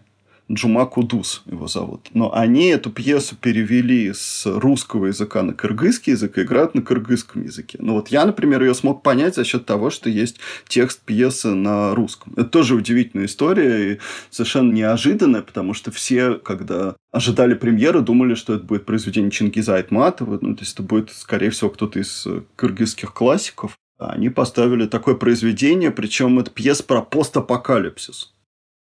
Джума 0.52 0.86
Кудус 0.86 1.44
его 1.46 1.68
зовут. 1.68 2.08
Но 2.14 2.34
они 2.36 2.68
эту 2.68 2.90
пьесу 2.90 3.36
перевели 3.36 4.12
с 4.14 4.46
русского 4.46 5.08
языка 5.08 5.44
на 5.44 5.54
кыргызский 5.54 6.14
язык 6.14 6.38
и 6.38 6.42
играют 6.42 6.74
на 6.74 6.82
кыргызском 6.82 7.44
языке. 7.44 7.78
Ну 7.80 7.94
вот 7.94 8.08
я, 8.08 8.26
например, 8.26 8.64
ее 8.64 8.74
смог 8.74 9.04
понять 9.04 9.36
за 9.36 9.44
счет 9.44 9.66
того, 9.66 9.92
что 9.92 10.10
есть 10.10 10.40
текст 10.68 11.02
пьесы 11.02 11.50
на 11.50 11.94
русском. 11.94 12.34
Это 12.36 12.46
тоже 12.46 12.76
удивительная 12.76 13.28
история 13.28 13.94
и 13.94 14.00
совершенно 14.32 14.72
неожиданная, 14.72 15.44
потому 15.44 15.74
что 15.74 15.92
все, 15.92 16.36
когда 16.36 16.96
ожидали 17.12 17.54
премьеры, 17.54 18.02
думали, 18.02 18.34
что 18.34 18.56
это 18.56 18.64
будет 18.64 18.86
произведение 18.86 19.32
Чингиза 19.32 19.76
Айтматова, 19.76 20.40
ну, 20.42 20.56
то 20.56 20.62
есть 20.62 20.74
это 20.74 20.84
будет, 20.84 21.12
скорее 21.12 21.52
всего, 21.52 21.70
кто-то 21.70 22.00
из 22.00 22.26
кыргызских 22.56 23.14
классиков. 23.14 23.78
Они 24.00 24.30
поставили 24.30 24.88
такое 24.88 25.16
произведение, 25.16 25.92
причем 25.92 26.40
это 26.40 26.50
пьеса 26.50 26.84
про 26.84 27.02
постапокалипсис. 27.02 28.34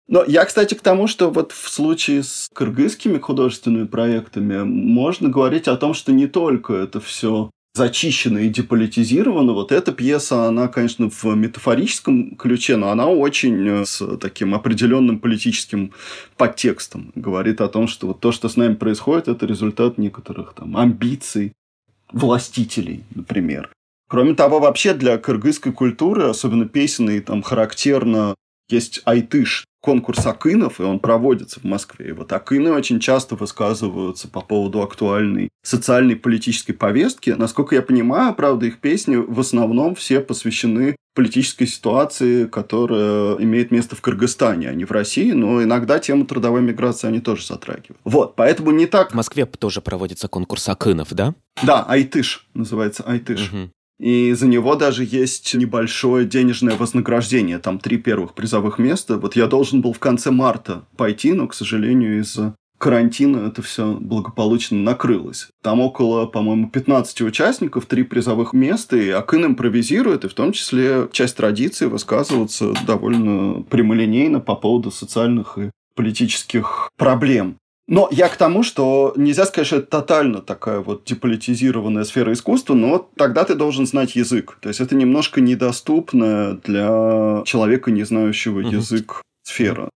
Но 0.09 0.25
я, 0.27 0.45
кстати, 0.47 0.75
к 0.75 0.81
тому, 0.81 1.07
что 1.07 1.31
вот 1.31 1.53
в 1.53 1.69
случае 1.69 2.23
с 2.23 2.49
кыргызскими 2.55 3.19
художественными 3.19 3.87
проектами 3.87 4.63
можно 4.63 5.29
говорить 5.29 5.69
о 5.69 5.77
том, 5.77 5.93
что 5.93 6.13
не 6.13 6.27
только 6.27 6.73
это 6.75 6.99
все 7.01 7.51
зачищено 7.75 8.41
и 8.41 8.49
деполитизировано. 8.49 9.53
Вот 9.53 9.71
эта 9.71 9.93
пьеса, 9.93 10.47
она, 10.47 10.69
конечно, 10.69 11.11
в 11.11 11.25
метафорическом 11.25 12.37
ключе, 12.37 12.77
но 12.77 12.91
она 12.91 13.07
очень 13.07 13.69
э, 13.69 13.85
с 13.85 14.17
таким 14.19 14.55
определенным 14.55 15.21
политическим 15.21 15.93
подтекстом. 16.37 17.13
Говорит 17.15 17.61
о 17.61 17.69
том, 17.69 17.87
что 17.87 18.09
вот 18.09 18.21
то, 18.21 18.33
что 18.33 18.49
с 18.49 18.57
нами 18.57 18.75
происходит, 18.75 19.29
это 19.29 19.47
результат 19.47 19.97
некоторых 19.97 20.55
там 20.55 20.77
амбиций 20.77 21.53
властителей, 22.11 23.05
например. 23.15 23.71
Кроме 24.09 24.35
того, 24.35 24.59
вообще 24.59 24.95
для 24.95 25.19
кыргызской 25.19 25.73
культуры, 25.73 26.25
особенно 26.25 26.67
песенной, 26.67 27.21
там 27.21 27.43
характерно 27.43 28.35
есть 28.71 29.03
айтыш, 29.05 29.68
конкурс 29.81 30.27
Акынов, 30.27 30.81
и 30.81 30.83
он 30.83 30.99
проводится 30.99 31.61
в 31.61 31.65
Москве. 31.65 32.09
И 32.09 32.13
вот 32.13 32.33
Акыны 32.33 32.73
очень 32.73 33.01
часто 33.01 33.37
высказываются 33.37 34.29
по 34.29 34.41
поводу 34.41 34.83
актуальной 34.83 35.51
социальной 35.63 36.17
политической 36.17 36.73
повестки. 36.73 37.31
Насколько 37.31 37.77
я 37.77 37.83
понимаю, 37.83 38.35
правда, 38.35 38.67
их 38.67 38.79
песни 38.79 39.17
в 39.17 39.39
основном 39.39 39.95
все 39.95 40.21
посвящены 40.21 40.97
политической 41.15 41.67
ситуации, 41.67 42.47
которая 42.47 43.35
имеет 43.37 43.73
место 43.73 43.97
в 43.97 44.01
Кыргызстане, 44.01 44.69
а 44.69 44.75
не 44.75 44.85
в 44.85 44.93
России, 44.93 45.33
но 45.33 45.63
иногда 45.63 45.99
тему 45.99 46.25
трудовой 46.25 46.63
миграции 46.63 47.09
они 47.09 47.21
тоже 47.21 47.45
затрагивают. 47.45 47.99
Вот, 48.05 48.37
поэтому 48.37 48.71
не 48.71 48.87
так... 48.87 49.11
В 49.11 49.15
Москве 49.15 49.45
тоже 49.47 49.81
проводится 49.81 50.29
конкурс 50.29 50.69
Акынов, 50.69 51.09
да? 51.13 51.35
Да, 51.65 51.85
Айтыш 51.89 52.47
называется 52.55 53.03
Айтыш. 53.03 53.53
Угу. 53.53 53.71
И 53.99 54.33
за 54.33 54.47
него 54.47 54.77
даже 54.77 55.05
есть 55.05 55.55
небольшое 55.55 56.25
денежное 56.25 56.77
вознаграждение. 56.77 57.59
Там 57.59 57.79
три 57.79 57.99
первых 57.99 58.35
призовых 58.35 58.79
места. 58.79 59.19
Вот 59.19 59.35
я 59.35 59.47
должен 59.47 59.81
был 59.81 59.93
в 59.93 59.99
конце 59.99 60.31
марта 60.31 60.85
пойти, 60.97 61.33
но, 61.33 61.49
к 61.49 61.55
сожалению, 61.55 62.21
из-за 62.21 62.55
карантина 62.79 63.49
это 63.49 63.61
все 63.61 63.95
благополучно 63.95 64.79
накрылось. 64.79 65.49
Там 65.63 65.81
около, 65.81 66.27
по-моему, 66.27 66.71
15 66.71 67.23
участников, 67.23 67.87
три 67.87 68.05
призовых 68.05 68.53
места, 68.53 68.97
и 68.97 69.11
Акын 69.11 69.47
импровизирует, 69.47 70.25
и 70.25 70.29
в 70.29 70.35
том 70.35 70.53
числе 70.53 71.09
часть 71.13 71.37
традиции 71.37 71.87
высказываться 71.87 72.73
довольно 72.87 73.63
прямолинейно 73.63 74.41
по 74.41 74.55
поводу 74.55 74.91
социальных 74.91 75.59
и 75.59 75.71
политических 75.95 76.91
проблем. 76.97 77.57
Но 77.89 78.07
я 78.13 78.29
к 78.29 78.37
тому, 78.37 78.63
что 78.63 79.15
нельзя 79.17 79.47
сказать, 79.47 79.67
что 79.67 79.77
это 79.77 79.87
тотально 79.87 80.43
такая 80.43 80.81
вот 80.81 81.05
деполитизированная 81.07 82.05
сфера 82.05 82.35
искусства, 82.35 82.75
но 82.75 83.11
тогда 83.17 83.45
ты 83.45 83.55
должен 83.55 83.87
знать 83.87 84.15
язык. 84.15 84.59
То 84.61 84.69
есть 84.69 84.81
это 84.81 84.95
немножко 84.95 85.41
недоступная 85.41 86.59
для 86.65 87.43
человека, 87.47 87.91
не 87.91 88.05
знающего 88.05 88.61
угу. 88.61 88.69
язык 88.69 89.23
сфера. 89.43 89.89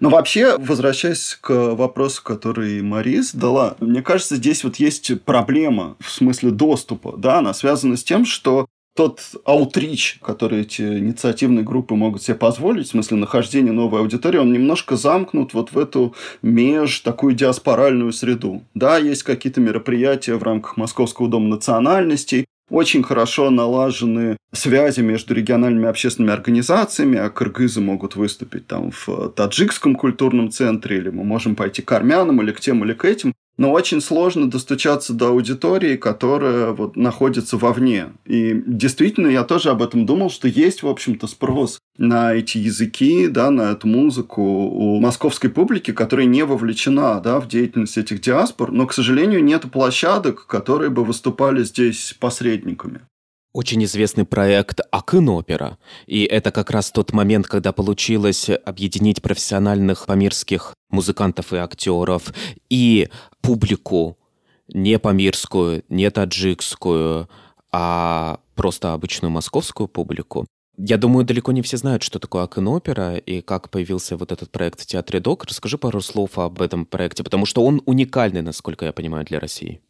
Но 0.00 0.08
вообще, 0.08 0.56
возвращаясь 0.56 1.36
к 1.38 1.74
вопросу, 1.74 2.22
который 2.24 2.80
Марис 2.80 3.34
дала, 3.34 3.76
мне 3.80 4.00
кажется, 4.00 4.36
здесь 4.36 4.64
вот 4.64 4.76
есть 4.76 5.20
проблема 5.22 5.96
в 6.00 6.10
смысле 6.10 6.52
доступа. 6.52 7.16
Да, 7.18 7.40
она 7.40 7.52
связана 7.52 7.98
с 7.98 8.02
тем, 8.02 8.24
что 8.24 8.66
тот 8.94 9.20
аутрич, 9.44 10.18
который 10.22 10.62
эти 10.62 10.82
инициативные 10.82 11.64
группы 11.64 11.94
могут 11.94 12.22
себе 12.22 12.34
позволить, 12.34 12.88
в 12.88 12.90
смысле 12.90 13.18
нахождения 13.18 13.72
новой 13.72 14.00
аудитории, 14.00 14.38
он 14.38 14.52
немножко 14.52 14.96
замкнут 14.96 15.54
вот 15.54 15.72
в 15.72 15.78
эту 15.78 16.14
меж 16.42 17.00
такую 17.00 17.34
диаспоральную 17.34 18.12
среду. 18.12 18.62
Да, 18.74 18.98
есть 18.98 19.22
какие-то 19.22 19.60
мероприятия 19.60 20.34
в 20.34 20.42
рамках 20.42 20.76
Московского 20.76 21.28
дома 21.28 21.48
национальностей, 21.48 22.46
очень 22.70 23.02
хорошо 23.02 23.50
налажены 23.50 24.36
связи 24.52 25.00
между 25.00 25.34
региональными 25.34 25.88
общественными 25.88 26.32
организациями, 26.32 27.18
а 27.18 27.28
кыргызы 27.28 27.80
могут 27.80 28.14
выступить 28.14 28.68
там 28.68 28.92
в 28.92 29.30
таджикском 29.30 29.96
культурном 29.96 30.50
центре, 30.50 30.98
или 30.98 31.10
мы 31.10 31.24
можем 31.24 31.56
пойти 31.56 31.82
к 31.82 31.90
армянам, 31.92 32.40
или 32.40 32.52
к 32.52 32.60
тем, 32.60 32.84
или 32.84 32.92
к 32.92 33.04
этим 33.04 33.34
но 33.60 33.72
очень 33.72 34.00
сложно 34.00 34.50
достучаться 34.50 35.12
до 35.12 35.28
аудитории, 35.28 35.96
которая 35.96 36.70
вот 36.70 36.96
находится 36.96 37.58
вовне. 37.58 38.06
И 38.24 38.54
действительно, 38.66 39.26
я 39.26 39.44
тоже 39.44 39.68
об 39.68 39.82
этом 39.82 40.06
думал, 40.06 40.30
что 40.30 40.48
есть, 40.48 40.82
в 40.82 40.88
общем-то, 40.88 41.26
спрос 41.26 41.78
на 41.98 42.32
эти 42.32 42.56
языки, 42.56 43.28
да, 43.28 43.50
на 43.50 43.72
эту 43.72 43.86
музыку 43.86 44.42
у 44.42 44.98
московской 44.98 45.50
публики, 45.50 45.90
которая 45.90 46.24
не 46.24 46.42
вовлечена 46.42 47.20
да, 47.20 47.38
в 47.38 47.48
деятельность 47.48 47.98
этих 47.98 48.22
диаспор, 48.22 48.72
но, 48.72 48.86
к 48.86 48.94
сожалению, 48.94 49.44
нет 49.44 49.70
площадок, 49.70 50.46
которые 50.46 50.88
бы 50.88 51.04
выступали 51.04 51.62
здесь 51.62 52.16
посредниками 52.18 53.02
очень 53.52 53.84
известный 53.84 54.24
проект 54.24 54.80
Акын-опера. 54.92 55.78
И 56.06 56.24
это 56.24 56.50
как 56.52 56.70
раз 56.70 56.90
тот 56.90 57.12
момент, 57.12 57.46
когда 57.46 57.72
получилось 57.72 58.48
объединить 58.64 59.22
профессиональных 59.22 60.06
памирских 60.06 60.74
музыкантов 60.90 61.52
и 61.52 61.56
актеров 61.56 62.32
и 62.68 63.08
публику 63.40 64.16
не 64.72 64.98
памирскую, 64.98 65.82
не 65.88 66.10
таджикскую, 66.10 67.28
а 67.72 68.40
просто 68.54 68.92
обычную 68.92 69.30
московскую 69.30 69.88
публику. 69.88 70.46
Я 70.76 70.96
думаю, 70.96 71.26
далеко 71.26 71.52
не 71.52 71.60
все 71.60 71.76
знают, 71.76 72.02
что 72.02 72.18
такое 72.18 72.44
Акын-опера 72.44 73.16
и 73.16 73.42
как 73.42 73.68
появился 73.68 74.16
вот 74.16 74.32
этот 74.32 74.50
проект 74.50 74.80
в 74.80 74.86
Театре 74.86 75.20
Док. 75.20 75.44
Расскажи 75.44 75.76
пару 75.76 76.00
слов 76.00 76.38
об 76.38 76.62
этом 76.62 76.86
проекте, 76.86 77.22
потому 77.22 77.44
что 77.44 77.64
он 77.64 77.82
уникальный, 77.84 78.42
насколько 78.42 78.86
я 78.86 78.92
понимаю, 78.92 79.26
для 79.26 79.40
России. 79.40 79.80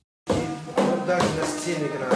Даже 1.07 1.27
на 1.39 1.47
сцене 1.47 1.87
играют. 1.87 2.10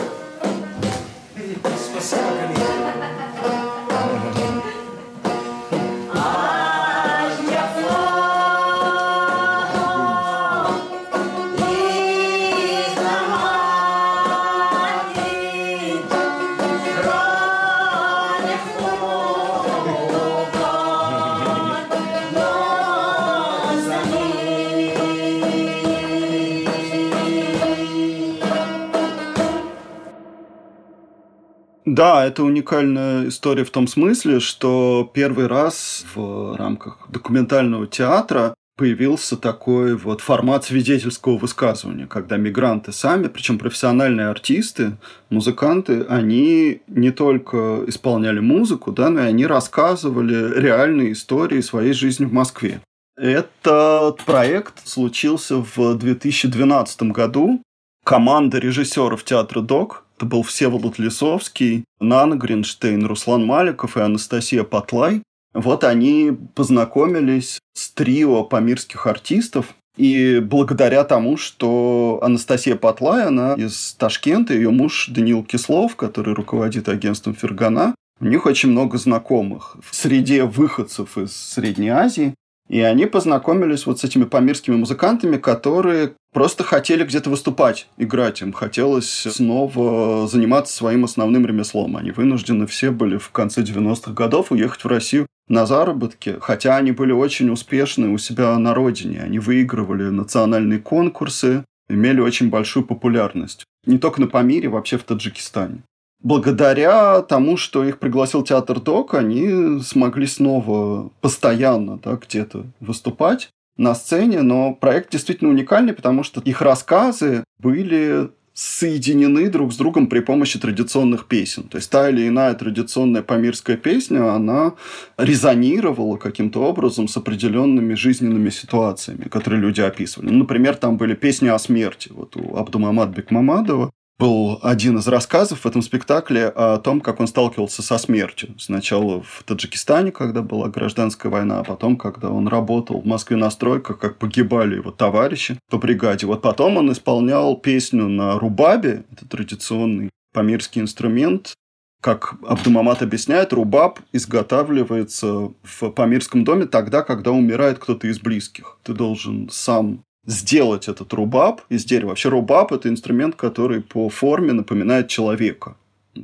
Да, 31.84 32.24
это 32.24 32.44
уникальная 32.44 33.28
история 33.28 33.64
в 33.64 33.70
том 33.70 33.86
смысле, 33.86 34.40
что 34.40 35.10
первый 35.12 35.46
раз 35.46 36.06
в 36.14 36.56
рамках 36.56 37.06
документального 37.10 37.86
театра 37.86 38.54
появился 38.76 39.36
такой 39.36 39.94
вот 39.94 40.20
формат 40.20 40.64
свидетельского 40.64 41.36
высказывания, 41.36 42.06
когда 42.06 42.38
мигранты 42.38 42.92
сами, 42.92 43.28
причем 43.28 43.58
профессиональные 43.58 44.28
артисты, 44.28 44.96
музыканты, 45.30 46.04
они 46.08 46.80
не 46.88 47.10
только 47.10 47.84
исполняли 47.86 48.40
музыку, 48.40 48.90
да, 48.90 49.10
но 49.10 49.20
и 49.20 49.26
они 49.26 49.46
рассказывали 49.46 50.58
реальные 50.58 51.12
истории 51.12 51.60
своей 51.60 51.92
жизни 51.92 52.24
в 52.24 52.32
Москве. 52.32 52.80
Этот 53.16 54.24
проект 54.24 54.86
случился 54.88 55.58
в 55.58 55.94
2012 55.96 57.02
году. 57.12 57.62
Команда 58.04 58.58
режиссеров 58.58 59.22
театра 59.22 59.60
ДОК 59.60 60.03
это 60.16 60.26
был 60.26 60.42
Всеволод 60.42 60.98
Лисовский, 60.98 61.84
Нана 62.00 62.36
Гринштейн, 62.36 63.06
Руслан 63.06 63.44
Маликов 63.44 63.96
и 63.96 64.00
Анастасия 64.00 64.64
Патлай. 64.64 65.22
Вот 65.52 65.84
они 65.84 66.32
познакомились 66.54 67.60
с 67.74 67.90
трио 67.90 68.44
памирских 68.44 69.06
артистов, 69.06 69.74
и 69.96 70.40
благодаря 70.40 71.04
тому, 71.04 71.36
что 71.36 72.18
Анастасия 72.22 72.74
Патлай, 72.74 73.26
она 73.26 73.54
из 73.54 73.94
Ташкента, 73.94 74.52
ее 74.52 74.70
муж 74.70 75.08
Даниил 75.08 75.44
Кислов, 75.44 75.94
который 75.94 76.34
руководит 76.34 76.88
агентством 76.88 77.34
Фергана, 77.34 77.94
у 78.20 78.26
них 78.26 78.46
очень 78.46 78.70
много 78.70 78.98
знакомых 78.98 79.76
в 79.82 79.94
среде 79.94 80.44
выходцев 80.44 81.18
из 81.18 81.36
Средней 81.36 81.90
Азии. 81.90 82.34
И 82.68 82.80
они 82.80 83.06
познакомились 83.06 83.86
вот 83.86 84.00
с 84.00 84.04
этими 84.04 84.24
памирскими 84.24 84.76
музыкантами, 84.76 85.36
которые 85.36 86.14
просто 86.32 86.64
хотели 86.64 87.04
где-то 87.04 87.30
выступать, 87.30 87.88
играть. 87.98 88.40
Им 88.40 88.52
хотелось 88.52 89.08
снова 89.08 90.26
заниматься 90.26 90.74
своим 90.74 91.04
основным 91.04 91.46
ремеслом. 91.46 91.96
Они 91.96 92.10
вынуждены 92.10 92.66
все 92.66 92.90
были 92.90 93.18
в 93.18 93.30
конце 93.30 93.62
90-х 93.62 94.12
годов 94.12 94.50
уехать 94.50 94.82
в 94.82 94.88
Россию 94.88 95.26
на 95.46 95.66
заработки, 95.66 96.36
хотя 96.40 96.76
они 96.76 96.92
были 96.92 97.12
очень 97.12 97.50
успешны 97.50 98.08
у 98.08 98.18
себя 98.18 98.58
на 98.58 98.74
родине. 98.74 99.20
Они 99.22 99.38
выигрывали 99.38 100.04
национальные 100.04 100.78
конкурсы, 100.78 101.64
имели 101.90 102.20
очень 102.20 102.48
большую 102.48 102.86
популярность. 102.86 103.64
Не 103.84 103.98
только 103.98 104.22
на 104.22 104.26
Памире, 104.26 104.70
вообще 104.70 104.96
в 104.96 105.04
Таджикистане 105.04 105.82
благодаря 106.24 107.20
тому, 107.20 107.56
что 107.56 107.84
их 107.84 108.00
пригласил 108.00 108.42
театр 108.42 108.80
Док, 108.80 109.14
они 109.14 109.80
смогли 109.80 110.26
снова 110.26 111.10
постоянно 111.20 112.00
да, 112.02 112.16
где-то 112.16 112.64
выступать 112.80 113.50
на 113.76 113.94
сцене, 113.94 114.42
но 114.42 114.74
проект 114.74 115.12
действительно 115.12 115.50
уникальный, 115.50 115.92
потому 115.92 116.24
что 116.24 116.40
их 116.40 116.62
рассказы 116.62 117.44
были 117.58 118.30
соединены 118.54 119.50
друг 119.50 119.72
с 119.72 119.76
другом 119.76 120.06
при 120.06 120.20
помощи 120.20 120.60
традиционных 120.60 121.26
песен. 121.26 121.64
То 121.64 121.76
есть 121.76 121.90
та 121.90 122.08
или 122.08 122.28
иная 122.28 122.54
традиционная 122.54 123.22
памирская 123.22 123.76
песня, 123.76 124.32
она 124.32 124.74
резонировала 125.18 126.16
каким-то 126.16 126.60
образом 126.62 127.08
с 127.08 127.16
определенными 127.16 127.94
жизненными 127.94 128.50
ситуациями, 128.50 129.24
которые 129.24 129.60
люди 129.60 129.80
описывали. 129.80 130.30
Ну, 130.30 130.38
например, 130.38 130.76
там 130.76 130.96
были 130.96 131.14
песни 131.14 131.48
о 131.48 131.58
смерти. 131.58 132.12
Вот 132.14 132.36
у 132.36 132.56
Абдумамад 132.56 133.10
Бекмамадова 133.10 133.90
был 134.18 134.58
один 134.62 134.98
из 134.98 135.08
рассказов 135.08 135.60
в 135.60 135.66
этом 135.66 135.82
спектакле 135.82 136.46
о 136.46 136.78
том, 136.78 137.00
как 137.00 137.20
он 137.20 137.26
сталкивался 137.26 137.82
со 137.82 137.98
смертью. 137.98 138.54
Сначала 138.58 139.22
в 139.22 139.42
Таджикистане, 139.44 140.12
когда 140.12 140.42
была 140.42 140.68
гражданская 140.68 141.30
война, 141.30 141.60
а 141.60 141.64
потом, 141.64 141.96
когда 141.96 142.30
он 142.30 142.46
работал 142.48 143.00
в 143.00 143.06
Москве 143.06 143.36
на 143.36 143.50
стройках, 143.50 143.98
как 143.98 144.18
погибали 144.18 144.76
его 144.76 144.90
товарищи 144.90 145.58
по 145.68 145.78
бригаде. 145.78 146.26
Вот 146.26 146.42
потом 146.42 146.76
он 146.76 146.92
исполнял 146.92 147.56
песню 147.56 148.08
на 148.08 148.38
рубабе, 148.38 149.04
это 149.10 149.26
традиционный 149.28 150.10
памирский 150.32 150.80
инструмент, 150.80 151.54
как 152.00 152.34
Абдумамат 152.46 153.00
объясняет, 153.00 153.54
рубаб 153.54 153.98
изготавливается 154.12 155.52
в 155.62 155.90
памирском 155.90 156.44
доме 156.44 156.66
тогда, 156.66 157.02
когда 157.02 157.30
умирает 157.30 157.78
кто-то 157.78 158.06
из 158.08 158.20
близких. 158.20 158.78
Ты 158.82 158.92
должен 158.92 159.48
сам 159.50 160.04
сделать 160.26 160.88
этот 160.88 161.12
рубаб 161.12 161.62
из 161.68 161.84
дерева. 161.84 162.10
Вообще 162.10 162.28
рубаб– 162.28 162.72
это 162.72 162.88
инструмент, 162.88 163.36
который 163.36 163.80
по 163.80 164.08
форме 164.08 164.52
напоминает 164.52 165.08
человека. 165.08 165.76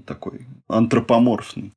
Такой 0.06 0.46
антропоморфный. 0.68 1.72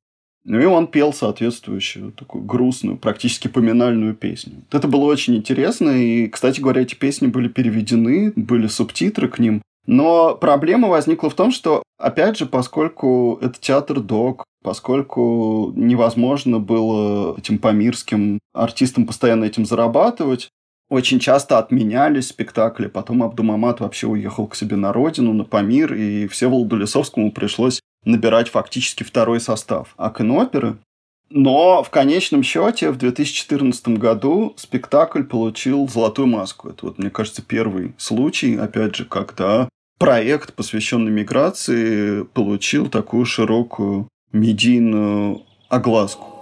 Ну 0.46 0.60
и 0.60 0.66
он 0.66 0.88
пел 0.88 1.14
соответствующую 1.14 2.12
такую 2.12 2.44
грустную, 2.44 2.98
практически 2.98 3.48
поминальную 3.48 4.14
песню. 4.14 4.56
Это 4.72 4.88
было 4.88 5.06
очень 5.06 5.36
интересно, 5.36 5.90
и, 5.90 6.28
кстати 6.28 6.60
говоря, 6.60 6.82
эти 6.82 6.96
песни 6.96 7.28
были 7.28 7.48
переведены, 7.48 8.34
были 8.36 8.68
субтитры 8.68 9.30
к 9.30 9.40
ним. 9.40 9.62
Но 9.86 10.36
проблема 10.36 10.90
возникла 10.90 11.30
в 11.30 11.36
том, 11.36 11.52
что, 11.52 11.84
опять 11.98 12.38
же, 12.38 12.46
поскольку 12.46 13.40
это 13.42 13.60
театр 13.60 14.02
док, 14.02 14.44
поскольку 14.64 15.72
невозможно 15.76 16.60
было 16.60 17.38
этим 17.38 17.58
памирским 17.58 18.40
артистам 18.54 19.06
постоянно 19.06 19.46
этим 19.46 19.66
зарабатывать, 19.66 20.50
очень 20.94 21.20
часто 21.20 21.58
отменялись 21.58 22.28
спектакли. 22.28 22.86
Потом 22.86 23.24
Абдумамат 23.24 23.80
вообще 23.80 24.06
уехал 24.06 24.46
к 24.46 24.56
себе 24.56 24.76
на 24.76 24.94
родину, 24.94 25.34
на 25.34 25.44
Памир, 25.44 25.96
и 25.96 26.28
Всеволоду 26.28 26.76
Лисовскому 26.76 27.32
пришлось 27.32 27.80
набирать 28.06 28.50
фактически 28.50 29.02
второй 29.02 29.40
состав 29.40 29.96
Акиноперы. 29.98 30.78
Но 31.32 31.82
в 31.82 31.90
конечном 31.90 32.44
счете 32.44 32.92
в 32.92 32.98
2014 32.98 33.88
году 33.98 34.54
спектакль 34.56 35.24
получил 35.24 35.90
золотую 35.90 36.28
маску. 36.28 36.70
Это 36.70 36.86
вот, 36.86 37.00
мне 37.00 37.10
кажется, 37.10 37.42
первый 37.42 37.96
случай, 37.98 38.56
опять 38.56 38.96
же, 38.96 39.06
когда 39.06 39.70
проект, 39.98 40.54
посвященный 40.54 41.12
миграции, 41.12 42.22
получил 42.22 42.88
такую 42.88 43.26
широкую 43.26 44.08
медийную 44.32 45.42
огласку. 45.70 46.33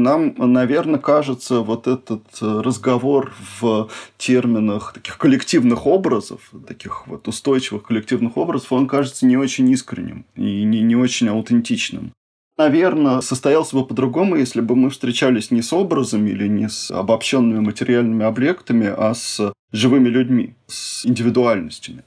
Нам, 0.00 0.34
наверное, 0.38 0.98
кажется, 0.98 1.60
вот 1.60 1.86
этот 1.86 2.22
э, 2.40 2.60
разговор 2.62 3.34
в 3.60 3.90
терминах 4.16 4.94
таких 4.94 5.18
коллективных 5.18 5.86
образов, 5.86 6.50
таких 6.66 7.06
вот 7.06 7.28
устойчивых 7.28 7.82
коллективных 7.82 8.38
образов, 8.38 8.72
он 8.72 8.88
кажется 8.88 9.26
не 9.26 9.36
очень 9.36 9.68
искренним 9.68 10.24
и 10.36 10.64
не, 10.64 10.80
не 10.80 10.96
очень 10.96 11.28
аутентичным. 11.28 12.12
Наверное, 12.56 13.20
состоялся 13.20 13.76
бы 13.76 13.86
по-другому, 13.86 14.36
если 14.36 14.62
бы 14.62 14.74
мы 14.74 14.88
встречались 14.88 15.50
не 15.50 15.60
с 15.60 15.70
образами 15.72 16.30
или 16.30 16.48
не 16.48 16.70
с 16.70 16.90
обобщенными 16.90 17.60
материальными 17.60 18.24
объектами, 18.24 18.86
а 18.86 19.12
с 19.12 19.52
живыми 19.70 20.08
людьми, 20.08 20.54
с 20.66 21.04
индивидуальностями. 21.04 22.04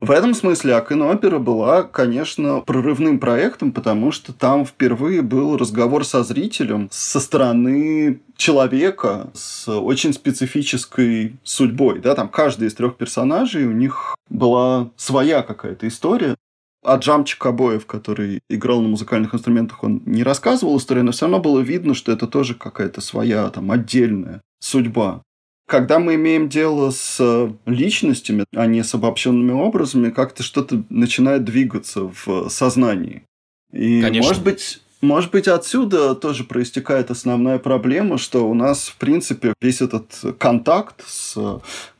В 0.00 0.10
этом 0.10 0.34
смысле 0.34 0.74
Акинопера 0.74 1.38
была, 1.38 1.82
конечно, 1.82 2.60
прорывным 2.60 3.18
проектом, 3.18 3.72
потому 3.72 4.12
что 4.12 4.34
там 4.34 4.66
впервые 4.66 5.22
был 5.22 5.56
разговор 5.56 6.04
со 6.04 6.22
зрителем 6.22 6.88
со 6.92 7.18
стороны 7.18 8.20
человека 8.36 9.30
с 9.32 9.68
очень 9.68 10.12
специфической 10.12 11.36
судьбой. 11.44 12.00
Да? 12.00 12.14
Там 12.14 12.28
каждый 12.28 12.68
из 12.68 12.74
трех 12.74 12.96
персонажей, 12.96 13.64
у 13.64 13.72
них 13.72 14.16
была 14.28 14.90
своя 14.96 15.42
какая-то 15.42 15.88
история. 15.88 16.36
А 16.84 16.96
Джамчик 16.98 17.44
Обоев, 17.46 17.86
который 17.86 18.40
играл 18.50 18.82
на 18.82 18.88
музыкальных 18.88 19.34
инструментах, 19.34 19.82
он 19.82 20.02
не 20.04 20.22
рассказывал 20.22 20.76
историю, 20.76 21.04
но 21.04 21.12
все 21.12 21.24
равно 21.24 21.40
было 21.40 21.60
видно, 21.60 21.94
что 21.94 22.12
это 22.12 22.26
тоже 22.26 22.54
какая-то 22.54 23.00
своя, 23.00 23.48
там, 23.48 23.72
отдельная 23.72 24.42
судьба. 24.60 25.22
Когда 25.66 25.98
мы 25.98 26.14
имеем 26.14 26.48
дело 26.48 26.90
с 26.90 27.16
э, 27.18 27.50
личностями, 27.66 28.44
а 28.54 28.66
не 28.66 28.84
с 28.84 28.94
обобщенными 28.94 29.52
образами, 29.52 30.10
как-то 30.10 30.42
что-то 30.42 30.84
начинает 30.90 31.44
двигаться 31.44 32.10
в 32.24 32.48
сознании. 32.48 33.24
И, 33.72 34.00
Конечно. 34.00 34.28
может 34.28 34.44
быть, 34.44 34.80
может 35.00 35.30
быть, 35.30 35.48
отсюда 35.48 36.14
тоже 36.14 36.44
проистекает 36.44 37.10
основная 37.10 37.58
проблема, 37.58 38.16
что 38.16 38.48
у 38.48 38.54
нас, 38.54 38.88
в 38.88 38.96
принципе, 38.96 39.54
весь 39.60 39.82
этот 39.82 40.38
контакт 40.38 41.04
с 41.06 41.36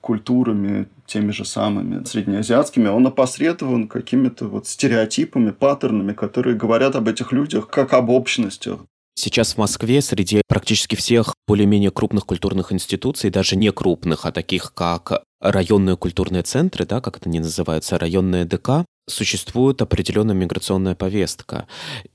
культурами 0.01 0.89
теми 1.07 1.31
же 1.31 1.45
самыми 1.45 2.05
среднеазиатскими, 2.05 2.89
он 2.89 3.07
опосредован 3.07 3.89
какими-то 3.89 4.47
вот 4.47 4.67
стереотипами, 4.67 5.51
паттернами, 5.51 6.13
которые 6.13 6.57
говорят 6.57 6.97
об 6.97 7.09
этих 7.09 7.33
людях 7.33 7.69
как 7.69 7.93
об 7.93 8.11
общностях. 8.11 8.81
Сейчас 9.19 9.55
в 9.55 9.59
Москве 9.59 10.03
среди 10.03 10.43
практически 10.47 10.95
всех 10.95 11.35
более-менее 11.49 11.91
крупных 11.91 12.27
культурных 12.27 12.71
институций, 12.71 13.31
даже 13.31 13.57
не 13.57 13.73
крупных, 13.73 14.27
а 14.27 14.31
таких 14.31 14.75
как 14.75 15.23
районные 15.41 15.97
культурные 15.97 16.43
центры, 16.43 16.85
да, 16.85 17.01
как 17.01 17.17
это 17.17 17.29
они 17.29 17.41
называются, 17.41 17.99
районные 17.99 18.45
ДК, 18.45 18.85
существует 19.09 19.81
определенная 19.81 20.35
миграционная 20.35 20.95
повестка. 20.95 21.67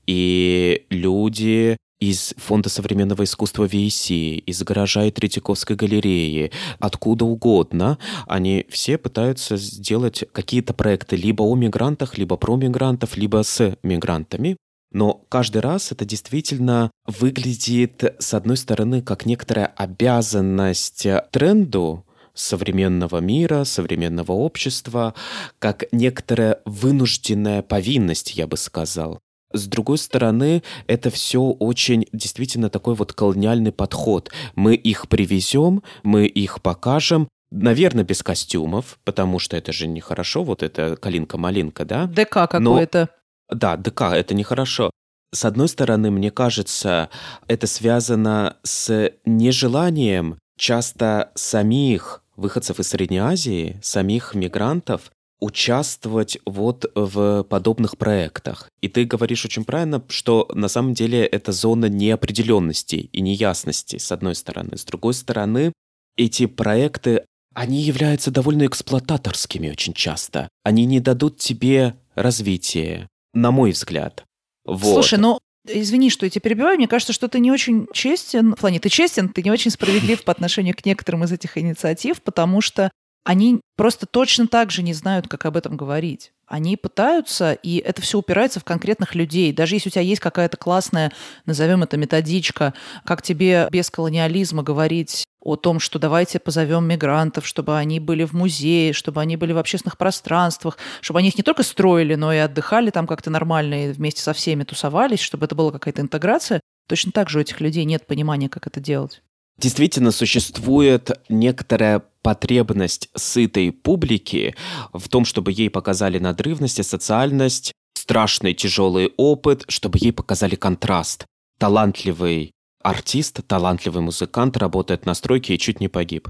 И 0.06 0.86
люди 0.90 1.76
из 1.98 2.34
Фонда 2.36 2.68
современного 2.68 3.24
искусства 3.24 3.64
VEC, 3.64 4.38
из 4.38 4.62
гаража 4.62 5.04
и 5.04 5.10
Третьяковской 5.10 5.76
галереи, 5.76 6.52
откуда 6.78 7.24
угодно, 7.24 7.98
они 8.26 8.66
все 8.68 8.96
пытаются 8.96 9.56
сделать 9.56 10.24
какие-то 10.32 10.72
проекты 10.72 11.16
либо 11.16 11.42
о 11.42 11.54
мигрантах, 11.56 12.16
либо 12.16 12.36
про 12.36 12.56
мигрантов, 12.56 13.16
либо 13.16 13.42
с 13.42 13.76
мигрантами. 13.82 14.56
Но 14.92 15.24
каждый 15.28 15.62
раз 15.62 15.92
это 15.92 16.04
действительно 16.04 16.90
выглядит, 17.06 18.14
с 18.18 18.34
одной 18.34 18.56
стороны, 18.56 19.02
как 19.02 19.26
некоторая 19.26 19.66
обязанность 19.66 21.06
тренду, 21.30 22.04
современного 22.34 23.18
мира, 23.18 23.64
современного 23.64 24.32
общества, 24.32 25.14
как 25.58 25.84
некоторая 25.92 26.60
вынужденная 26.64 27.62
повинность, 27.62 28.34
я 28.36 28.46
бы 28.46 28.56
сказал. 28.56 29.18
С 29.52 29.66
другой 29.66 29.98
стороны, 29.98 30.62
это 30.86 31.10
все 31.10 31.42
очень 31.42 32.06
действительно 32.12 32.70
такой 32.70 32.94
вот 32.94 33.12
колониальный 33.12 33.72
подход. 33.72 34.30
Мы 34.54 34.74
их 34.74 35.08
привезем, 35.08 35.82
мы 36.02 36.26
их 36.26 36.62
покажем, 36.62 37.28
Наверное, 37.54 38.02
без 38.02 38.22
костюмов, 38.22 38.98
потому 39.04 39.38
что 39.38 39.58
это 39.58 39.72
же 39.72 39.86
нехорошо, 39.86 40.42
вот 40.42 40.62
это 40.62 40.96
калинка-малинка, 40.96 41.84
да? 41.84 42.06
ДК 42.06 42.48
какое-то. 42.48 43.10
Да, 43.50 43.76
ДК, 43.76 44.02
это 44.12 44.34
нехорошо. 44.34 44.90
С 45.34 45.44
одной 45.44 45.68
стороны, 45.68 46.10
мне 46.10 46.30
кажется, 46.30 47.08
это 47.48 47.66
связано 47.66 48.56
с 48.62 49.12
нежеланием 49.24 50.38
часто 50.58 51.32
самих 51.34 52.22
выходцев 52.36 52.80
из 52.80 52.88
Средней 52.88 53.18
Азии, 53.18 53.78
самих 53.82 54.34
мигрантов, 54.34 55.10
участвовать 55.40 56.38
вот 56.46 56.90
в 56.94 57.42
подобных 57.42 57.98
проектах. 57.98 58.68
И 58.80 58.88
ты 58.88 59.04
говоришь 59.04 59.44
очень 59.44 59.64
правильно, 59.64 60.02
что 60.08 60.48
на 60.54 60.68
самом 60.68 60.94
деле 60.94 61.26
это 61.26 61.50
зона 61.50 61.86
неопределенности 61.86 63.10
и 63.12 63.20
неясности, 63.20 63.96
с 63.98 64.12
одной 64.12 64.36
стороны. 64.36 64.76
С 64.76 64.84
другой 64.84 65.14
стороны, 65.14 65.72
эти 66.16 66.46
проекты, 66.46 67.24
они 67.54 67.82
являются 67.82 68.30
довольно 68.30 68.66
эксплуататорскими 68.66 69.70
очень 69.70 69.94
часто. 69.94 70.48
Они 70.62 70.84
не 70.84 71.00
дадут 71.00 71.38
тебе 71.38 71.96
развития, 72.14 73.08
на 73.32 73.50
мой 73.50 73.72
взгляд. 73.72 74.24
Вот. 74.64 74.92
Слушай, 74.92 75.18
ну 75.18 75.38
Извини, 75.64 76.10
что 76.10 76.26
я 76.26 76.30
тебя 76.30 76.40
перебиваю. 76.40 76.76
Мне 76.76 76.88
кажется, 76.88 77.12
что 77.12 77.28
ты 77.28 77.38
не 77.38 77.52
очень 77.52 77.86
честен. 77.92 78.54
В 78.56 78.58
плане, 78.58 78.80
ты 78.80 78.88
честен, 78.88 79.28
ты 79.28 79.42
не 79.44 79.50
очень 79.50 79.70
справедлив 79.70 80.24
по 80.24 80.32
отношению 80.32 80.74
к 80.74 80.84
некоторым 80.84 81.22
из 81.22 81.30
этих 81.30 81.56
инициатив, 81.56 82.20
потому 82.20 82.60
что 82.60 82.90
они 83.24 83.60
просто 83.76 84.06
точно 84.06 84.48
так 84.48 84.72
же 84.72 84.82
не 84.82 84.92
знают, 84.92 85.28
как 85.28 85.44
об 85.46 85.56
этом 85.56 85.76
говорить. 85.76 86.32
Они 86.48 86.76
пытаются, 86.76 87.52
и 87.52 87.76
это 87.76 88.02
все 88.02 88.18
упирается 88.18 88.58
в 88.58 88.64
конкретных 88.64 89.14
людей. 89.14 89.52
Даже 89.52 89.76
если 89.76 89.88
у 89.88 89.92
тебя 89.92 90.02
есть 90.02 90.20
какая-то 90.20 90.56
классная, 90.56 91.12
назовем 91.46 91.84
это 91.84 91.96
методичка, 91.96 92.74
как 93.04 93.22
тебе 93.22 93.68
без 93.70 93.90
колониализма 93.90 94.64
говорить 94.64 95.24
о 95.42 95.56
том, 95.56 95.80
что 95.80 95.98
давайте 95.98 96.38
позовем 96.38 96.86
мигрантов, 96.86 97.46
чтобы 97.46 97.76
они 97.76 98.00
были 98.00 98.24
в 98.24 98.32
музее, 98.32 98.92
чтобы 98.92 99.20
они 99.20 99.36
были 99.36 99.52
в 99.52 99.58
общественных 99.58 99.98
пространствах, 99.98 100.78
чтобы 101.00 101.18
они 101.18 101.28
их 101.28 101.36
не 101.36 101.42
только 101.42 101.62
строили, 101.62 102.14
но 102.14 102.32
и 102.32 102.38
отдыхали 102.38 102.90
там 102.90 103.06
как-то 103.06 103.30
нормально 103.30 103.86
и 103.86 103.92
вместе 103.92 104.22
со 104.22 104.32
всеми 104.32 104.64
тусовались, 104.64 105.20
чтобы 105.20 105.46
это 105.46 105.54
была 105.54 105.72
какая-то 105.72 106.00
интеграция. 106.00 106.60
Точно 106.88 107.12
так 107.12 107.28
же 107.28 107.38
у 107.38 107.42
этих 107.42 107.60
людей 107.60 107.84
нет 107.84 108.06
понимания, 108.06 108.48
как 108.48 108.66
это 108.66 108.80
делать. 108.80 109.22
Действительно, 109.58 110.12
существует 110.12 111.10
некоторая 111.28 112.02
потребность 112.22 113.10
сытой 113.14 113.70
публики 113.70 114.54
в 114.92 115.08
том, 115.08 115.24
чтобы 115.24 115.52
ей 115.52 115.70
показали 115.70 116.18
надрывность 116.18 116.78
и 116.78 116.82
социальность, 116.82 117.72
страшный 117.94 118.54
тяжелый 118.54 119.12
опыт, 119.16 119.64
чтобы 119.68 119.98
ей 120.00 120.12
показали 120.12 120.54
контраст. 120.54 121.26
Талантливый 121.58 122.51
артист, 122.82 123.40
талантливый 123.46 124.02
музыкант 124.02 124.56
работает 124.56 125.06
на 125.06 125.14
стройке 125.14 125.54
и 125.54 125.58
чуть 125.58 125.80
не 125.80 125.88
погиб. 125.88 126.28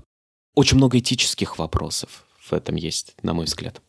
Очень 0.54 0.76
много 0.76 0.98
этических 0.98 1.58
вопросов 1.58 2.24
в 2.40 2.52
этом 2.52 2.76
есть, 2.76 3.14
на 3.22 3.32
мой 3.34 3.46
взгляд. 3.46 3.80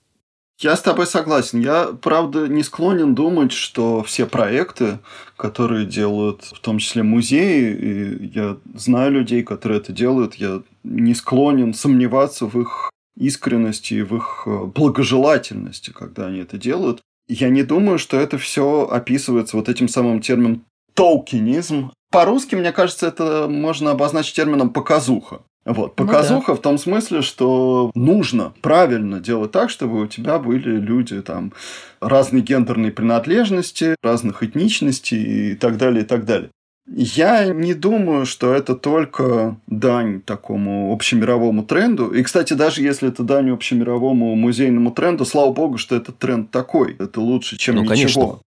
Я 0.60 0.76
с 0.76 0.82
тобой 0.82 1.08
согласен. 1.08 1.60
Я, 1.60 1.88
правда, 1.88 2.48
не 2.48 2.64
склонен 2.64 3.16
думать, 3.16 3.52
что 3.52 4.04
все 4.04 4.26
проекты, 4.26 5.00
которые 5.36 5.86
делают, 5.86 6.44
в 6.44 6.60
том 6.60 6.78
числе 6.78 7.04
музеи, 7.04 7.74
и 7.74 8.28
я 8.34 8.58
знаю 8.76 9.12
людей, 9.12 9.44
которые 9.44 9.80
это 9.80 9.92
делают, 9.92 10.36
я 10.36 10.62
не 10.84 11.16
склонен 11.16 11.74
сомневаться 11.74 12.46
в 12.46 12.60
их 12.62 12.92
искренности 13.18 13.96
и 13.96 14.02
в 14.04 14.16
их 14.16 14.44
э, 14.46 14.66
благожелательности, 14.66 15.92
когда 15.92 16.28
они 16.28 16.40
это 16.40 16.58
делают. 16.58 17.02
Я 17.28 17.50
не 17.50 17.64
думаю, 17.64 18.00
что 18.00 18.18
это 18.18 18.38
все 18.38 18.88
описывается 18.90 19.58
вот 19.58 19.70
этим 19.70 19.88
самым 19.88 20.22
термином 20.22 20.66
толкинизм. 20.94 21.92
По-русски, 22.14 22.54
мне 22.54 22.72
кажется, 22.72 23.08
это 23.08 23.48
можно 23.50 23.92
обозначить 23.92 24.36
термином 24.36 24.70
показуха. 24.70 25.42
Вот, 25.66 25.96
показуха 25.96 26.52
ну, 26.52 26.54
да. 26.56 26.60
в 26.60 26.62
том 26.62 26.78
смысле, 26.78 27.22
что 27.22 27.90
нужно 27.96 28.54
правильно 28.62 29.20
делать 29.20 29.52
так, 29.52 29.70
чтобы 29.70 30.02
у 30.02 30.08
тебя 30.08 30.38
были 30.38 30.78
люди 30.80 31.22
там 31.22 31.54
разной 32.02 32.42
гендерной 32.42 32.92
принадлежности, 32.92 33.96
разных 34.04 34.44
этничностей 34.44 35.54
и 35.54 35.56
так 35.56 35.78
далее, 35.78 36.04
и 36.04 36.06
так 36.06 36.26
далее. 36.26 36.52
Я 36.86 37.46
не 37.46 37.74
думаю, 37.74 38.26
что 38.26 38.54
это 38.54 38.76
только 38.76 39.56
дань 39.68 40.22
такому 40.22 40.94
общемировому 40.94 41.64
тренду. 41.64 42.10
И, 42.10 42.22
кстати, 42.22 42.54
даже 42.54 42.84
если 42.84 43.08
это 43.08 43.24
дань 43.24 43.50
общемировому 43.52 44.36
музейному 44.36 44.92
тренду, 44.92 45.26
слава 45.26 45.52
богу, 45.54 45.78
что 45.78 45.96
этот 45.96 46.20
тренд 46.20 46.52
такой. 46.52 46.96
Это 47.00 47.22
лучше, 47.22 47.58
чем 47.58 47.76
ну, 47.78 47.82
ничего. 47.84 47.90
Конечно. 47.96 48.40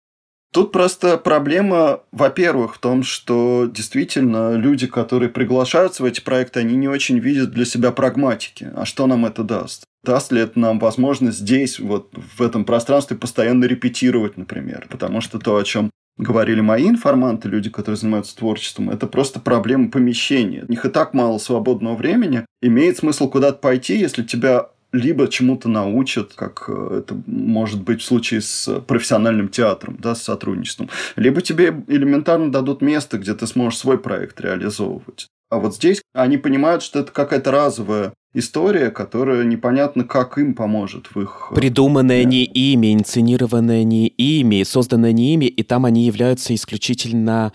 Тут 0.57 0.73
просто 0.73 1.19
проблема, 1.19 2.01
во-первых, 2.13 2.77
в 2.77 2.79
том, 2.79 3.03
что 3.03 3.71
действительно 3.71 4.55
люди, 4.55 4.87
которые 4.87 5.29
приглашаются 5.29 6.03
в 6.03 6.07
эти 6.07 6.23
проекты, 6.23 6.61
они 6.61 6.77
не 6.77 6.89
очень 6.89 7.19
видят 7.19 7.51
для 7.51 7.67
себя 7.67 7.93
прагматики. 7.93 8.71
А 8.75 8.87
что 8.87 9.07
нам 9.07 9.27
это 9.27 9.45
даст? 9.45 9.85
Даст 10.03 10.33
ли 10.33 10.41
это 10.41 10.59
нам 10.59 10.79
возможность 10.79 11.41
здесь, 11.41 11.79
вот 11.79 12.11
в 12.15 12.41
этом 12.41 12.65
пространстве, 12.65 13.19
постоянно 13.19 13.67
репетировать, 13.67 14.39
например? 14.39 14.87
Потому 14.89 15.21
что 15.21 15.39
то, 15.39 15.59
о 15.59 15.63
чем 15.63 15.91
говорили 16.17 16.63
мои 16.63 16.89
информанты, 16.89 17.51
люди, 17.51 17.69
которые 17.69 17.99
занимаются 17.99 18.35
творчеством, 18.35 18.89
это 18.89 19.07
просто 19.07 19.41
проблема 19.41 19.91
помещения. 19.91 20.65
У 20.67 20.71
них 20.71 20.87
и 20.87 20.89
так 20.89 21.13
мало 21.13 21.37
свободного 21.37 21.97
времени. 21.97 22.47
Имеет 22.63 22.97
смысл 22.97 23.29
куда-то 23.29 23.59
пойти, 23.59 23.99
если 23.99 24.23
тебя 24.23 24.69
либо 24.93 25.29
чему-то 25.29 25.69
научат, 25.69 26.33
как 26.35 26.65
э, 26.69 26.99
это 27.01 27.21
может 27.27 27.83
быть 27.83 28.01
в 28.01 28.05
случае 28.05 28.41
с 28.41 28.81
профессиональным 28.81 29.49
театром, 29.49 29.97
да, 30.01 30.15
с 30.15 30.23
сотрудничеством, 30.23 30.89
либо 31.17 31.41
тебе 31.41 31.75
элементарно 31.89 32.51
дадут 32.51 32.83
место, 32.83 33.19
где 33.19 33.35
ты 33.35 33.47
сможешь 33.47 33.79
свой 33.79 33.99
проект 33.99 34.41
реализовывать. 34.41 35.29
А 35.49 35.59
вот 35.59 35.77
здесь 35.77 36.03
они 36.13 36.39
понимают, 36.39 36.83
что 36.83 36.99
это 36.99 37.13
какая-то 37.13 37.53
разовая 37.53 38.13
история, 38.35 38.91
которая 38.91 39.45
непонятно, 39.45 40.05
как 40.05 40.39
им 40.39 40.55
поможет 40.55 41.07
в 41.15 41.21
их... 41.21 41.49
Э, 41.51 41.55
Придуманная 41.55 42.25
не 42.25 42.45
ими, 42.45 42.95
инсценированная 42.95 43.85
не 43.85 44.09
ими, 44.09 44.63
созданная 44.63 45.13
не 45.13 45.35
ими, 45.35 45.47
и 45.47 45.63
там 45.63 45.85
они 45.85 46.05
являются 46.05 46.55
исключительно 46.55 47.53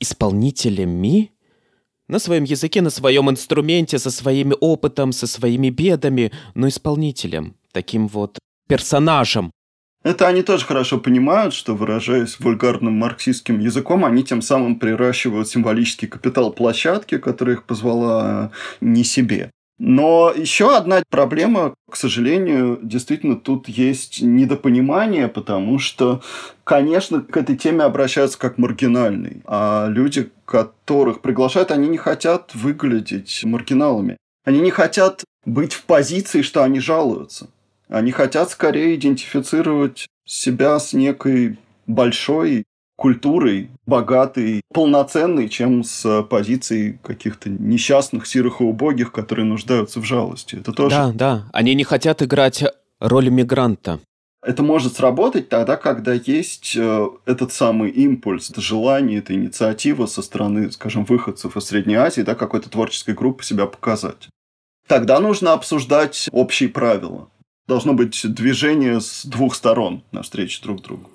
исполнителями 0.00 1.32
на 2.12 2.18
своем 2.18 2.44
языке, 2.44 2.82
на 2.82 2.90
своем 2.90 3.30
инструменте, 3.30 3.98
со 3.98 4.10
своим 4.10 4.52
опытом, 4.60 5.12
со 5.12 5.26
своими 5.26 5.70
бедами, 5.70 6.30
но 6.54 6.68
исполнителем, 6.68 7.54
таким 7.72 8.06
вот 8.06 8.38
персонажем. 8.68 9.50
Это 10.04 10.28
они 10.28 10.42
тоже 10.42 10.66
хорошо 10.66 10.98
понимают, 10.98 11.54
что, 11.54 11.74
выражаясь 11.74 12.38
вульгарным 12.38 12.92
марксистским 12.92 13.60
языком, 13.60 14.04
они 14.04 14.24
тем 14.24 14.42
самым 14.42 14.78
приращивают 14.78 15.48
символический 15.48 16.08
капитал 16.08 16.52
площадки, 16.52 17.16
которая 17.16 17.56
их 17.56 17.64
позвала 17.64 18.50
не 18.80 19.04
себе. 19.04 19.50
Но 19.84 20.32
еще 20.32 20.76
одна 20.76 21.02
проблема, 21.10 21.74
к 21.90 21.96
сожалению, 21.96 22.78
действительно 22.84 23.34
тут 23.34 23.68
есть 23.68 24.22
недопонимание, 24.22 25.26
потому 25.26 25.80
что, 25.80 26.22
конечно, 26.62 27.20
к 27.20 27.36
этой 27.36 27.56
теме 27.56 27.82
обращаются 27.82 28.38
как 28.38 28.58
маргинальный, 28.58 29.42
а 29.44 29.88
люди, 29.88 30.30
которых 30.44 31.20
приглашают, 31.20 31.72
они 31.72 31.88
не 31.88 31.98
хотят 31.98 32.54
выглядеть 32.54 33.40
маргиналами. 33.42 34.18
Они 34.44 34.60
не 34.60 34.70
хотят 34.70 35.24
быть 35.44 35.72
в 35.72 35.82
позиции, 35.82 36.42
что 36.42 36.62
они 36.62 36.78
жалуются. 36.78 37.48
Они 37.88 38.12
хотят 38.12 38.50
скорее 38.50 38.94
идентифицировать 38.94 40.06
себя 40.24 40.78
с 40.78 40.92
некой 40.92 41.58
большой 41.88 42.62
культурой, 43.02 43.68
богатой, 43.84 44.60
полноценной, 44.72 45.48
чем 45.48 45.82
с 45.82 46.22
позицией 46.22 47.00
каких-то 47.02 47.50
несчастных, 47.50 48.28
сирых 48.28 48.60
и 48.60 48.64
убогих, 48.64 49.10
которые 49.10 49.44
нуждаются 49.44 49.98
в 49.98 50.04
жалости. 50.04 50.54
Это 50.54 50.72
тоже... 50.72 50.94
Да, 50.94 51.10
да. 51.12 51.44
Они 51.52 51.74
не 51.74 51.82
хотят 51.82 52.22
играть 52.22 52.62
роль 53.00 53.28
мигранта. 53.28 53.98
Это 54.40 54.62
может 54.62 54.94
сработать 54.94 55.48
тогда, 55.48 55.76
когда 55.76 56.12
есть 56.12 56.76
э, 56.76 57.08
этот 57.26 57.52
самый 57.52 57.90
импульс, 57.90 58.50
это 58.50 58.60
желание, 58.60 59.18
эта 59.18 59.34
инициатива 59.34 60.06
со 60.06 60.22
стороны, 60.22 60.70
скажем, 60.70 61.04
выходцев 61.04 61.56
из 61.56 61.64
Средней 61.64 61.96
Азии, 61.96 62.22
да, 62.22 62.36
какой-то 62.36 62.70
творческой 62.70 63.16
группы 63.16 63.42
себя 63.42 63.66
показать. 63.66 64.28
Тогда 64.86 65.18
нужно 65.18 65.54
обсуждать 65.54 66.28
общие 66.30 66.68
правила. 66.68 67.28
Должно 67.66 67.94
быть 67.94 68.20
движение 68.32 69.00
с 69.00 69.24
двух 69.24 69.56
сторон 69.56 70.04
навстречу 70.12 70.62
друг 70.62 70.82
другу. 70.82 71.11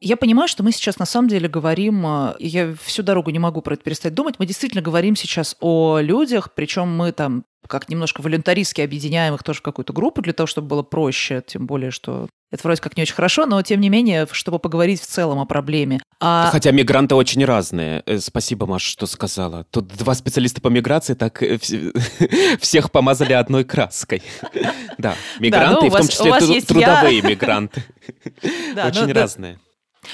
Я 0.00 0.16
понимаю, 0.16 0.48
что 0.48 0.62
мы 0.62 0.70
сейчас 0.72 0.98
на 0.98 1.06
самом 1.06 1.28
деле 1.28 1.48
говорим, 1.48 2.06
э, 2.06 2.36
я 2.38 2.74
всю 2.82 3.02
дорогу 3.02 3.30
не 3.30 3.38
могу 3.38 3.62
про 3.62 3.74
это 3.74 3.82
перестать 3.82 4.14
думать, 4.14 4.36
мы 4.38 4.46
действительно 4.46 4.82
говорим 4.82 5.16
сейчас 5.16 5.56
о 5.60 5.98
людях, 5.98 6.50
причем 6.54 6.88
мы 6.88 7.12
там 7.12 7.44
как 7.66 7.88
немножко 7.88 8.22
волюнтаристски 8.22 8.80
объединяем 8.80 9.34
их 9.34 9.42
тоже 9.42 9.58
в 9.58 9.62
какую-то 9.62 9.92
группу 9.92 10.22
для 10.22 10.32
того, 10.32 10.46
чтобы 10.46 10.68
было 10.68 10.82
проще, 10.82 11.42
тем 11.46 11.66
более, 11.66 11.90
что 11.90 12.28
это 12.50 12.62
вроде 12.62 12.80
как 12.80 12.96
не 12.96 13.02
очень 13.02 13.14
хорошо, 13.14 13.44
но 13.44 13.60
тем 13.62 13.80
не 13.80 13.90
менее, 13.90 14.26
чтобы 14.30 14.58
поговорить 14.58 15.02
в 15.02 15.06
целом 15.06 15.38
о 15.38 15.44
проблеме. 15.44 16.00
А... 16.18 16.48
Хотя 16.50 16.70
мигранты 16.70 17.14
очень 17.14 17.44
разные. 17.44 18.02
Э, 18.06 18.18
спасибо, 18.18 18.66
Маша, 18.66 18.90
что 18.90 19.06
сказала. 19.06 19.64
Тут 19.70 19.88
два 19.88 20.14
специалиста 20.14 20.60
по 20.62 20.68
миграции 20.68 21.14
так 21.14 21.42
э, 21.42 21.58
всех 22.60 22.90
помазали 22.90 23.34
одной 23.34 23.64
краской. 23.64 24.22
Да, 24.98 25.14
мигранты, 25.38 25.86
и 25.86 25.90
в 25.90 25.92
том 25.92 26.08
числе 26.08 26.60
трудовые 26.60 27.22
мигранты. 27.22 27.84
Очень 28.74 29.12
разные. 29.12 29.60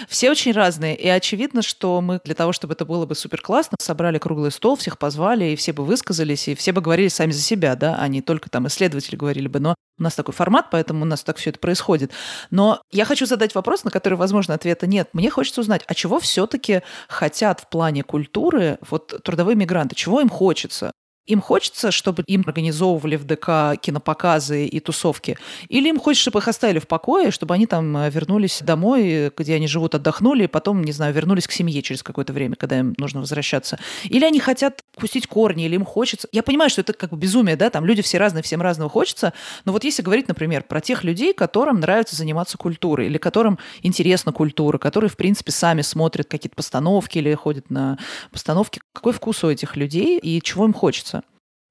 Все 0.08 0.30
очень 0.30 0.52
разные, 0.52 0.96
и 0.96 1.08
очевидно, 1.08 1.62
что 1.62 2.00
мы 2.00 2.20
для 2.24 2.34
того, 2.34 2.52
чтобы 2.52 2.74
это 2.74 2.84
было 2.84 3.06
бы 3.06 3.14
супер 3.14 3.40
классно, 3.40 3.76
собрали 3.80 4.18
круглый 4.18 4.50
стол, 4.50 4.76
всех 4.76 4.98
позвали, 4.98 5.46
и 5.46 5.56
все 5.56 5.72
бы 5.72 5.84
высказались, 5.84 6.48
и 6.48 6.54
все 6.54 6.72
бы 6.72 6.80
говорили 6.80 7.08
сами 7.08 7.32
за 7.32 7.40
себя, 7.40 7.76
да, 7.76 7.96
а 7.98 8.08
не 8.08 8.22
только 8.22 8.50
там 8.50 8.66
исследователи 8.66 9.16
говорили 9.16 9.48
бы, 9.48 9.60
но 9.60 9.74
у 9.98 10.02
нас 10.02 10.14
такой 10.14 10.34
формат, 10.34 10.68
поэтому 10.70 11.02
у 11.02 11.04
нас 11.04 11.22
так 11.22 11.36
все 11.36 11.50
это 11.50 11.58
происходит. 11.58 12.10
Но 12.50 12.82
я 12.90 13.04
хочу 13.04 13.26
задать 13.26 13.54
вопрос, 13.54 13.84
на 13.84 13.90
который, 13.90 14.14
возможно, 14.14 14.54
ответа 14.54 14.86
нет. 14.86 15.08
Мне 15.12 15.30
хочется 15.30 15.60
узнать, 15.60 15.82
а 15.86 15.94
чего 15.94 16.18
все-таки 16.18 16.82
хотят 17.08 17.60
в 17.60 17.68
плане 17.68 18.02
культуры 18.02 18.78
вот 18.88 19.22
трудовые 19.22 19.56
мигранты? 19.56 19.94
Чего 19.94 20.20
им 20.20 20.28
хочется? 20.28 20.92
Им 21.26 21.40
хочется, 21.40 21.90
чтобы 21.90 22.22
им 22.26 22.44
организовывали 22.46 23.16
в 23.16 23.24
ДК 23.24 23.80
кинопоказы 23.80 24.66
и 24.66 24.78
тусовки? 24.80 25.38
Или 25.68 25.88
им 25.88 25.98
хочется, 25.98 26.22
чтобы 26.24 26.40
их 26.40 26.48
оставили 26.48 26.78
в 26.78 26.86
покое, 26.86 27.30
чтобы 27.30 27.54
они 27.54 27.66
там 27.66 27.96
э, 27.96 28.10
вернулись 28.10 28.60
домой, 28.60 29.32
где 29.34 29.54
они 29.54 29.66
живут, 29.66 29.94
отдохнули, 29.94 30.44
и 30.44 30.48
потом, 30.48 30.84
не 30.84 30.92
знаю, 30.92 31.14
вернулись 31.14 31.46
к 31.46 31.52
семье 31.52 31.80
через 31.80 32.02
какое-то 32.02 32.34
время, 32.34 32.56
когда 32.56 32.78
им 32.78 32.94
нужно 32.98 33.20
возвращаться? 33.20 33.78
Или 34.04 34.24
они 34.26 34.38
хотят 34.38 34.82
пустить 34.96 35.26
корни, 35.26 35.64
или 35.64 35.76
им 35.76 35.86
хочется... 35.86 36.28
Я 36.30 36.42
понимаю, 36.42 36.68
что 36.68 36.82
это 36.82 36.92
как 36.92 37.10
бы 37.10 37.16
безумие, 37.16 37.56
да, 37.56 37.70
там 37.70 37.86
люди 37.86 38.02
все 38.02 38.18
разные, 38.18 38.42
всем 38.42 38.60
разного 38.60 38.90
хочется, 38.90 39.32
но 39.64 39.72
вот 39.72 39.84
если 39.84 40.02
говорить, 40.02 40.28
например, 40.28 40.64
про 40.64 40.82
тех 40.82 41.04
людей, 41.04 41.32
которым 41.32 41.80
нравится 41.80 42.16
заниматься 42.16 42.58
культурой, 42.58 43.06
или 43.06 43.16
которым 43.16 43.58
интересна 43.82 44.32
культура, 44.32 44.76
которые, 44.76 45.08
в 45.08 45.16
принципе, 45.16 45.52
сами 45.52 45.80
смотрят 45.80 46.28
какие-то 46.28 46.56
постановки 46.56 47.16
или 47.16 47.32
ходят 47.32 47.70
на 47.70 47.98
постановки, 48.30 48.80
какой 48.92 49.14
вкус 49.14 49.42
у 49.42 49.50
этих 49.50 49.76
людей 49.76 50.18
и 50.18 50.42
чего 50.42 50.66
им 50.66 50.74
хочется? 50.74 51.13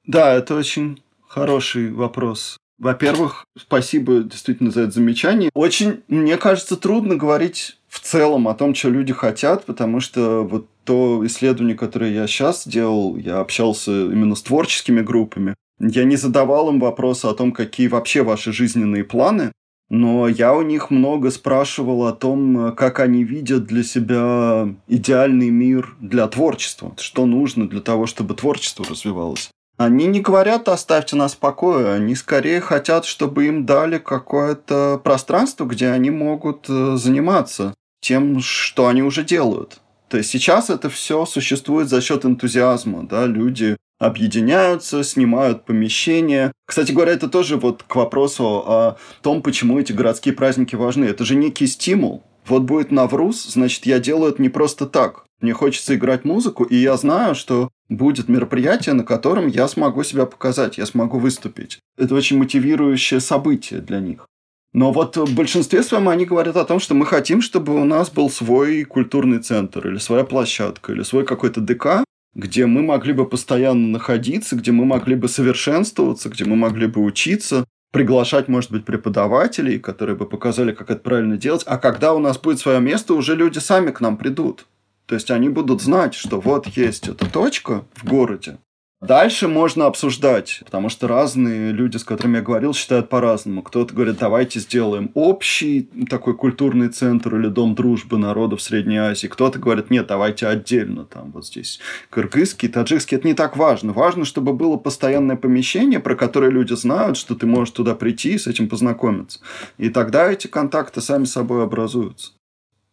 Да, 0.05 0.33
это 0.33 0.55
очень 0.55 1.01
хороший 1.27 1.91
вопрос. 1.91 2.57
Во-первых, 2.77 3.45
спасибо 3.57 4.23
действительно 4.23 4.71
за 4.71 4.81
это 4.81 4.91
замечание. 4.91 5.49
Очень, 5.53 6.01
мне 6.07 6.37
кажется, 6.37 6.75
трудно 6.75 7.15
говорить 7.15 7.77
в 7.87 7.99
целом 7.99 8.47
о 8.47 8.55
том, 8.55 8.75
что 8.75 8.89
люди 8.89 9.13
хотят, 9.13 9.65
потому 9.65 9.99
что 9.99 10.43
вот 10.43 10.67
то 10.83 11.25
исследование, 11.25 11.77
которое 11.77 12.11
я 12.11 12.27
сейчас 12.27 12.67
делал, 12.67 13.15
я 13.15 13.39
общался 13.39 13.91
именно 13.91 14.35
с 14.35 14.41
творческими 14.41 15.01
группами. 15.01 15.55
Я 15.79 16.03
не 16.03 16.17
задавал 16.17 16.69
им 16.69 16.79
вопросы 16.79 17.27
о 17.27 17.33
том, 17.33 17.51
какие 17.51 17.87
вообще 17.87 18.23
ваши 18.23 18.51
жизненные 18.51 19.03
планы, 19.03 19.51
но 19.89 20.27
я 20.27 20.53
у 20.53 20.61
них 20.61 20.89
много 20.89 21.29
спрашивал 21.31 22.05
о 22.05 22.13
том, 22.13 22.73
как 22.75 22.99
они 22.99 23.23
видят 23.23 23.65
для 23.65 23.83
себя 23.83 24.67
идеальный 24.87 25.51
мир 25.51 25.95
для 26.01 26.27
творчества, 26.27 26.93
что 26.97 27.25
нужно 27.25 27.69
для 27.69 27.81
того, 27.81 28.07
чтобы 28.07 28.33
творчество 28.33 28.85
развивалось. 28.89 29.51
Они 29.83 30.05
не 30.07 30.21
говорят 30.21 30.69
«оставьте 30.69 31.17
нас 31.17 31.33
в 31.33 31.39
покое», 31.39 31.91
они 31.93 32.15
скорее 32.15 32.61
хотят, 32.61 33.03
чтобы 33.03 33.47
им 33.47 33.65
дали 33.65 33.97
какое-то 33.97 35.01
пространство, 35.03 35.65
где 35.65 35.89
они 35.89 36.09
могут 36.09 36.67
э, 36.69 36.95
заниматься 36.95 37.73
тем, 37.99 38.39
что 38.39 38.87
они 38.87 39.03
уже 39.03 39.23
делают. 39.23 39.81
То 40.07 40.17
есть 40.17 40.29
сейчас 40.29 40.69
это 40.69 40.89
все 40.89 41.25
существует 41.25 41.89
за 41.89 41.99
счет 41.99 42.23
энтузиазма, 42.23 43.03
да, 43.03 43.25
люди 43.25 43.75
объединяются, 43.99 45.03
снимают 45.03 45.65
помещения. 45.65 46.53
Кстати 46.65 46.93
говоря, 46.93 47.11
это 47.11 47.27
тоже 47.27 47.57
вот 47.57 47.83
к 47.83 47.95
вопросу 47.95 48.45
о 48.65 48.97
том, 49.21 49.41
почему 49.41 49.79
эти 49.79 49.91
городские 49.91 50.33
праздники 50.33 50.75
важны. 50.75 51.05
Это 51.05 51.25
же 51.25 51.35
некий 51.35 51.67
стимул. 51.67 52.23
Вот 52.45 52.63
будет 52.63 52.91
Навруз, 52.91 53.43
значит, 53.45 53.85
я 53.85 53.99
делаю 53.99 54.31
это 54.31 54.41
не 54.41 54.49
просто 54.49 54.85
так. 54.85 55.25
Мне 55.41 55.53
хочется 55.53 55.95
играть 55.95 56.23
музыку, 56.23 56.63
и 56.63 56.75
я 56.77 56.95
знаю, 56.95 57.35
что 57.35 57.69
будет 57.95 58.29
мероприятие, 58.29 58.93
на 58.93 59.03
котором 59.03 59.47
я 59.47 59.67
смогу 59.67 60.03
себя 60.03 60.25
показать, 60.25 60.77
я 60.77 60.85
смогу 60.85 61.19
выступить. 61.19 61.79
Это 61.97 62.15
очень 62.15 62.37
мотивирующее 62.37 63.19
событие 63.19 63.79
для 63.81 63.99
них. 63.99 64.27
Но 64.73 64.91
вот 64.91 65.17
в 65.17 65.35
большинстве 65.35 65.83
своем 65.83 66.09
они 66.09 66.25
говорят 66.25 66.55
о 66.55 66.65
том, 66.65 66.79
что 66.79 66.95
мы 66.95 67.05
хотим, 67.05 67.41
чтобы 67.41 67.79
у 67.79 67.85
нас 67.85 68.09
был 68.09 68.29
свой 68.29 68.83
культурный 68.83 69.39
центр, 69.39 69.87
или 69.87 69.97
своя 69.97 70.23
площадка, 70.23 70.93
или 70.93 71.03
свой 71.03 71.25
какой-то 71.25 71.61
ДК, 71.61 72.03
где 72.33 72.65
мы 72.65 72.81
могли 72.81 73.13
бы 73.13 73.27
постоянно 73.27 73.87
находиться, 73.87 74.55
где 74.55 74.71
мы 74.71 74.85
могли 74.85 75.15
бы 75.15 75.27
совершенствоваться, 75.27 76.29
где 76.29 76.45
мы 76.45 76.55
могли 76.55 76.87
бы 76.87 77.01
учиться, 77.01 77.65
приглашать, 77.91 78.47
может 78.47 78.71
быть, 78.71 78.85
преподавателей, 78.85 79.77
которые 79.77 80.15
бы 80.15 80.25
показали, 80.25 80.71
как 80.71 80.89
это 80.89 81.01
правильно 81.01 81.37
делать. 81.37 81.61
А 81.67 81.77
когда 81.77 82.15
у 82.15 82.19
нас 82.19 82.39
будет 82.39 82.57
свое 82.59 82.81
место, 82.81 83.13
уже 83.13 83.35
люди 83.35 83.59
сами 83.59 83.91
к 83.91 84.01
нам 84.01 84.17
придут. 84.17 84.65
То 85.13 85.17
есть 85.17 85.29
они 85.29 85.47
будут 85.47 85.79
знать, 85.79 86.15
что 86.15 86.41
вот 86.41 86.65
есть 86.75 87.07
эта 87.07 87.29
точка 87.29 87.85
в 87.93 88.03
городе, 88.03 88.57
Дальше 88.99 89.49
можно 89.49 89.85
обсуждать, 89.87 90.61
потому 90.63 90.87
что 90.87 91.09
разные 91.09 91.73
люди, 91.73 91.97
с 91.97 92.05
которыми 92.05 92.37
я 92.37 92.41
говорил, 92.41 92.73
считают 92.73 93.09
по-разному. 93.09 93.61
Кто-то 93.61 93.93
говорит, 93.93 94.17
давайте 94.17 94.59
сделаем 94.61 95.11
общий 95.13 95.89
такой 96.09 96.35
культурный 96.37 96.87
центр 96.87 97.35
или 97.35 97.49
дом 97.49 97.75
дружбы 97.75 98.17
народов 98.17 98.61
Средней 98.61 98.97
Азии. 98.97 99.27
Кто-то 99.27 99.59
говорит, 99.59 99.91
нет, 99.91 100.07
давайте 100.07 100.47
отдельно, 100.47 101.03
там 101.03 101.31
вот 101.31 101.45
здесь 101.45 101.79
кыргызский, 102.09 102.69
таджикский. 102.69 103.17
Это 103.17 103.27
не 103.27 103.33
так 103.33 103.57
важно. 103.57 103.91
Важно, 103.91 104.23
чтобы 104.23 104.53
было 104.53 104.77
постоянное 104.77 105.35
помещение, 105.35 105.99
про 105.99 106.15
которое 106.15 106.49
люди 106.49 106.73
знают, 106.73 107.17
что 107.17 107.35
ты 107.35 107.45
можешь 107.45 107.73
туда 107.73 107.95
прийти 107.95 108.35
и 108.35 108.37
с 108.39 108.47
этим 108.47 108.69
познакомиться. 108.69 109.41
И 109.77 109.89
тогда 109.89 110.31
эти 110.31 110.47
контакты 110.47 111.01
сами 111.01 111.25
собой 111.25 111.65
образуются. 111.65 112.31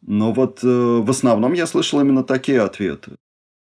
Но 0.02 0.32
вот 0.32 0.60
э, 0.62 0.66
в 0.66 1.10
основном 1.10 1.52
я 1.52 1.66
слышал 1.66 2.00
именно 2.00 2.24
такие 2.24 2.62
ответы. 2.62 3.12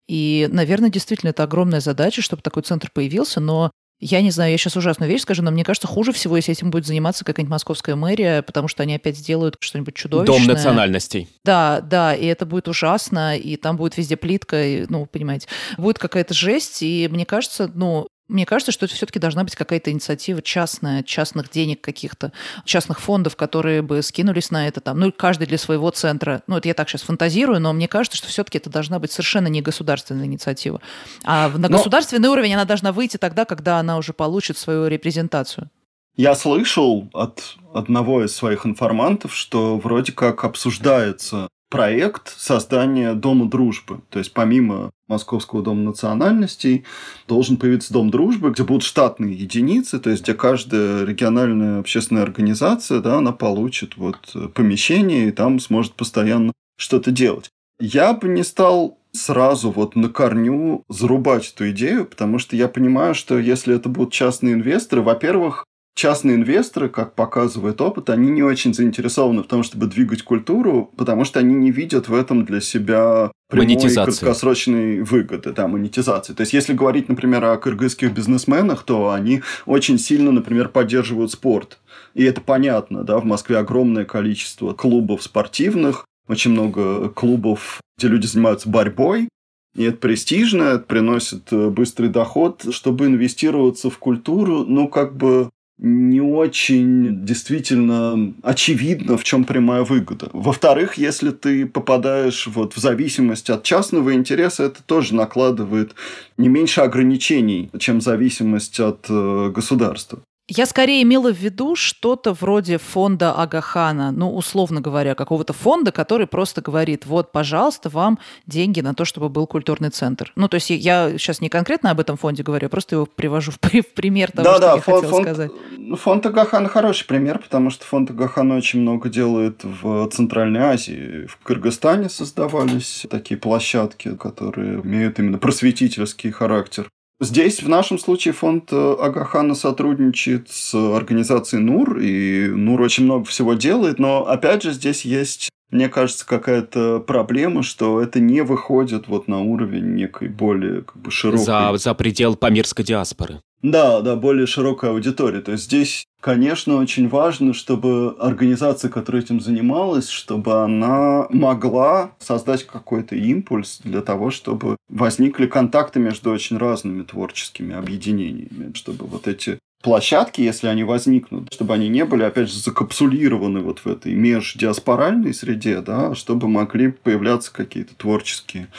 И, 0.08 0.48
наверное, 0.52 0.90
действительно, 0.90 1.30
это 1.30 1.44
огромная 1.44 1.80
задача, 1.80 2.22
чтобы 2.22 2.42
такой 2.42 2.64
центр 2.64 2.92
появился, 2.94 3.40
но 3.40 3.72
я 4.00 4.22
не 4.22 4.30
знаю, 4.30 4.52
я 4.52 4.58
сейчас 4.58 4.76
ужасную 4.76 5.10
вещь 5.10 5.22
скажу, 5.22 5.42
но 5.42 5.52
мне 5.52 5.64
кажется, 5.64 5.88
хуже 5.88 6.12
всего, 6.12 6.36
если 6.36 6.52
этим 6.52 6.70
будет 6.70 6.86
заниматься 6.86 7.24
какая-нибудь 7.24 7.52
московская 7.52 7.96
мэрия, 7.96 8.42
потому 8.42 8.68
что 8.68 8.84
они 8.84 8.96
опять 8.96 9.18
сделают 9.18 9.56
что-нибудь 9.60 9.96
чудовищное. 9.96 10.38
Дом 10.38 10.48
национальностей. 10.48 11.30
Да, 11.46 11.80
да, 11.80 12.14
и 12.14 12.26
это 12.26 12.46
будет 12.46 12.68
ужасно, 12.68 13.38
и 13.38 13.56
там 13.56 13.78
будет 13.78 13.98
везде 13.98 14.18
плитка, 14.18 14.64
и, 14.64 14.86
ну, 14.90 15.06
понимаете, 15.06 15.48
будет 15.78 15.98
какая-то 15.98 16.34
жесть, 16.34 16.84
и 16.84 17.08
мне 17.10 17.26
кажется, 17.26 17.72
ну, 17.74 18.08
мне 18.28 18.46
кажется, 18.46 18.72
что 18.72 18.86
это 18.86 18.96
все-таки 18.96 19.20
должна 19.20 19.44
быть 19.44 19.56
какая-то 19.56 19.92
инициатива 19.92 20.42
частная, 20.42 21.04
частных 21.04 21.50
денег 21.52 21.82
каких-то, 21.82 22.32
частных 22.64 23.00
фондов, 23.00 23.36
которые 23.36 23.82
бы 23.82 24.02
скинулись 24.02 24.50
на 24.52 24.68
это 24.68 24.82
там, 24.82 25.00
ну, 25.00 25.12
каждый 25.12 25.46
для 25.48 25.58
своего 25.58 25.90
центра. 25.92 26.42
Ну, 26.48 26.58
это 26.58 26.68
я 26.68 26.74
так 26.74 26.90
сейчас 26.90 27.04
фантазирую, 27.04 27.60
но 27.60 27.72
мне 27.74 27.88
кажется, 27.88 28.18
что 28.18 28.28
все-таки 28.28 28.58
это 28.58 28.70
должна 28.70 29.00
быть 29.00 29.12
совершенно 29.12 29.48
не 29.48 29.62
государственная 29.62 30.26
инициатива. 30.26 30.82
А 31.24 31.50
на 31.50 31.70
но... 31.70 31.78
государственный 31.78 32.30
уровень 32.30 32.56
она 32.56 32.66
должна 32.66 32.92
выйти 32.92 33.18
тогда, 33.18 33.46
когда 33.46 33.80
она 33.80 33.98
уже 33.98 34.14
получит 34.14 34.58
свою 34.58 34.88
репрезентацию. 34.88 35.70
Я 36.18 36.34
слышал 36.34 37.10
от 37.14 37.58
одного 37.74 38.24
из 38.24 38.34
своих 38.34 38.66
информантов, 38.66 39.36
что 39.36 39.78
вроде 39.78 40.14
как 40.14 40.46
обсуждается 40.46 41.50
проект 41.70 42.34
создания 42.38 43.13
Дома 43.13 43.49
дружбы. 43.49 44.01
То 44.09 44.20
есть 44.20 44.34
помимо 44.34 44.91
Московского 45.07 45.61
дома 45.61 45.84
национальностей 45.84 46.86
должен 47.28 47.57
появиться 47.57 47.93
Дом 47.93 48.09
дружбы, 48.09 48.51
где 48.51 48.63
будут 48.63 48.84
штатные 48.84 49.36
единицы, 49.36 49.99
то 49.99 50.09
есть 50.09 50.24
где 50.24 50.34
каждая 50.34 51.05
региональная 51.05 51.80
общественная 51.80 52.24
организация, 52.24 53.01
да, 53.01 53.18
она 53.18 53.32
получит 53.32 53.97
вот 53.97 54.36
помещение 54.53 55.28
и 55.28 55.32
там 55.32 55.59
сможет 55.59 55.93
постоянно 55.93 56.53
что-то 56.78 57.11
делать. 57.11 57.49
Я 57.80 58.13
бы 58.13 58.28
не 58.28 58.43
стал 58.43 58.97
сразу 59.11 59.72
вот 59.72 59.95
на 59.95 60.09
корню 60.09 60.84
зарубать 60.89 61.51
эту 61.53 61.70
идею, 61.72 62.05
потому 62.05 62.39
что 62.39 62.55
я 62.55 62.68
понимаю, 62.68 63.16
что 63.16 63.38
если 63.38 63.76
это 63.76 63.89
будут 63.89 64.13
частные 64.13 64.53
инвесторы, 64.53 65.01
во-первых, 65.01 65.66
частные 65.96 66.36
инвесторы, 66.36 66.89
как 66.89 67.16
показывает 67.16 67.82
опыт, 67.82 68.10
они 68.10 68.30
не 68.30 68.43
очень 68.43 68.74
заинтересованы 68.74 69.43
в 69.43 69.48
том, 69.48 69.64
чтобы 69.64 69.88
двигать 69.88 70.24
культуру, 70.24 70.91
потому 70.98 71.24
что 71.24 71.39
они 71.39 71.56
не 71.56 71.72
видят 71.72 72.10
в 72.10 72.14
этом 72.14 72.46
для 72.46 72.62
себя 72.62 73.32
прямой 73.50 73.93
краткосрочной 73.93 75.02
выгоды, 75.02 75.54
да, 75.54 75.68
монетизации. 75.68 76.34
То 76.34 76.41
есть, 76.41 76.54
если 76.54 76.74
говорить, 76.74 77.10
например, 77.10 77.46
о 77.46 77.58
кыргызских 77.58 78.14
бизнесменах, 78.14 78.84
то 78.84 79.12
они 79.12 79.41
очень 79.66 79.98
сильно, 79.98 80.32
например, 80.32 80.70
поддерживают 80.70 81.32
спорт. 81.32 81.80
И 82.14 82.24
это 82.24 82.41
понятно, 82.41 83.04
да, 83.04 83.18
в 83.18 83.26
Москве 83.26 83.58
огромное 83.58 84.06
количество 84.06 84.74
клубов 84.74 85.24
спортивных, 85.24 86.06
очень 86.28 86.52
много 86.52 87.10
клубов, 87.10 87.80
где 87.98 88.08
люди 88.08 88.26
занимаются 88.26 88.68
борьбой, 88.68 89.30
и 89.76 89.84
это 89.84 89.98
престижно, 89.98 90.64
это 90.64 90.86
приносит 90.86 91.52
э, 91.52 91.70
быстрый 91.70 92.08
доход. 92.08 92.66
Чтобы 92.72 93.08
инвестироваться 93.08 93.89
в 93.89 93.98
культуру, 93.98 94.64
ну, 94.66 94.88
как 94.88 95.16
бы 95.18 95.50
не 95.78 96.22
очень 96.22 97.26
действительно 97.26 98.34
очевидно, 98.44 99.18
в 99.18 99.24
чем 99.24 99.44
прямая 99.44 99.84
выгода. 99.84 100.30
Во-вторых, 100.32 100.98
если 100.98 101.32
ты 101.32 101.66
попадаешь 101.66 102.48
вот 102.48 102.76
в 102.76 102.80
зависимость 102.80 103.50
от 103.50 103.64
частного 103.64 104.14
интереса, 104.14 104.64
это 104.64 104.82
тоже 104.84 105.16
накладывает 105.16 105.94
не 106.38 106.48
меньше 106.48 106.82
ограничений, 106.82 107.70
чем 107.78 108.00
зависимость 108.00 108.80
от 108.80 109.06
э, 109.10 109.52
государства. 109.54 110.20
Я 110.48 110.68
скорее 110.68 111.02
имела 111.02 111.34
в 111.34 111.38
виду 111.38 111.76
что-то 111.76 112.34
вроде 112.34 112.78
фонда 112.78 113.34
Агахана, 113.34 114.12
ну, 114.12 114.36
условно 114.36 114.80
говоря, 114.80 115.16
какого-то 115.16 115.54
фонда, 115.54 115.91
который 115.91 116.28
просто 116.28 116.62
говорит, 116.62 117.08
вот, 117.08 117.32
пожалуйста, 117.32 117.89
вам 117.89 118.20
деньги 118.46 118.80
на 118.82 118.93
то, 118.93 119.06
чтобы 119.06 119.30
был 119.30 119.48
культурный 119.48 119.89
центр. 119.89 120.32
Ну, 120.36 120.48
то 120.48 120.56
есть 120.56 120.70
я 120.70 121.18
сейчас 121.18 121.41
не 121.41 121.50
конкретно 121.50 121.89
об 121.89 122.00
этом 122.00 122.16
фонде 122.16 122.43
говорю, 122.43 122.66
я 122.66 122.70
просто 122.70 122.96
его 122.96 123.08
привожу 123.08 123.54
в, 123.54 123.60
пример 123.60 124.32
того, 124.32 124.43
да, 124.43 124.54
что 124.54 124.62
да, 124.62 124.76
я 124.76 124.82
фонд, 124.82 125.04
хотела 125.06 125.22
сказать. 125.24 125.52
Ну, 125.78 125.96
фонд 125.96 126.26
Агахана 126.28 126.70
хороший 126.70 127.08
пример, 127.08 127.39
потому 127.39 127.72
что 127.72 127.84
фонд 127.84 128.12
Агахана 128.12 128.56
очень 128.56 128.82
много 128.82 129.10
делает 129.10 129.64
в 129.64 130.08
Центральной 130.10 130.62
Азии. 130.62 131.26
В 131.26 131.38
Кыргызстане 131.38 132.08
создавались 132.08 133.08
такие 133.10 133.39
площадки, 133.39 134.16
которые 134.16 134.80
имеют 134.82 135.18
именно 135.18 135.39
просветительский 135.39 136.30
характер. 136.30 136.88
Здесь, 137.22 137.63
в 137.63 137.70
нашем 137.70 137.97
случае, 137.97 138.34
фонд 138.34 138.74
э, 138.74 138.95
Агахана 138.99 139.55
сотрудничает 139.55 140.49
с 140.49 140.76
организацией 140.76 141.61
НУР, 141.61 141.99
и 141.99 142.47
НУР 142.47 142.82
очень 142.82 143.05
много 143.05 143.26
всего 143.26 143.53
делает, 143.53 143.99
но, 143.99 144.28
опять 144.28 144.63
же, 144.63 144.74
здесь 144.74 145.05
есть 145.05 145.49
мне 145.72 145.89
кажется, 145.89 146.26
какая-то 146.26 146.99
проблема, 146.99 147.63
что 147.63 148.01
это 148.01 148.20
не 148.20 148.41
выходит 148.41 149.07
вот 149.07 149.28
на 149.28 149.41
уровень 149.41 149.95
некой 149.95 150.30
более 150.30 150.84
как 150.84 150.97
бы, 150.97 151.11
широкой... 151.11 151.43
За, 151.43 151.76
за 151.76 151.93
предел 151.95 152.36
памирской 152.36 152.86
диаспоры. 152.86 153.41
Да, 153.61 154.01
да, 154.01 154.16
более 154.16 154.45
широкая 154.45 154.91
аудитория. 154.91 155.41
То 155.41 155.53
есть 155.53 155.66
здесь, 155.66 156.05
конечно, 156.26 156.78
очень 156.78 157.08
важно, 157.08 157.54
чтобы 157.54 158.16
организация, 158.20 158.90
которая 158.90 159.22
этим 159.22 159.40
занималась, 159.40 160.10
чтобы 160.10 160.64
она 160.64 161.28
могла 161.30 162.14
создать 162.18 162.66
какой-то 162.66 163.16
импульс 163.16 163.80
для 163.84 164.02
того, 164.02 164.32
чтобы 164.32 164.78
возникли 164.90 165.46
контакты 165.46 166.00
между 166.00 166.32
очень 166.32 166.58
разными 166.58 167.04
творческими 167.04 167.76
объединениями, 167.76 168.74
чтобы 168.74 169.06
вот 169.06 169.28
эти 169.28 169.60
площадки, 169.84 170.42
если 170.42 170.66
они 170.66 170.84
возникнут, 170.84 171.54
чтобы 171.54 171.76
они 171.76 171.90
не 171.90 172.04
были, 172.06 172.24
опять 172.24 172.50
же, 172.50 172.58
закапсулированы 172.58 173.60
вот 173.60 173.82
в 173.82 173.88
этой 173.88 174.16
междиаспоральной 174.16 175.32
среде, 175.32 175.82
да, 175.82 176.16
чтобы 176.16 176.48
могли 176.48 176.92
появляться 176.92 177.54
какие-то 177.54 177.94
творческие 177.94 178.70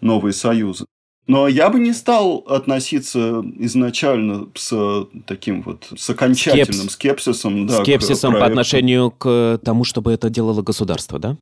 новые 0.00 0.32
союзы. 0.32 0.84
Но 1.28 1.46
я 1.46 1.68
бы 1.68 1.78
не 1.78 1.92
стал 1.92 2.38
относиться 2.48 3.44
изначально 3.58 4.48
с 4.54 5.06
таким 5.26 5.62
вот, 5.62 5.86
с 5.94 6.08
окончательным 6.08 6.88
Скепс... 6.88 7.22
скепсисом. 7.22 7.66
Да, 7.66 7.82
скепсисом 7.82 8.32
по 8.32 8.46
отношению 8.46 9.10
к 9.10 9.60
тому, 9.62 9.84
чтобы 9.84 10.12
это 10.12 10.30
делало 10.30 10.62
государство, 10.62 11.18
да? 11.18 11.36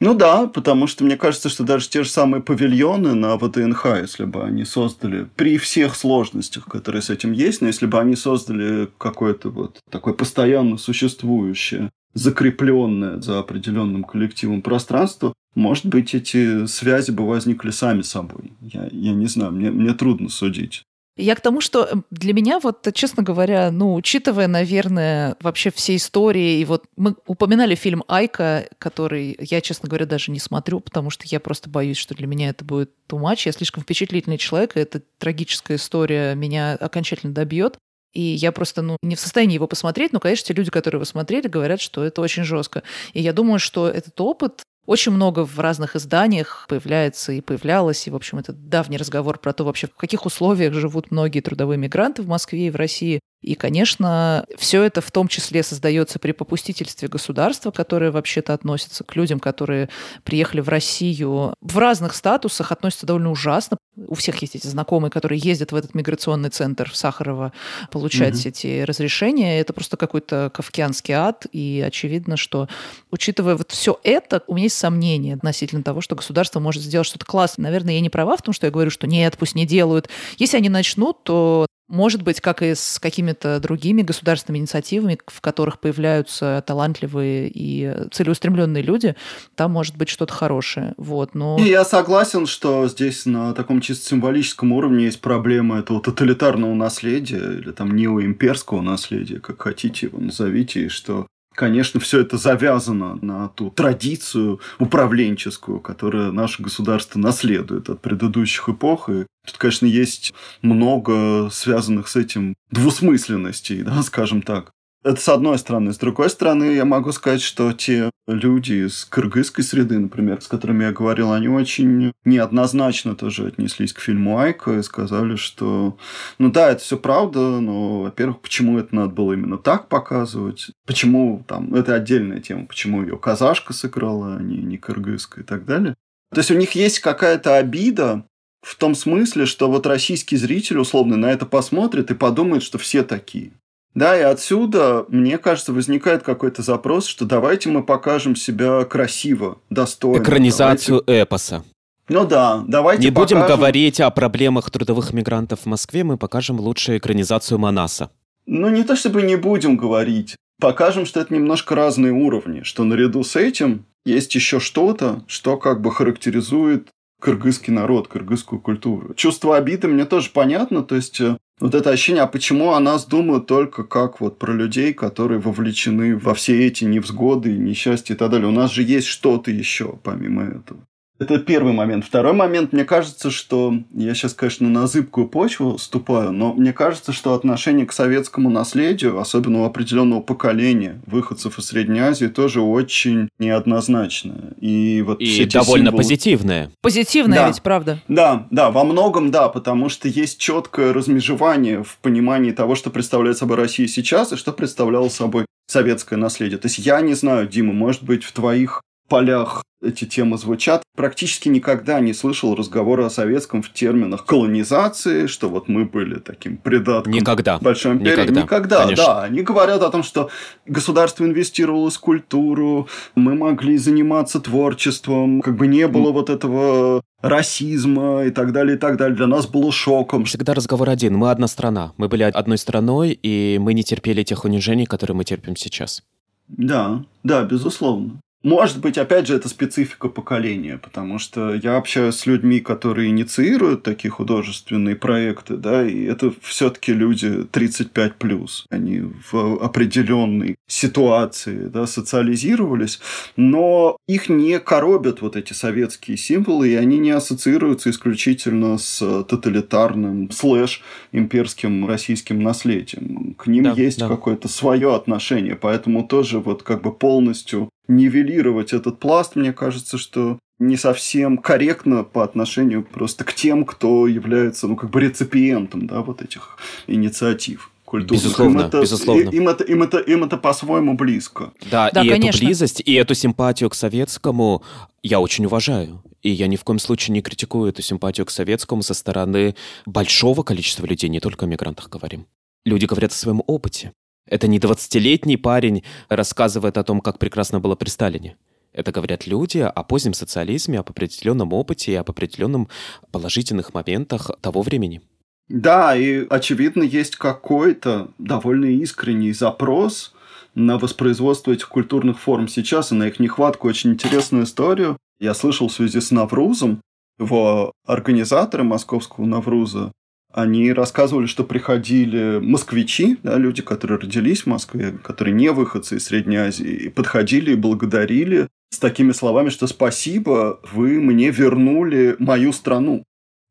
Ну 0.00 0.14
да, 0.14 0.46
потому 0.46 0.86
что 0.86 1.04
мне 1.04 1.16
кажется, 1.16 1.48
что 1.48 1.64
даже 1.64 1.88
те 1.88 2.04
же 2.04 2.10
самые 2.10 2.42
павильоны 2.42 3.14
на 3.14 3.36
ВТНХ, 3.38 3.86
если 4.02 4.24
бы 4.24 4.42
они 4.42 4.64
создали, 4.64 5.28
при 5.36 5.56
всех 5.58 5.96
сложностях, 5.96 6.66
которые 6.66 7.02
с 7.02 7.10
этим 7.10 7.32
есть, 7.32 7.60
но 7.60 7.68
если 7.68 7.86
бы 7.86 7.98
они 7.98 8.16
создали 8.16 8.88
какое-то 8.98 9.50
вот 9.50 9.78
такое 9.90 10.14
постоянно 10.14 10.78
существующее 10.78 11.90
закрепленное 12.12 13.20
за 13.20 13.40
определенным 13.40 14.04
коллективом 14.04 14.62
пространство, 14.62 15.32
может 15.54 15.86
быть, 15.86 16.14
эти 16.14 16.66
связи 16.66 17.10
бы 17.10 17.26
возникли 17.26 17.70
сами 17.70 18.02
собой. 18.02 18.52
Я, 18.60 18.88
я 18.90 19.12
не 19.12 19.26
знаю, 19.26 19.52
мне, 19.52 19.70
мне 19.70 19.94
трудно 19.94 20.28
судить. 20.28 20.84
Я 21.16 21.36
к 21.36 21.40
тому, 21.40 21.60
что 21.60 22.02
для 22.10 22.32
меня, 22.32 22.58
вот, 22.58 22.88
честно 22.92 23.22
говоря, 23.22 23.70
ну, 23.70 23.94
учитывая, 23.94 24.48
наверное, 24.48 25.36
вообще 25.40 25.70
все 25.70 25.94
истории, 25.94 26.58
и 26.58 26.64
вот 26.64 26.86
мы 26.96 27.14
упоминали 27.26 27.76
фильм 27.76 28.02
«Айка», 28.08 28.66
который 28.78 29.36
я, 29.38 29.60
честно 29.60 29.88
говоря, 29.88 30.06
даже 30.06 30.32
не 30.32 30.40
смотрю, 30.40 30.80
потому 30.80 31.10
что 31.10 31.24
я 31.28 31.38
просто 31.38 31.70
боюсь, 31.70 31.98
что 31.98 32.16
для 32.16 32.26
меня 32.26 32.48
это 32.48 32.64
будет 32.64 32.90
too 33.08 33.20
much. 33.20 33.42
Я 33.44 33.52
слишком 33.52 33.84
впечатлительный 33.84 34.38
человек, 34.38 34.76
и 34.76 34.80
эта 34.80 35.02
трагическая 35.18 35.76
история 35.76 36.34
меня 36.34 36.72
окончательно 36.72 37.32
добьет. 37.32 37.78
И 38.12 38.20
я 38.20 38.50
просто 38.50 38.82
ну, 38.82 38.96
не 39.02 39.14
в 39.14 39.20
состоянии 39.20 39.54
его 39.54 39.68
посмотреть, 39.68 40.12
но, 40.12 40.18
конечно, 40.18 40.46
те 40.46 40.54
люди, 40.54 40.70
которые 40.70 40.98
его 40.98 41.04
смотрели, 41.04 41.46
говорят, 41.46 41.80
что 41.80 42.02
это 42.02 42.22
очень 42.22 42.44
жестко. 42.44 42.82
И 43.12 43.20
я 43.20 43.32
думаю, 43.32 43.60
что 43.60 43.88
этот 43.88 44.20
опыт 44.20 44.62
очень 44.86 45.12
много 45.12 45.44
в 45.44 45.58
разных 45.58 45.96
изданиях 45.96 46.66
появляется 46.68 47.32
и 47.32 47.40
появлялось, 47.40 48.06
и, 48.06 48.10
в 48.10 48.16
общем, 48.16 48.38
это 48.38 48.52
давний 48.52 48.96
разговор 48.96 49.38
про 49.38 49.52
то 49.52 49.64
вообще, 49.64 49.86
в 49.86 49.96
каких 49.96 50.26
условиях 50.26 50.74
живут 50.74 51.10
многие 51.10 51.40
трудовые 51.40 51.78
мигранты 51.78 52.22
в 52.22 52.28
Москве 52.28 52.66
и 52.66 52.70
в 52.70 52.76
России. 52.76 53.20
И, 53.44 53.56
конечно, 53.56 54.46
все 54.56 54.82
это 54.82 55.02
в 55.02 55.10
том 55.10 55.28
числе 55.28 55.62
создается 55.62 56.18
при 56.18 56.32
попустительстве 56.32 57.08
государства, 57.08 57.70
которое 57.70 58.10
вообще-то 58.10 58.54
относится 58.54 59.04
к 59.04 59.14
людям, 59.16 59.38
которые 59.38 59.90
приехали 60.22 60.62
в 60.62 60.70
Россию 60.70 61.54
в 61.60 61.78
разных 61.78 62.14
статусах, 62.14 62.72
относятся 62.72 63.04
довольно 63.04 63.30
ужасно. 63.30 63.76
У 63.96 64.14
всех 64.14 64.40
есть 64.40 64.56
эти 64.56 64.66
знакомые, 64.66 65.10
которые 65.10 65.38
ездят 65.38 65.72
в 65.72 65.76
этот 65.76 65.94
миграционный 65.94 66.48
центр 66.48 66.90
в 66.90 66.96
Сахарово 66.96 67.52
получать 67.90 68.40
угу. 68.40 68.48
эти 68.48 68.80
разрешения. 68.80 69.60
Это 69.60 69.74
просто 69.74 69.98
какой-то 69.98 70.50
кавкианский 70.52 71.12
ад. 71.12 71.46
И 71.52 71.84
очевидно, 71.86 72.38
что, 72.38 72.68
учитывая 73.10 73.56
вот 73.56 73.72
все 73.72 74.00
это, 74.04 74.42
у 74.46 74.54
меня 74.54 74.64
есть 74.64 74.78
сомнения 74.78 75.34
относительно 75.34 75.82
того, 75.82 76.00
что 76.00 76.16
государство 76.16 76.60
может 76.60 76.82
сделать 76.82 77.06
что-то 77.06 77.26
классное. 77.26 77.64
Наверное, 77.64 77.94
я 77.94 78.00
не 78.00 78.10
права 78.10 78.38
в 78.38 78.42
том, 78.42 78.54
что 78.54 78.66
я 78.66 78.72
говорю, 78.72 78.90
что 78.90 79.06
нет, 79.06 79.36
пусть 79.38 79.54
не 79.54 79.66
делают. 79.66 80.08
Если 80.38 80.56
они 80.56 80.70
начнут, 80.70 81.22
то 81.24 81.66
может 81.88 82.22
быть, 82.22 82.40
как 82.40 82.62
и 82.62 82.74
с 82.74 82.98
какими-то 82.98 83.60
другими 83.60 84.02
государственными 84.02 84.60
инициативами, 84.60 85.18
в 85.26 85.40
которых 85.40 85.78
появляются 85.80 86.62
талантливые 86.66 87.50
и 87.52 88.08
целеустремленные 88.10 88.82
люди, 88.82 89.16
там 89.54 89.72
может 89.72 89.96
быть 89.96 90.08
что-то 90.08 90.32
хорошее. 90.32 90.94
Вот, 90.96 91.34
но... 91.34 91.58
И 91.58 91.68
я 91.68 91.84
согласен, 91.84 92.46
что 92.46 92.88
здесь 92.88 93.26
на 93.26 93.52
таком 93.52 93.80
чисто 93.80 94.06
символическом 94.06 94.72
уровне 94.72 95.04
есть 95.06 95.20
проблема 95.20 95.78
этого 95.78 96.00
тоталитарного 96.00 96.74
наследия 96.74 97.58
или 97.58 97.70
там 97.72 97.94
неоимперского 97.94 98.80
наследия, 98.80 99.40
как 99.40 99.62
хотите 99.62 100.06
его 100.06 100.18
назовите, 100.18 100.86
и 100.86 100.88
что 100.88 101.26
Конечно, 101.54 102.00
все 102.00 102.20
это 102.20 102.36
завязано 102.36 103.16
на 103.22 103.48
ту 103.48 103.70
традицию 103.70 104.60
управленческую, 104.80 105.80
которую 105.80 106.32
наше 106.32 106.62
государство 106.62 107.18
наследует 107.20 107.88
от 107.88 108.00
предыдущих 108.00 108.68
эпох. 108.68 109.08
И 109.08 109.26
тут, 109.46 109.56
конечно, 109.58 109.86
есть 109.86 110.34
много 110.62 111.48
связанных 111.52 112.08
с 112.08 112.16
этим 112.16 112.54
двусмысленностей, 112.70 113.82
да, 113.82 114.02
скажем 114.02 114.42
так. 114.42 114.72
Это 115.04 115.20
с 115.20 115.28
одной 115.28 115.58
стороны. 115.58 115.92
С 115.92 115.98
другой 115.98 116.30
стороны, 116.30 116.64
я 116.74 116.86
могу 116.86 117.12
сказать, 117.12 117.42
что 117.42 117.74
те 117.74 118.10
люди 118.26 118.86
из 118.86 119.04
кыргызской 119.04 119.62
среды, 119.62 119.98
например, 119.98 120.40
с 120.40 120.48
которыми 120.48 120.84
я 120.84 120.92
говорил, 120.92 121.30
они 121.30 121.46
очень 121.48 122.12
неоднозначно 122.24 123.14
тоже 123.14 123.46
отнеслись 123.46 123.92
к 123.92 124.00
фильму 124.00 124.38
Айка 124.38 124.78
и 124.78 124.82
сказали, 124.82 125.36
что, 125.36 125.98
ну 126.38 126.50
да, 126.50 126.70
это 126.70 126.80
все 126.80 126.96
правда, 126.96 127.60
но, 127.60 128.00
во-первых, 128.00 128.40
почему 128.40 128.78
это 128.78 128.94
надо 128.94 129.10
было 129.10 129.34
именно 129.34 129.58
так 129.58 129.88
показывать? 129.88 130.70
Почему 130.86 131.44
там, 131.46 131.74
это 131.74 131.94
отдельная 131.94 132.40
тема, 132.40 132.64
почему 132.64 133.02
ее 133.02 133.18
казашка 133.18 133.74
сыграла, 133.74 134.36
а 134.36 134.42
не, 134.42 134.56
не 134.56 134.78
кыргызская 134.78 135.44
и 135.44 135.46
так 135.46 135.66
далее. 135.66 135.94
То 136.32 136.38
есть 136.38 136.50
у 136.50 136.56
них 136.56 136.72
есть 136.72 137.00
какая-то 137.00 137.58
обида 137.58 138.24
в 138.62 138.74
том 138.76 138.94
смысле, 138.94 139.44
что 139.44 139.70
вот 139.70 139.86
российский 139.86 140.38
зритель 140.38 140.78
условно 140.78 141.16
на 141.16 141.30
это 141.30 141.44
посмотрит 141.44 142.10
и 142.10 142.14
подумает, 142.14 142.62
что 142.62 142.78
все 142.78 143.02
такие. 143.02 143.52
Да, 143.94 144.18
и 144.18 144.22
отсюда, 144.22 145.04
мне 145.08 145.38
кажется, 145.38 145.72
возникает 145.72 146.22
какой-то 146.22 146.62
запрос, 146.62 147.06
что 147.06 147.24
давайте 147.24 147.68
мы 147.68 147.84
покажем 147.84 148.34
себя 148.34 148.84
красиво, 148.84 149.58
достойно. 149.70 150.20
Экранизацию 150.20 151.02
давайте... 151.06 151.22
эпоса. 151.22 151.64
Ну 152.08 152.26
да, 152.26 152.62
давайте 152.66 153.02
Не 153.02 153.10
покажем... 153.12 153.38
будем 153.38 153.48
говорить 153.48 154.00
о 154.00 154.10
проблемах 154.10 154.70
трудовых 154.70 155.12
мигрантов 155.12 155.60
в 155.60 155.66
Москве, 155.66 156.04
мы 156.04 156.18
покажем 156.18 156.60
лучше 156.60 156.98
экранизацию 156.98 157.58
Манаса. 157.58 158.10
Ну, 158.46 158.68
не 158.68 158.82
то 158.82 158.96
чтобы 158.96 159.22
не 159.22 159.36
будем 159.36 159.76
говорить. 159.76 160.36
Покажем, 160.60 161.06
что 161.06 161.20
это 161.20 161.32
немножко 161.32 161.74
разные 161.74 162.12
уровни, 162.12 162.62
что 162.62 162.84
наряду 162.84 163.22
с 163.24 163.36
этим 163.36 163.86
есть 164.04 164.34
еще 164.34 164.60
что-то, 164.60 165.22
что 165.26 165.56
как 165.56 165.80
бы 165.80 165.90
характеризует 165.90 166.88
кыргызский 167.24 167.72
народ, 167.72 168.08
кыргызскую 168.08 168.60
культуру. 168.60 169.14
Чувство 169.14 169.56
обиды 169.56 169.88
мне 169.88 170.04
тоже 170.04 170.28
понятно, 170.30 170.82
то 170.82 170.94
есть 170.94 171.22
э, 171.22 171.38
вот 171.58 171.74
это 171.74 171.88
ощущение, 171.88 172.22
а 172.22 172.26
почему 172.26 172.72
о 172.72 172.80
нас 172.80 173.06
думают 173.06 173.46
только 173.46 173.82
как 173.82 174.20
вот 174.20 174.38
про 174.38 174.52
людей, 174.52 174.92
которые 174.92 175.40
вовлечены 175.40 176.18
во 176.18 176.34
все 176.34 176.66
эти 176.66 176.84
невзгоды, 176.84 177.56
несчастья 177.56 178.12
и 178.12 178.16
так 178.16 178.30
далее. 178.30 178.48
У 178.48 178.52
нас 178.52 178.72
же 178.72 178.82
есть 178.82 179.06
что-то 179.06 179.50
еще 179.50 179.98
помимо 180.02 180.42
этого. 180.42 180.80
Это 181.20 181.38
первый 181.38 181.72
момент. 181.72 182.04
Второй 182.04 182.32
момент, 182.32 182.72
мне 182.72 182.84
кажется, 182.84 183.30
что 183.30 183.74
я 183.92 184.14
сейчас, 184.14 184.34
конечно, 184.34 184.68
на 184.68 184.88
зыбкую 184.88 185.28
почву 185.28 185.78
ступаю, 185.78 186.32
но 186.32 186.52
мне 186.52 186.72
кажется, 186.72 187.12
что 187.12 187.34
отношение 187.34 187.86
к 187.86 187.92
советскому 187.92 188.50
наследию, 188.50 189.20
особенно 189.20 189.62
у 189.62 189.64
определенного 189.64 190.20
поколения 190.20 191.00
выходцев 191.06 191.58
из 191.58 191.66
Средней 191.66 192.00
Азии, 192.00 192.26
тоже 192.26 192.60
очень 192.60 193.28
неоднозначное. 193.38 194.54
И 194.60 195.02
вот 195.06 195.20
и 195.20 195.44
довольно 195.44 195.86
символы... 195.86 196.02
позитивное. 196.02 196.70
Позитивное 196.80 197.38
да. 197.38 197.46
ведь, 197.46 197.62
правда? 197.62 198.00
Да, 198.08 198.48
да, 198.50 198.72
во 198.72 198.82
многом 198.82 199.30
да, 199.30 199.48
потому 199.48 199.88
что 199.88 200.08
есть 200.08 200.38
четкое 200.38 200.92
размежевание 200.92 201.84
в 201.84 201.96
понимании 201.98 202.50
того, 202.50 202.74
что 202.74 202.90
представляет 202.90 203.38
собой 203.38 203.56
Россия 203.56 203.86
сейчас 203.86 204.32
и 204.32 204.36
что 204.36 204.52
представляло 204.52 205.08
собой 205.08 205.46
советское 205.68 206.16
наследие. 206.16 206.58
То 206.58 206.66
есть 206.66 206.78
я 206.78 207.00
не 207.00 207.14
знаю, 207.14 207.48
Дима, 207.48 207.72
может 207.72 208.02
быть, 208.02 208.24
в 208.24 208.32
твоих 208.32 208.82
полях 209.08 209.64
эти 209.84 210.04
темы 210.04 210.38
звучат. 210.38 210.82
Практически 210.96 211.48
никогда 211.48 212.00
не 212.00 212.14
слышал 212.14 212.54
разговора 212.54 213.06
о 213.06 213.10
советском 213.10 213.62
в 213.62 213.72
терминах 213.72 214.24
колонизации, 214.24 215.26
что 215.26 215.48
вот 215.48 215.68
мы 215.68 215.84
были 215.84 216.18
таким 216.18 216.56
придатком 216.56 217.12
никогда. 217.12 217.58
большой 217.58 217.92
империи. 217.92 218.22
Никогда, 218.22 218.42
никогда 218.42 218.86
да. 218.94 219.22
Они 219.22 219.42
говорят 219.42 219.82
о 219.82 219.90
том, 219.90 220.02
что 220.02 220.30
государство 220.66 221.24
инвестировало 221.24 221.90
в 221.90 222.00
культуру, 222.00 222.88
мы 223.14 223.34
могли 223.34 223.76
заниматься 223.76 224.40
творчеством, 224.40 225.42
как 225.42 225.56
бы 225.56 225.66
не 225.66 225.86
было 225.86 226.10
mm. 226.10 226.12
вот 226.12 226.30
этого 226.30 227.02
расизма 227.20 228.24
и 228.24 228.30
так 228.30 228.52
далее, 228.52 228.76
и 228.76 228.78
так 228.78 228.96
далее. 228.96 229.16
Для 229.16 229.26
нас 229.26 229.46
было 229.46 229.72
шоком. 229.72 230.24
Всегда 230.24 230.54
разговор 230.54 230.90
один. 230.90 231.16
Мы 231.16 231.30
одна 231.30 231.46
страна. 231.46 231.92
Мы 231.96 232.08
были 232.08 232.22
одной 232.22 232.58
страной, 232.58 233.18
и 233.22 233.58
мы 233.60 233.74
не 233.74 233.82
терпели 233.82 234.22
тех 234.22 234.44
унижений, 234.44 234.86
которые 234.86 235.16
мы 235.16 235.24
терпим 235.24 235.56
сейчас. 235.56 236.02
Да, 236.48 237.04
да, 237.22 237.42
безусловно. 237.44 238.20
Может 238.44 238.80
быть, 238.80 238.98
опять 238.98 239.26
же, 239.26 239.36
это 239.36 239.48
специфика 239.48 240.10
поколения, 240.10 240.76
потому 240.76 241.18
что 241.18 241.54
я 241.54 241.78
общаюсь 241.78 242.16
с 242.16 242.26
людьми, 242.26 242.60
которые 242.60 243.08
инициируют 243.08 243.82
такие 243.82 244.10
художественные 244.10 244.96
проекты, 244.96 245.56
да, 245.56 245.82
и 245.82 246.04
это 246.04 246.30
все-таки 246.42 246.92
люди 246.92 247.44
35 247.44 248.16
плюс. 248.16 248.66
Они 248.68 249.00
в 249.00 249.64
определенной 249.64 250.56
ситуации 250.66 251.68
да, 251.68 251.86
социализировались, 251.86 253.00
но 253.36 253.96
их 254.06 254.28
не 254.28 254.60
коробят 254.60 255.22
вот 255.22 255.36
эти 255.36 255.54
советские 255.54 256.18
символы, 256.18 256.68
и 256.68 256.74
они 256.74 256.98
не 256.98 257.12
ассоциируются 257.12 257.88
исключительно 257.88 258.76
с 258.76 258.98
тоталитарным 259.24 260.30
слэш 260.30 260.82
имперским 261.12 261.86
российским 261.86 262.42
наследием. 262.42 263.34
К 263.38 263.46
ним 263.46 263.64
да, 263.64 263.72
есть 263.72 264.00
да. 264.00 264.08
какое-то 264.08 264.48
свое 264.48 264.94
отношение, 264.94 265.56
поэтому 265.56 266.06
тоже 266.06 266.40
вот 266.40 266.62
как 266.62 266.82
бы 266.82 266.92
полностью 266.92 267.70
нивелировать 267.88 268.72
этот 268.72 268.98
пласт, 268.98 269.36
мне 269.36 269.52
кажется, 269.52 269.98
что 269.98 270.38
не 270.58 270.76
совсем 270.76 271.38
корректно 271.38 272.04
по 272.04 272.22
отношению 272.22 272.84
просто 272.84 273.24
к 273.24 273.34
тем, 273.34 273.64
кто 273.64 274.06
является, 274.06 274.68
ну, 274.68 274.76
как 274.76 274.90
бы 274.90 275.00
реципиентом, 275.00 275.86
да, 275.86 276.00
вот 276.00 276.22
этих 276.22 276.58
инициатив 276.86 277.70
культурных. 277.84 278.22
Безусловно, 278.22 278.60
им 278.60 278.66
это, 278.66 278.80
безусловно. 278.80 279.30
Им 279.30 279.48
это, 279.48 279.64
им 279.64 279.82
это, 279.82 279.98
им 279.98 280.24
это 280.24 280.36
по-своему 280.36 280.94
близко. 280.94 281.52
Да, 281.70 281.90
да 281.90 282.02
и 282.02 282.08
конечно. 282.08 282.38
эту 282.38 282.46
близость, 282.46 282.82
и 282.84 282.94
эту 282.94 283.14
симпатию 283.14 283.70
к 283.70 283.74
советскому 283.74 284.62
я 285.02 285.20
очень 285.20 285.46
уважаю. 285.46 286.02
И 286.22 286.30
я 286.30 286.46
ни 286.46 286.56
в 286.56 286.64
коем 286.64 286.78
случае 286.78 287.12
не 287.12 287.20
критикую 287.20 287.70
эту 287.70 287.82
симпатию 287.82 288.24
к 288.24 288.30
советскому 288.30 288.82
со 288.82 288.94
стороны 288.94 289.54
большого 289.84 290.42
количества 290.42 290.86
людей, 290.86 291.10
не 291.10 291.20
только 291.20 291.44
о 291.44 291.48
мигрантах 291.48 291.90
говорим. 291.90 292.26
Люди 292.64 292.86
говорят 292.86 293.12
о 293.12 293.14
своем 293.14 293.42
опыте. 293.46 293.92
Это 294.26 294.48
не 294.48 294.58
20-летний 294.58 295.36
парень 295.36 295.84
рассказывает 296.08 296.78
о 296.78 296.84
том, 296.84 297.00
как 297.00 297.18
прекрасно 297.18 297.60
было 297.60 297.74
при 297.74 297.88
Сталине. 297.88 298.36
Это 298.72 298.90
говорят 298.90 299.26
люди 299.26 299.58
о 299.58 299.82
позднем 299.84 300.14
социализме, 300.14 300.80
об 300.80 300.90
определенном 300.90 301.52
опыте 301.52 301.92
и 301.92 301.96
об 301.96 302.10
определенном 302.10 302.68
положительных 303.12 303.72
моментах 303.72 304.30
того 304.40 304.62
времени. 304.62 305.00
Да, 305.48 305.94
и 305.94 306.26
очевидно 306.28 306.82
есть 306.82 307.16
какой-то 307.16 308.10
довольно 308.18 308.64
искренний 308.64 309.32
запрос 309.32 310.14
на 310.54 310.78
воспроизводство 310.78 311.52
этих 311.52 311.68
культурных 311.68 312.18
форм 312.18 312.48
сейчас 312.48 312.92
и 312.92 312.94
на 312.94 313.08
их 313.08 313.20
нехватку. 313.20 313.68
Очень 313.68 313.92
интересную 313.92 314.44
историю 314.44 314.96
я 315.20 315.34
слышал 315.34 315.68
в 315.68 315.72
связи 315.72 316.00
с 316.00 316.10
Наврузом. 316.10 316.80
Его 317.18 317.72
организаторы 317.86 318.64
московского 318.64 319.24
Навруза 319.26 319.92
они 320.34 320.72
рассказывали, 320.72 321.26
что 321.26 321.44
приходили 321.44 322.40
москвичи, 322.42 323.18
да, 323.22 323.38
люди, 323.38 323.62
которые 323.62 324.00
родились 324.00 324.42
в 324.42 324.46
Москве, 324.46 324.92
которые 325.02 325.32
не 325.32 325.52
выходцы 325.52 325.96
из 325.96 326.04
Средней 326.06 326.38
Азии, 326.38 326.66
и 326.66 326.88
подходили 326.88 327.52
и 327.52 327.56
благодарили 327.56 328.48
с 328.70 328.78
такими 328.78 329.12
словами, 329.12 329.48
что 329.48 329.68
спасибо, 329.68 330.60
вы 330.72 331.00
мне 331.00 331.30
вернули 331.30 332.16
мою 332.18 332.52
страну. 332.52 333.04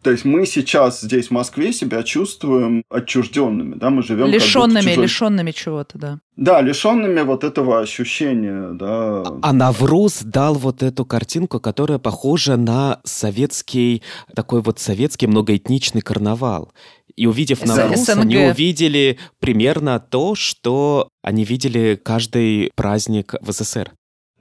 То 0.03 0.11
есть 0.11 0.25
мы 0.25 0.45
сейчас 0.45 1.01
здесь 1.01 1.27
в 1.27 1.31
Москве 1.31 1.71
себя 1.71 2.03
чувствуем 2.03 2.83
отчужденными, 2.89 3.75
да, 3.75 3.89
мы 3.89 4.03
живем 4.03 4.27
лишенными, 4.27 4.81
чужой... 4.81 5.03
лишенными 5.03 5.51
чего-то, 5.51 5.97
да. 5.97 6.19
Да, 6.35 6.61
лишенными 6.61 7.21
вот 7.21 7.43
этого 7.43 7.79
ощущения, 7.79 8.73
да. 8.73 9.23
А 9.41 9.53
Навруз 9.53 10.21
дал 10.23 10.55
вот 10.55 10.83
эту 10.83 11.05
картинку, 11.05 11.59
которая 11.61 11.99
похожа 11.99 12.57
на 12.57 12.99
советский, 13.05 14.03
такой 14.35 14.61
вот 14.61 14.79
советский 14.79 15.27
многоэтничный 15.27 16.01
карнавал. 16.01 16.73
И 17.15 17.25
увидев 17.25 17.65
Навруз, 17.65 18.09
они 18.09 18.37
увидели 18.37 19.19
примерно 19.39 19.99
то, 19.99 20.35
что 20.35 21.07
они 21.21 21.45
видели 21.45 21.99
каждый 22.01 22.71
праздник 22.75 23.35
в 23.41 23.51
СССР. 23.51 23.91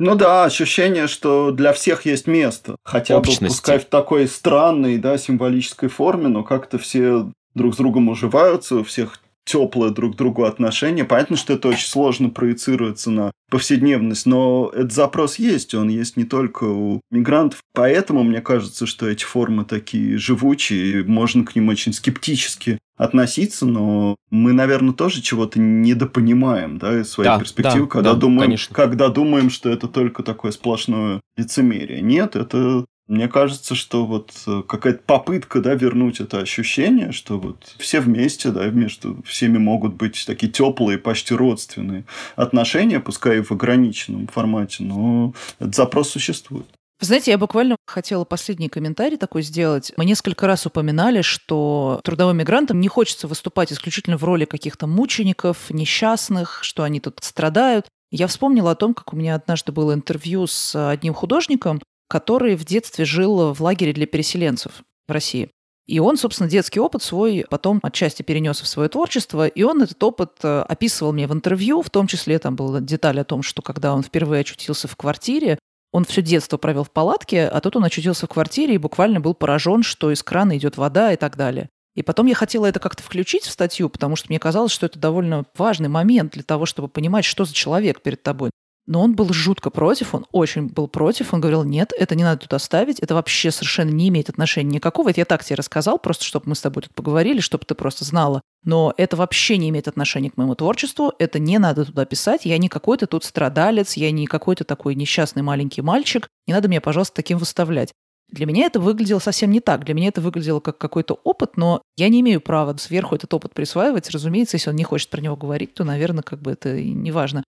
Ну 0.02 0.16
да, 0.16 0.44
ощущение, 0.44 1.06
что 1.06 1.52
для 1.52 1.72
всех 1.72 2.06
есть 2.06 2.26
место. 2.26 2.74
Хотя 2.84 3.16
Общности. 3.16 3.44
бы 3.44 3.48
пускай 3.50 3.78
в 3.78 3.84
такой 3.84 4.26
странной, 4.26 4.98
да, 4.98 5.16
символической 5.16 5.88
форме, 5.88 6.26
но 6.26 6.42
как-то 6.42 6.78
все 6.78 7.30
друг 7.54 7.74
с 7.74 7.76
другом 7.76 8.08
уживаются, 8.08 8.76
у 8.76 8.84
всех 8.84 9.20
теплое 9.44 9.90
друг 9.90 10.14
к 10.14 10.16
другу 10.16 10.44
отношение. 10.44 11.04
Понятно, 11.04 11.36
что 11.36 11.54
это 11.54 11.68
очень 11.68 11.86
сложно 11.86 12.30
проецируется 12.30 13.10
на 13.10 13.32
повседневность, 13.50 14.26
но 14.26 14.70
этот 14.74 14.92
запрос 14.92 15.38
есть, 15.38 15.74
он 15.74 15.88
есть 15.88 16.16
не 16.16 16.24
только 16.24 16.64
у 16.64 17.00
мигрантов. 17.10 17.60
Поэтому 17.74 18.22
мне 18.22 18.40
кажется, 18.40 18.86
что 18.86 19.08
эти 19.08 19.24
формы 19.24 19.64
такие 19.64 20.16
живучие, 20.16 21.04
можно 21.04 21.44
к 21.44 21.54
ним 21.54 21.68
очень 21.68 21.92
скептически 21.92 22.78
относиться, 22.96 23.66
но 23.66 24.16
мы, 24.30 24.52
наверное, 24.52 24.94
тоже 24.94 25.22
чего-то 25.22 25.58
недопонимаем, 25.58 26.78
да, 26.78 27.00
из 27.00 27.10
своей 27.10 27.30
да, 27.30 27.38
перспективы, 27.38 27.86
да, 27.86 27.90
когда, 27.90 28.12
да, 28.12 28.18
думаем, 28.18 28.56
когда 28.70 29.08
думаем, 29.08 29.50
что 29.50 29.70
это 29.70 29.88
только 29.88 30.22
такое 30.22 30.52
сплошное 30.52 31.20
лицемерие. 31.36 32.00
Нет, 32.00 32.36
это 32.36 32.84
мне 33.08 33.28
кажется, 33.28 33.74
что 33.74 34.06
вот 34.06 34.32
э, 34.46 34.62
какая-то 34.66 35.02
попытка, 35.04 35.60
да, 35.60 35.74
вернуть 35.74 36.20
это 36.20 36.38
ощущение, 36.38 37.12
что 37.12 37.38
вот 37.38 37.74
все 37.78 38.00
вместе, 38.00 38.50
да, 38.50 38.66
между 38.66 39.22
всеми 39.24 39.58
могут 39.58 39.94
быть 39.94 40.24
такие 40.26 40.50
теплые, 40.50 40.98
почти 40.98 41.34
родственные 41.34 42.04
отношения, 42.36 43.00
пускай 43.00 43.38
и 43.38 43.42
в 43.42 43.50
ограниченном 43.50 44.28
формате, 44.28 44.84
но 44.84 45.34
этот 45.58 45.74
запрос 45.74 46.10
существует. 46.10 46.66
Вы 47.00 47.06
знаете, 47.06 47.32
я 47.32 47.38
буквально 47.38 47.74
хотела 47.84 48.24
последний 48.24 48.68
комментарий 48.68 49.16
такой 49.16 49.42
сделать. 49.42 49.92
Мы 49.96 50.04
несколько 50.04 50.46
раз 50.46 50.66
упоминали, 50.66 51.22
что 51.22 52.00
трудовым 52.04 52.36
мигрантам 52.36 52.78
не 52.78 52.86
хочется 52.86 53.26
выступать 53.26 53.72
исключительно 53.72 54.16
в 54.16 54.22
роли 54.22 54.44
каких-то 54.44 54.86
мучеников, 54.86 55.70
несчастных, 55.70 56.60
что 56.62 56.84
они 56.84 57.00
тут 57.00 57.18
страдают. 57.22 57.88
Я 58.12 58.28
вспомнила 58.28 58.70
о 58.70 58.74
том, 58.76 58.94
как 58.94 59.12
у 59.12 59.16
меня 59.16 59.34
однажды 59.34 59.72
было 59.72 59.94
интервью 59.94 60.46
с 60.46 60.90
одним 60.90 61.12
художником, 61.12 61.80
который 62.12 62.56
в 62.56 62.66
детстве 62.66 63.06
жил 63.06 63.54
в 63.54 63.62
лагере 63.62 63.94
для 63.94 64.06
переселенцев 64.06 64.82
в 65.08 65.12
России. 65.12 65.48
И 65.86 65.98
он, 65.98 66.18
собственно, 66.18 66.46
детский 66.48 66.78
опыт 66.78 67.02
свой 67.02 67.46
потом 67.48 67.80
отчасти 67.82 68.22
перенес 68.22 68.60
в 68.60 68.66
свое 68.66 68.90
творчество, 68.90 69.46
и 69.46 69.62
он 69.62 69.80
этот 69.80 70.02
опыт 70.04 70.32
э, 70.42 70.60
описывал 70.68 71.14
мне 71.14 71.26
в 71.26 71.32
интервью, 71.32 71.80
в 71.80 71.88
том 71.88 72.06
числе 72.06 72.38
там 72.38 72.54
была 72.54 72.80
деталь 72.80 73.18
о 73.18 73.24
том, 73.24 73.42
что 73.42 73.62
когда 73.62 73.94
он 73.94 74.02
впервые 74.02 74.42
очутился 74.42 74.88
в 74.88 74.96
квартире, 74.96 75.58
он 75.90 76.04
все 76.04 76.20
детство 76.20 76.58
провел 76.58 76.84
в 76.84 76.90
палатке, 76.90 77.48
а 77.48 77.60
тут 77.62 77.76
он 77.76 77.84
очутился 77.84 78.26
в 78.26 78.28
квартире 78.28 78.74
и 78.74 78.78
буквально 78.78 79.18
был 79.20 79.32
поражен, 79.32 79.82
что 79.82 80.10
из 80.10 80.22
крана 80.22 80.58
идет 80.58 80.76
вода 80.76 81.14
и 81.14 81.16
так 81.16 81.38
далее. 81.38 81.70
И 81.94 82.02
потом 82.02 82.26
я 82.26 82.34
хотела 82.34 82.66
это 82.66 82.78
как-то 82.78 83.02
включить 83.02 83.44
в 83.44 83.50
статью, 83.50 83.88
потому 83.88 84.16
что 84.16 84.26
мне 84.28 84.38
казалось, 84.38 84.72
что 84.72 84.84
это 84.84 84.98
довольно 84.98 85.46
важный 85.56 85.88
момент 85.88 86.32
для 86.34 86.42
того, 86.42 86.66
чтобы 86.66 86.88
понимать, 86.88 87.24
что 87.24 87.46
за 87.46 87.54
человек 87.54 88.02
перед 88.02 88.22
тобой. 88.22 88.50
Но 88.86 89.00
он 89.00 89.14
был 89.14 89.32
жутко 89.32 89.70
против, 89.70 90.14
он 90.14 90.26
очень 90.32 90.66
был 90.66 90.88
против. 90.88 91.32
Он 91.32 91.40
говорил, 91.40 91.62
нет, 91.62 91.92
это 91.96 92.16
не 92.16 92.24
надо 92.24 92.40
туда 92.42 92.58
ставить, 92.58 92.98
это 92.98 93.14
вообще 93.14 93.52
совершенно 93.52 93.90
не 93.90 94.08
имеет 94.08 94.28
отношения 94.28 94.74
никакого. 94.76 95.10
Это 95.10 95.20
я 95.20 95.24
так 95.24 95.44
тебе 95.44 95.56
рассказал, 95.56 95.98
просто 95.98 96.24
чтобы 96.24 96.48
мы 96.48 96.54
с 96.56 96.60
тобой 96.60 96.82
тут 96.82 96.94
поговорили, 96.94 97.40
чтобы 97.40 97.64
ты 97.64 97.74
просто 97.76 98.04
знала. 98.04 98.40
Но 98.64 98.92
это 98.96 99.16
вообще 99.16 99.56
не 99.56 99.68
имеет 99.68 99.86
отношения 99.86 100.30
к 100.30 100.36
моему 100.36 100.56
творчеству, 100.56 101.12
это 101.18 101.38
не 101.38 101.58
надо 101.58 101.84
туда 101.84 102.04
писать. 102.06 102.44
Я 102.44 102.58
не 102.58 102.68
какой-то 102.68 103.06
тут 103.06 103.24
страдалец, 103.24 103.94
я 103.94 104.10
не 104.10 104.26
какой-то 104.26 104.64
такой 104.64 104.96
несчастный 104.96 105.42
маленький 105.42 105.82
мальчик. 105.82 106.28
Не 106.48 106.54
надо 106.54 106.66
меня, 106.66 106.80
пожалуйста, 106.80 107.14
таким 107.14 107.38
выставлять. 107.38 107.92
Для 108.30 108.46
меня 108.46 108.66
это 108.66 108.80
выглядело 108.80 109.18
совсем 109.20 109.50
не 109.50 109.60
так. 109.60 109.84
Для 109.84 109.94
меня 109.94 110.08
это 110.08 110.20
выглядело 110.20 110.58
как 110.58 110.78
какой-то 110.78 111.20
опыт, 111.22 111.56
но 111.56 111.82
я 111.96 112.08
не 112.08 112.20
имею 112.20 112.40
права 112.40 112.74
сверху 112.78 113.14
этот 113.14 113.32
опыт 113.34 113.52
присваивать. 113.52 114.10
Разумеется, 114.10 114.56
если 114.56 114.70
он 114.70 114.76
не 114.76 114.84
хочет 114.84 115.10
про 115.10 115.20
него 115.20 115.36
говорить, 115.36 115.74
то, 115.74 115.84
наверное, 115.84 116.22
как 116.22 116.40
бы 116.40 116.52
это 116.52 116.80
не 116.80 117.12
важно 117.12 117.44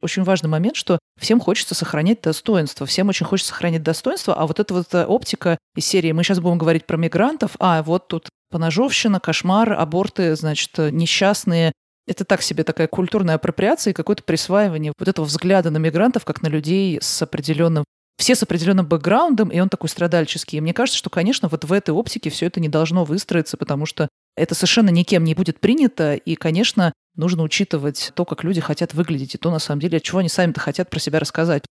очень 0.00 0.22
важный 0.22 0.48
момент, 0.48 0.76
что 0.76 0.98
всем 1.18 1.40
хочется 1.40 1.74
сохранять 1.74 2.20
достоинство, 2.22 2.86
всем 2.86 3.08
очень 3.08 3.26
хочется 3.26 3.50
сохранять 3.52 3.82
достоинство, 3.82 4.34
а 4.34 4.46
вот 4.46 4.60
эта 4.60 4.74
вот 4.74 4.94
э, 4.94 5.04
оптика 5.04 5.58
из 5.76 5.86
серии 5.86 6.12
«Мы 6.12 6.22
сейчас 6.24 6.40
будем 6.40 6.58
говорить 6.58 6.86
про 6.86 6.96
мигрантов», 6.96 7.52
а 7.58 7.82
вот 7.82 8.08
тут 8.08 8.28
поножовщина, 8.50 9.20
кошмар, 9.20 9.72
аборты, 9.72 10.34
значит, 10.36 10.78
э, 10.78 10.90
несчастные, 10.90 11.72
это 12.06 12.24
так 12.24 12.42
себе 12.42 12.64
такая 12.64 12.86
культурная 12.86 13.34
апроприация 13.34 13.90
и 13.92 13.94
какое-то 13.94 14.22
присваивание 14.22 14.92
вот 14.98 15.08
этого 15.08 15.26
взгляда 15.26 15.70
на 15.70 15.78
мигрантов 15.78 16.24
как 16.24 16.42
на 16.42 16.48
людей 16.48 16.98
с 17.00 17.22
определенным 17.22 17.84
все 18.18 18.34
с 18.34 18.42
определенным 18.42 18.84
бэкграундом, 18.86 19.48
и 19.48 19.60
он 19.60 19.68
такой 19.68 19.88
страдальческий. 19.88 20.58
И 20.58 20.60
мне 20.60 20.74
кажется, 20.74 20.98
что, 20.98 21.08
конечно, 21.08 21.48
вот 21.48 21.64
в 21.64 21.72
этой 21.72 21.90
оптике 21.90 22.30
все 22.30 22.46
это 22.46 22.58
не 22.58 22.68
должно 22.68 23.04
выстроиться, 23.04 23.56
потому 23.56 23.86
что 23.86 24.08
это 24.38 24.54
совершенно 24.54 24.90
никем 24.90 25.24
не 25.24 25.34
будет 25.34 25.60
принято, 25.60 26.14
и, 26.14 26.34
конечно, 26.34 26.92
нужно 27.16 27.42
учитывать 27.42 28.12
то, 28.14 28.24
как 28.24 28.44
люди 28.44 28.60
хотят 28.60 28.94
выглядеть, 28.94 29.34
и 29.34 29.38
то, 29.38 29.50
на 29.50 29.58
самом 29.58 29.80
деле, 29.80 30.00
чего 30.00 30.18
они 30.18 30.28
сами-то 30.28 30.60
хотят 30.60 30.88
про 30.90 30.98
себя 30.98 31.18
рассказать. 31.18 31.64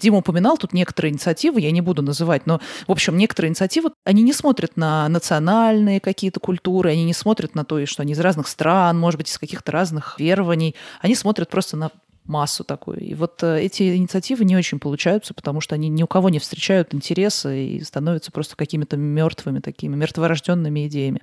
Дима 0.00 0.18
упоминал 0.18 0.56
тут 0.56 0.72
некоторые 0.72 1.12
инициативы, 1.12 1.60
я 1.60 1.70
не 1.70 1.80
буду 1.80 2.02
называть, 2.02 2.46
но, 2.46 2.60
в 2.86 2.92
общем, 2.92 3.16
некоторые 3.16 3.50
инициативы, 3.50 3.90
они 4.04 4.22
не 4.22 4.32
смотрят 4.32 4.76
на 4.76 5.08
национальные 5.08 6.00
какие-то 6.00 6.40
культуры, 6.40 6.90
они 6.90 7.04
не 7.04 7.14
смотрят 7.14 7.54
на 7.54 7.64
то, 7.64 7.84
что 7.86 8.02
они 8.02 8.12
из 8.12 8.20
разных 8.20 8.48
стран, 8.48 8.98
может 8.98 9.18
быть, 9.18 9.28
из 9.28 9.38
каких-то 9.38 9.70
разных 9.70 10.18
верований, 10.18 10.74
они 11.00 11.14
смотрят 11.14 11.50
просто 11.50 11.76
на 11.76 11.90
массу 12.24 12.64
такую. 12.64 13.00
И 13.00 13.14
вот 13.14 13.42
э, 13.42 13.60
эти 13.62 13.96
инициативы 13.96 14.44
не 14.44 14.56
очень 14.56 14.78
получаются, 14.78 15.34
потому 15.34 15.60
что 15.60 15.74
они 15.74 15.88
ни 15.88 16.02
у 16.02 16.06
кого 16.06 16.28
не 16.28 16.38
встречают 16.38 16.94
интереса 16.94 17.52
и 17.52 17.80
становятся 17.80 18.32
просто 18.32 18.56
какими-то 18.56 18.96
мертвыми 18.96 19.58
такими, 19.58 19.96
мертворожденными 19.96 20.86
идеями. 20.86 21.22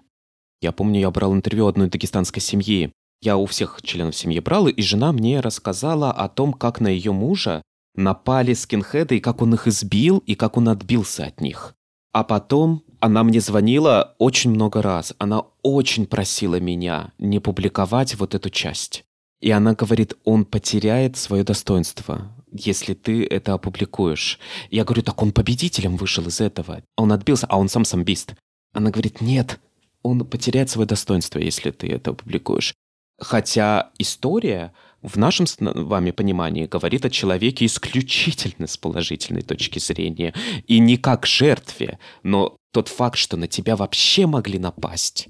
Я 0.62 0.72
помню, 0.72 1.00
я 1.00 1.12
брал 1.12 1.34
интервью 1.34 1.68
одной 1.68 1.90
дагестанской 1.90 2.42
семьи. 2.42 2.92
Я 3.22 3.38
у 3.38 3.46
всех 3.46 3.82
членов 3.82 4.16
семьи 4.16 4.40
брал, 4.40 4.68
и 4.68 4.82
жена 4.82 5.12
мне 5.12 5.40
рассказала 5.40 6.12
о 6.12 6.30
том, 6.30 6.54
как 6.54 6.80
на 6.80 6.88
ее 6.88 7.12
мужа 7.12 7.62
напали 7.96 8.54
скинхеды, 8.54 9.18
и 9.18 9.20
как 9.20 9.42
он 9.42 9.54
их 9.54 9.68
избил, 9.68 10.20
и 10.26 10.36
как 10.36 10.58
он 10.58 10.70
отбился 10.70 11.26
от 11.26 11.42
них. 11.42 11.76
А 12.12 12.24
потом 12.24 12.84
она 13.00 13.24
мне 13.24 13.40
звонила 13.40 14.16
очень 14.18 14.52
много 14.52 14.82
раз. 14.82 15.14
Она 15.20 15.44
очень 15.62 16.06
просила 16.06 16.60
меня 16.60 17.12
не 17.18 17.40
публиковать 17.40 18.16
вот 18.16 18.36
эту 18.36 18.50
часть. 18.50 19.04
И 19.42 19.52
она 19.52 19.74
говорит, 19.74 20.16
он 20.26 20.44
потеряет 20.44 21.16
свое 21.16 21.44
достоинство, 21.44 22.34
если 22.52 22.94
ты 22.94 23.26
это 23.26 23.54
опубликуешь. 23.54 24.40
Я 24.70 24.84
говорю, 24.84 25.02
так 25.02 25.22
он 25.22 25.32
победителем 25.32 25.96
вышел 25.96 26.28
из 26.28 26.42
этого. 26.42 26.84
Он 26.98 27.14
отбился, 27.14 27.48
а 27.48 27.58
он 27.58 27.70
сам 27.70 27.86
самбист. 27.86 28.36
Она 28.74 28.92
говорит, 28.92 29.22
нет, 29.22 29.60
он 30.04 30.26
потеряет 30.26 30.70
свое 30.70 30.88
достоинство, 30.88 31.40
если 31.40 31.72
ты 31.72 31.88
это 31.88 32.12
опубликуешь. 32.12 32.74
Хотя 33.20 33.92
история 33.98 34.74
в 35.02 35.18
нашем 35.18 35.46
с 35.46 35.58
вами 35.60 36.12
понимании 36.12 36.66
говорит 36.66 37.06
о 37.06 37.10
человеке 37.10 37.66
исключительно 37.66 38.68
с 38.68 38.78
положительной 38.78 39.42
точки 39.42 39.80
зрения. 39.80 40.34
И 40.68 40.80
не 40.80 40.98
как 40.98 41.26
жертве, 41.26 42.00
но 42.24 42.58
тот 42.72 42.88
факт, 42.88 43.18
что 43.18 43.38
на 43.38 43.48
тебя 43.48 43.76
вообще 43.76 44.26
могли 44.26 44.60
напасть, 44.60 45.30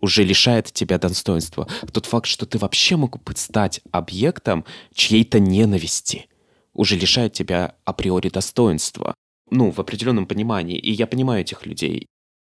уже 0.00 0.24
лишает 0.24 0.72
тебя 0.72 0.98
достоинства. 0.98 1.68
Тот 1.92 2.06
факт, 2.06 2.26
что 2.26 2.46
ты 2.46 2.58
вообще 2.58 2.96
мог 2.96 3.22
бы 3.22 3.34
стать 3.36 3.80
объектом 3.90 4.64
чьей-то 4.94 5.40
ненависти, 5.40 6.26
уже 6.72 6.96
лишает 6.96 7.32
тебя 7.32 7.74
априори 7.84 8.28
достоинства. 8.28 9.14
Ну, 9.50 9.70
в 9.70 9.78
определенном 9.78 10.26
понимании. 10.26 10.78
И 10.78 10.92
я 10.92 11.06
понимаю 11.06 11.40
этих 11.40 11.66
людей. 11.66 12.06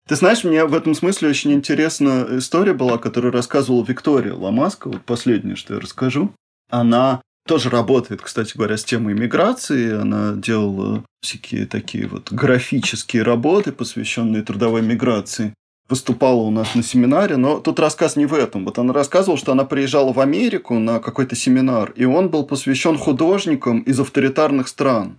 Ты 0.08 0.16
знаешь, 0.16 0.42
мне 0.42 0.64
в 0.64 0.74
этом 0.74 0.94
смысле 0.94 1.28
очень 1.28 1.52
интересная 1.52 2.38
история 2.38 2.72
была, 2.72 2.96
которую 2.96 3.30
рассказывала 3.30 3.84
Виктория 3.84 4.32
Ламаска, 4.32 4.88
вот 4.88 5.02
последнее, 5.02 5.54
что 5.54 5.74
я 5.74 5.80
расскажу. 5.80 6.32
Она 6.70 7.20
тоже 7.46 7.68
работает, 7.68 8.22
кстати 8.22 8.56
говоря, 8.56 8.78
с 8.78 8.84
темой 8.84 9.12
миграции. 9.12 9.92
Она 9.92 10.32
делала 10.32 11.04
всякие 11.20 11.66
такие 11.66 12.06
вот 12.06 12.32
графические 12.32 13.22
работы, 13.22 13.70
посвященные 13.70 14.42
трудовой 14.42 14.80
миграции. 14.80 15.52
Выступала 15.90 16.40
у 16.40 16.50
нас 16.50 16.74
на 16.74 16.82
семинаре, 16.82 17.36
но 17.36 17.60
тут 17.60 17.78
рассказ 17.78 18.16
не 18.16 18.24
в 18.24 18.32
этом. 18.32 18.64
Вот 18.64 18.78
она 18.78 18.94
рассказывала, 18.94 19.38
что 19.38 19.52
она 19.52 19.66
приезжала 19.66 20.14
в 20.14 20.20
Америку 20.20 20.78
на 20.78 21.00
какой-то 21.00 21.36
семинар, 21.36 21.92
и 21.96 22.06
он 22.06 22.30
был 22.30 22.46
посвящен 22.46 22.96
художникам 22.96 23.80
из 23.80 24.00
авторитарных 24.00 24.68
стран. 24.68 25.18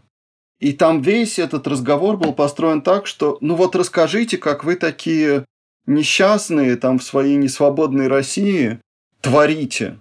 И 0.59 0.73
там 0.73 1.01
весь 1.01 1.39
этот 1.39 1.67
разговор 1.67 2.17
был 2.17 2.33
построен 2.33 2.81
так, 2.81 3.07
что 3.07 3.37
ну 3.41 3.55
вот 3.55 3.75
расскажите, 3.75 4.37
как 4.37 4.63
вы 4.63 4.75
такие 4.75 5.45
несчастные 5.85 6.75
там 6.75 6.99
в 6.99 7.03
своей 7.03 7.37
несвободной 7.37 8.07
России 8.07 8.79
творите. 9.21 9.99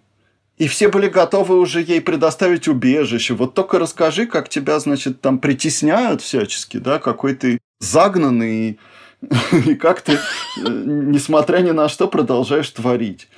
И 0.59 0.67
все 0.67 0.89
были 0.89 1.09
готовы 1.09 1.61
уже 1.61 1.81
ей 1.81 2.01
предоставить 2.01 2.67
убежище. 2.67 3.35
Вот 3.35 3.55
только 3.55 3.79
расскажи, 3.79 4.27
как 4.27 4.49
тебя, 4.49 4.81
значит, 4.81 5.21
там 5.21 5.39
притесняют 5.39 6.21
всячески, 6.21 6.79
да, 6.79 6.99
какой 6.99 7.37
ты 7.37 7.59
загнанный, 7.79 8.80
и 9.67 9.75
как 9.76 10.01
ты, 10.01 10.14
э, 10.14 10.18
несмотря 10.64 11.59
ни 11.59 11.71
на 11.71 11.89
что, 11.89 12.09
продолжаешь 12.09 12.71
творить. 12.71 13.29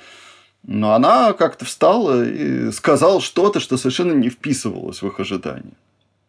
Но 0.63 0.93
она 0.93 1.33
как-то 1.33 1.65
встала 1.65 2.25
и 2.25 2.71
сказала 2.71 3.21
что-то, 3.21 3.59
что 3.59 3.77
совершенно 3.77 4.13
не 4.13 4.29
вписывалось 4.29 5.03
в 5.03 5.07
их 5.07 5.19
ожидания 5.19 5.73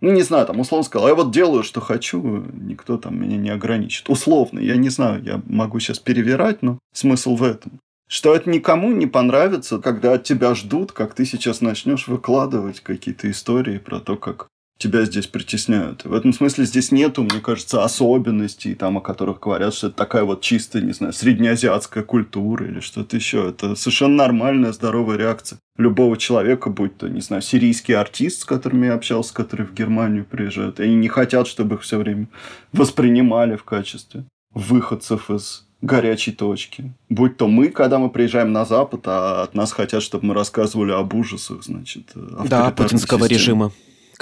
ну, 0.02 0.10
не 0.10 0.22
знаю, 0.22 0.46
там, 0.46 0.58
условно 0.58 0.84
сказал, 0.84 1.08
я 1.08 1.14
вот 1.14 1.30
делаю, 1.30 1.62
что 1.62 1.80
хочу, 1.80 2.44
никто 2.52 2.98
там 2.98 3.18
меня 3.22 3.36
не 3.36 3.50
ограничит. 3.50 4.10
Условно, 4.10 4.58
я 4.58 4.76
не 4.76 4.88
знаю, 4.88 5.22
я 5.22 5.40
могу 5.46 5.78
сейчас 5.78 6.00
перевирать, 6.00 6.60
но 6.60 6.78
смысл 6.92 7.36
в 7.36 7.42
этом. 7.44 7.78
что 8.08 8.34
это 8.34 8.50
никому 8.50 8.92
не 8.92 9.06
понравится, 9.06 9.78
когда 9.78 10.14
от 10.14 10.24
тебя 10.24 10.54
ждут, 10.54 10.92
как 10.92 11.14
ты 11.14 11.24
сейчас 11.24 11.62
начнешь 11.62 12.08
выкладывать 12.08 12.80
какие-то 12.80 13.30
истории 13.30 13.78
про 13.78 14.00
то, 14.00 14.16
как 14.16 14.48
тебя 14.78 15.04
здесь 15.04 15.26
притесняют. 15.26 16.04
В 16.04 16.12
этом 16.12 16.32
смысле 16.32 16.64
здесь 16.64 16.90
нету, 16.90 17.22
мне 17.22 17.40
кажется, 17.40 17.84
особенностей, 17.84 18.74
там, 18.74 18.98
о 18.98 19.00
которых 19.00 19.38
говорят, 19.40 19.74
что 19.74 19.88
это 19.88 19.96
такая 19.96 20.24
вот 20.24 20.40
чистая, 20.40 20.82
не 20.82 20.92
знаю, 20.92 21.12
среднеазиатская 21.12 22.02
культура 22.02 22.66
или 22.66 22.80
что-то 22.80 23.16
еще. 23.16 23.48
Это 23.50 23.76
совершенно 23.76 24.16
нормальная, 24.16 24.72
здоровая 24.72 25.16
реакция 25.16 25.58
любого 25.76 26.16
человека, 26.16 26.68
будь 26.68 26.96
то, 26.98 27.08
не 27.08 27.20
знаю, 27.20 27.42
сирийский 27.42 27.92
артист, 27.94 28.40
с 28.40 28.44
которым 28.44 28.82
я 28.82 28.94
общался, 28.94 29.32
который 29.32 29.66
в 29.66 29.72
Германию 29.72 30.24
приезжает. 30.24 30.80
И 30.80 30.82
они 30.82 30.96
не 30.96 31.08
хотят, 31.08 31.46
чтобы 31.46 31.76
их 31.76 31.82
все 31.82 31.98
время 31.98 32.26
воспринимали 32.72 33.56
в 33.56 33.64
качестве 33.64 34.24
выходцев 34.54 35.30
из 35.30 35.66
горячей 35.80 36.32
точки. 36.32 36.92
Будь 37.08 37.36
то 37.36 37.48
мы, 37.48 37.68
когда 37.68 37.98
мы 37.98 38.10
приезжаем 38.10 38.52
на 38.52 38.64
Запад, 38.64 39.02
а 39.06 39.42
от 39.42 39.54
нас 39.54 39.72
хотят, 39.72 40.02
чтобы 40.02 40.26
мы 40.26 40.34
рассказывали 40.34 40.92
об 40.92 41.14
ужасах, 41.14 41.62
значит, 41.64 42.12
Да, 42.14 42.70
путинского 42.70 43.20
системы. 43.20 43.28
режима. 43.28 43.72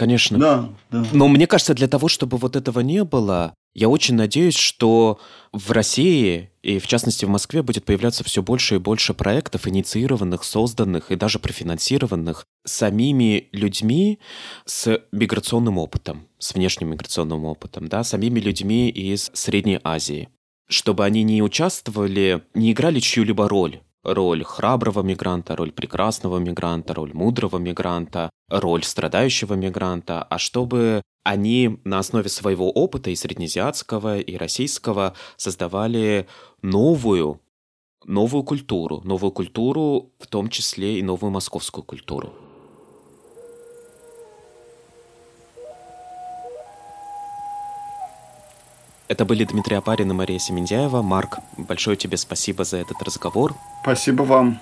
Конечно. 0.00 0.38
Да, 0.38 0.70
да. 0.90 1.04
Но 1.12 1.28
мне 1.28 1.46
кажется, 1.46 1.74
для 1.74 1.86
того, 1.86 2.08
чтобы 2.08 2.38
вот 2.38 2.56
этого 2.56 2.80
не 2.80 3.04
было, 3.04 3.52
я 3.74 3.90
очень 3.90 4.14
надеюсь, 4.14 4.56
что 4.56 5.20
в 5.52 5.72
России 5.72 6.48
и, 6.62 6.78
в 6.78 6.86
частности, 6.86 7.26
в 7.26 7.28
Москве 7.28 7.62
будет 7.62 7.84
появляться 7.84 8.24
все 8.24 8.42
больше 8.42 8.76
и 8.76 8.78
больше 8.78 9.12
проектов, 9.12 9.68
инициированных, 9.68 10.42
созданных 10.42 11.12
и 11.12 11.16
даже 11.16 11.38
профинансированных 11.38 12.46
самими 12.64 13.50
людьми 13.52 14.20
с 14.64 15.02
миграционным 15.12 15.76
опытом, 15.76 16.26
с 16.38 16.54
внешним 16.54 16.92
миграционным 16.92 17.44
опытом, 17.44 17.88
да, 17.88 18.02
самими 18.02 18.40
людьми 18.40 18.88
из 18.88 19.30
Средней 19.34 19.80
Азии 19.84 20.30
чтобы 20.72 21.04
они 21.04 21.24
не 21.24 21.42
участвовали, 21.42 22.44
не 22.54 22.70
играли 22.70 23.00
чью-либо 23.00 23.48
роль. 23.48 23.80
Роль 24.02 24.44
храброго 24.44 25.02
мигранта, 25.02 25.56
роль 25.56 25.72
прекрасного 25.72 26.38
мигранта, 26.38 26.94
роль 26.94 27.12
мудрого 27.12 27.58
мигранта, 27.58 28.30
роль 28.48 28.82
страдающего 28.82 29.54
мигранта, 29.54 30.22
а 30.22 30.38
чтобы 30.38 31.02
они 31.22 31.78
на 31.84 31.98
основе 31.98 32.30
своего 32.30 32.70
опыта 32.70 33.10
и 33.10 33.14
среднеазиатского, 33.14 34.18
и 34.18 34.36
российского 34.36 35.14
создавали 35.36 36.26
новую, 36.62 37.40
новую 38.06 38.42
культуру, 38.42 39.02
новую 39.04 39.32
культуру, 39.32 40.12
в 40.18 40.26
том 40.26 40.48
числе 40.48 40.98
и 40.98 41.02
новую 41.02 41.30
московскую 41.30 41.84
культуру. 41.84 42.32
Это 49.10 49.24
были 49.24 49.42
Дмитрий 49.42 49.74
Апарин 49.74 50.08
и 50.12 50.14
Мария 50.14 50.38
Семендяева. 50.38 51.02
Марк, 51.02 51.40
большое 51.56 51.96
тебе 51.96 52.16
спасибо 52.16 52.62
за 52.62 52.76
этот 52.76 53.02
разговор. 53.02 53.56
Спасибо 53.82 54.22
вам. 54.22 54.60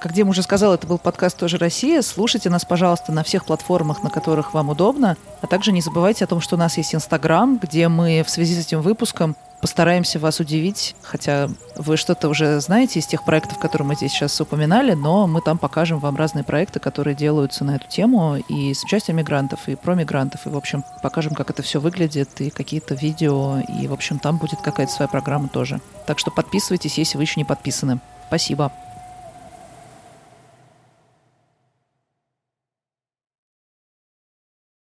Как 0.00 0.14
Дима 0.14 0.30
уже 0.30 0.40
сказал, 0.42 0.72
это 0.72 0.86
был 0.86 0.96
подкаст 0.96 1.36
«Тоже 1.36 1.58
Россия». 1.58 2.00
Слушайте 2.00 2.48
нас, 2.48 2.64
пожалуйста, 2.64 3.12
на 3.12 3.22
всех 3.22 3.44
платформах, 3.44 4.02
на 4.02 4.08
которых 4.08 4.54
вам 4.54 4.70
удобно. 4.70 5.18
А 5.42 5.46
также 5.46 5.70
не 5.70 5.82
забывайте 5.82 6.24
о 6.24 6.26
том, 6.26 6.40
что 6.40 6.56
у 6.56 6.58
нас 6.58 6.78
есть 6.78 6.94
Инстаграм, 6.94 7.58
где 7.58 7.88
мы 7.88 8.24
в 8.26 8.30
связи 8.30 8.54
с 8.54 8.66
этим 8.66 8.80
выпуском 8.80 9.36
постараемся 9.60 10.18
вас 10.18 10.40
удивить, 10.40 10.94
хотя 11.02 11.48
вы 11.76 11.96
что-то 11.96 12.28
уже 12.28 12.60
знаете 12.60 12.98
из 12.98 13.06
тех 13.06 13.24
проектов, 13.24 13.58
которые 13.58 13.88
мы 13.88 13.94
здесь 13.94 14.12
сейчас 14.12 14.40
упоминали, 14.40 14.94
но 14.94 15.26
мы 15.26 15.40
там 15.40 15.58
покажем 15.58 15.98
вам 15.98 16.16
разные 16.16 16.44
проекты, 16.44 16.80
которые 16.80 17.14
делаются 17.14 17.64
на 17.64 17.76
эту 17.76 17.88
тему 17.88 18.36
и 18.36 18.74
с 18.74 18.82
участием 18.84 19.18
мигрантов, 19.18 19.68
и 19.68 19.74
про 19.74 19.94
мигрантов, 19.94 20.46
и, 20.46 20.50
в 20.50 20.56
общем, 20.56 20.84
покажем, 21.02 21.34
как 21.34 21.50
это 21.50 21.62
все 21.62 21.80
выглядит, 21.80 22.40
и 22.40 22.50
какие-то 22.50 22.94
видео, 22.94 23.60
и, 23.60 23.86
в 23.86 23.92
общем, 23.92 24.18
там 24.18 24.38
будет 24.38 24.60
какая-то 24.60 24.92
своя 24.92 25.08
программа 25.08 25.48
тоже. 25.48 25.80
Так 26.06 26.18
что 26.18 26.30
подписывайтесь, 26.30 26.98
если 26.98 27.16
вы 27.16 27.24
еще 27.24 27.40
не 27.40 27.44
подписаны. 27.44 28.00
Спасибо. 28.28 28.72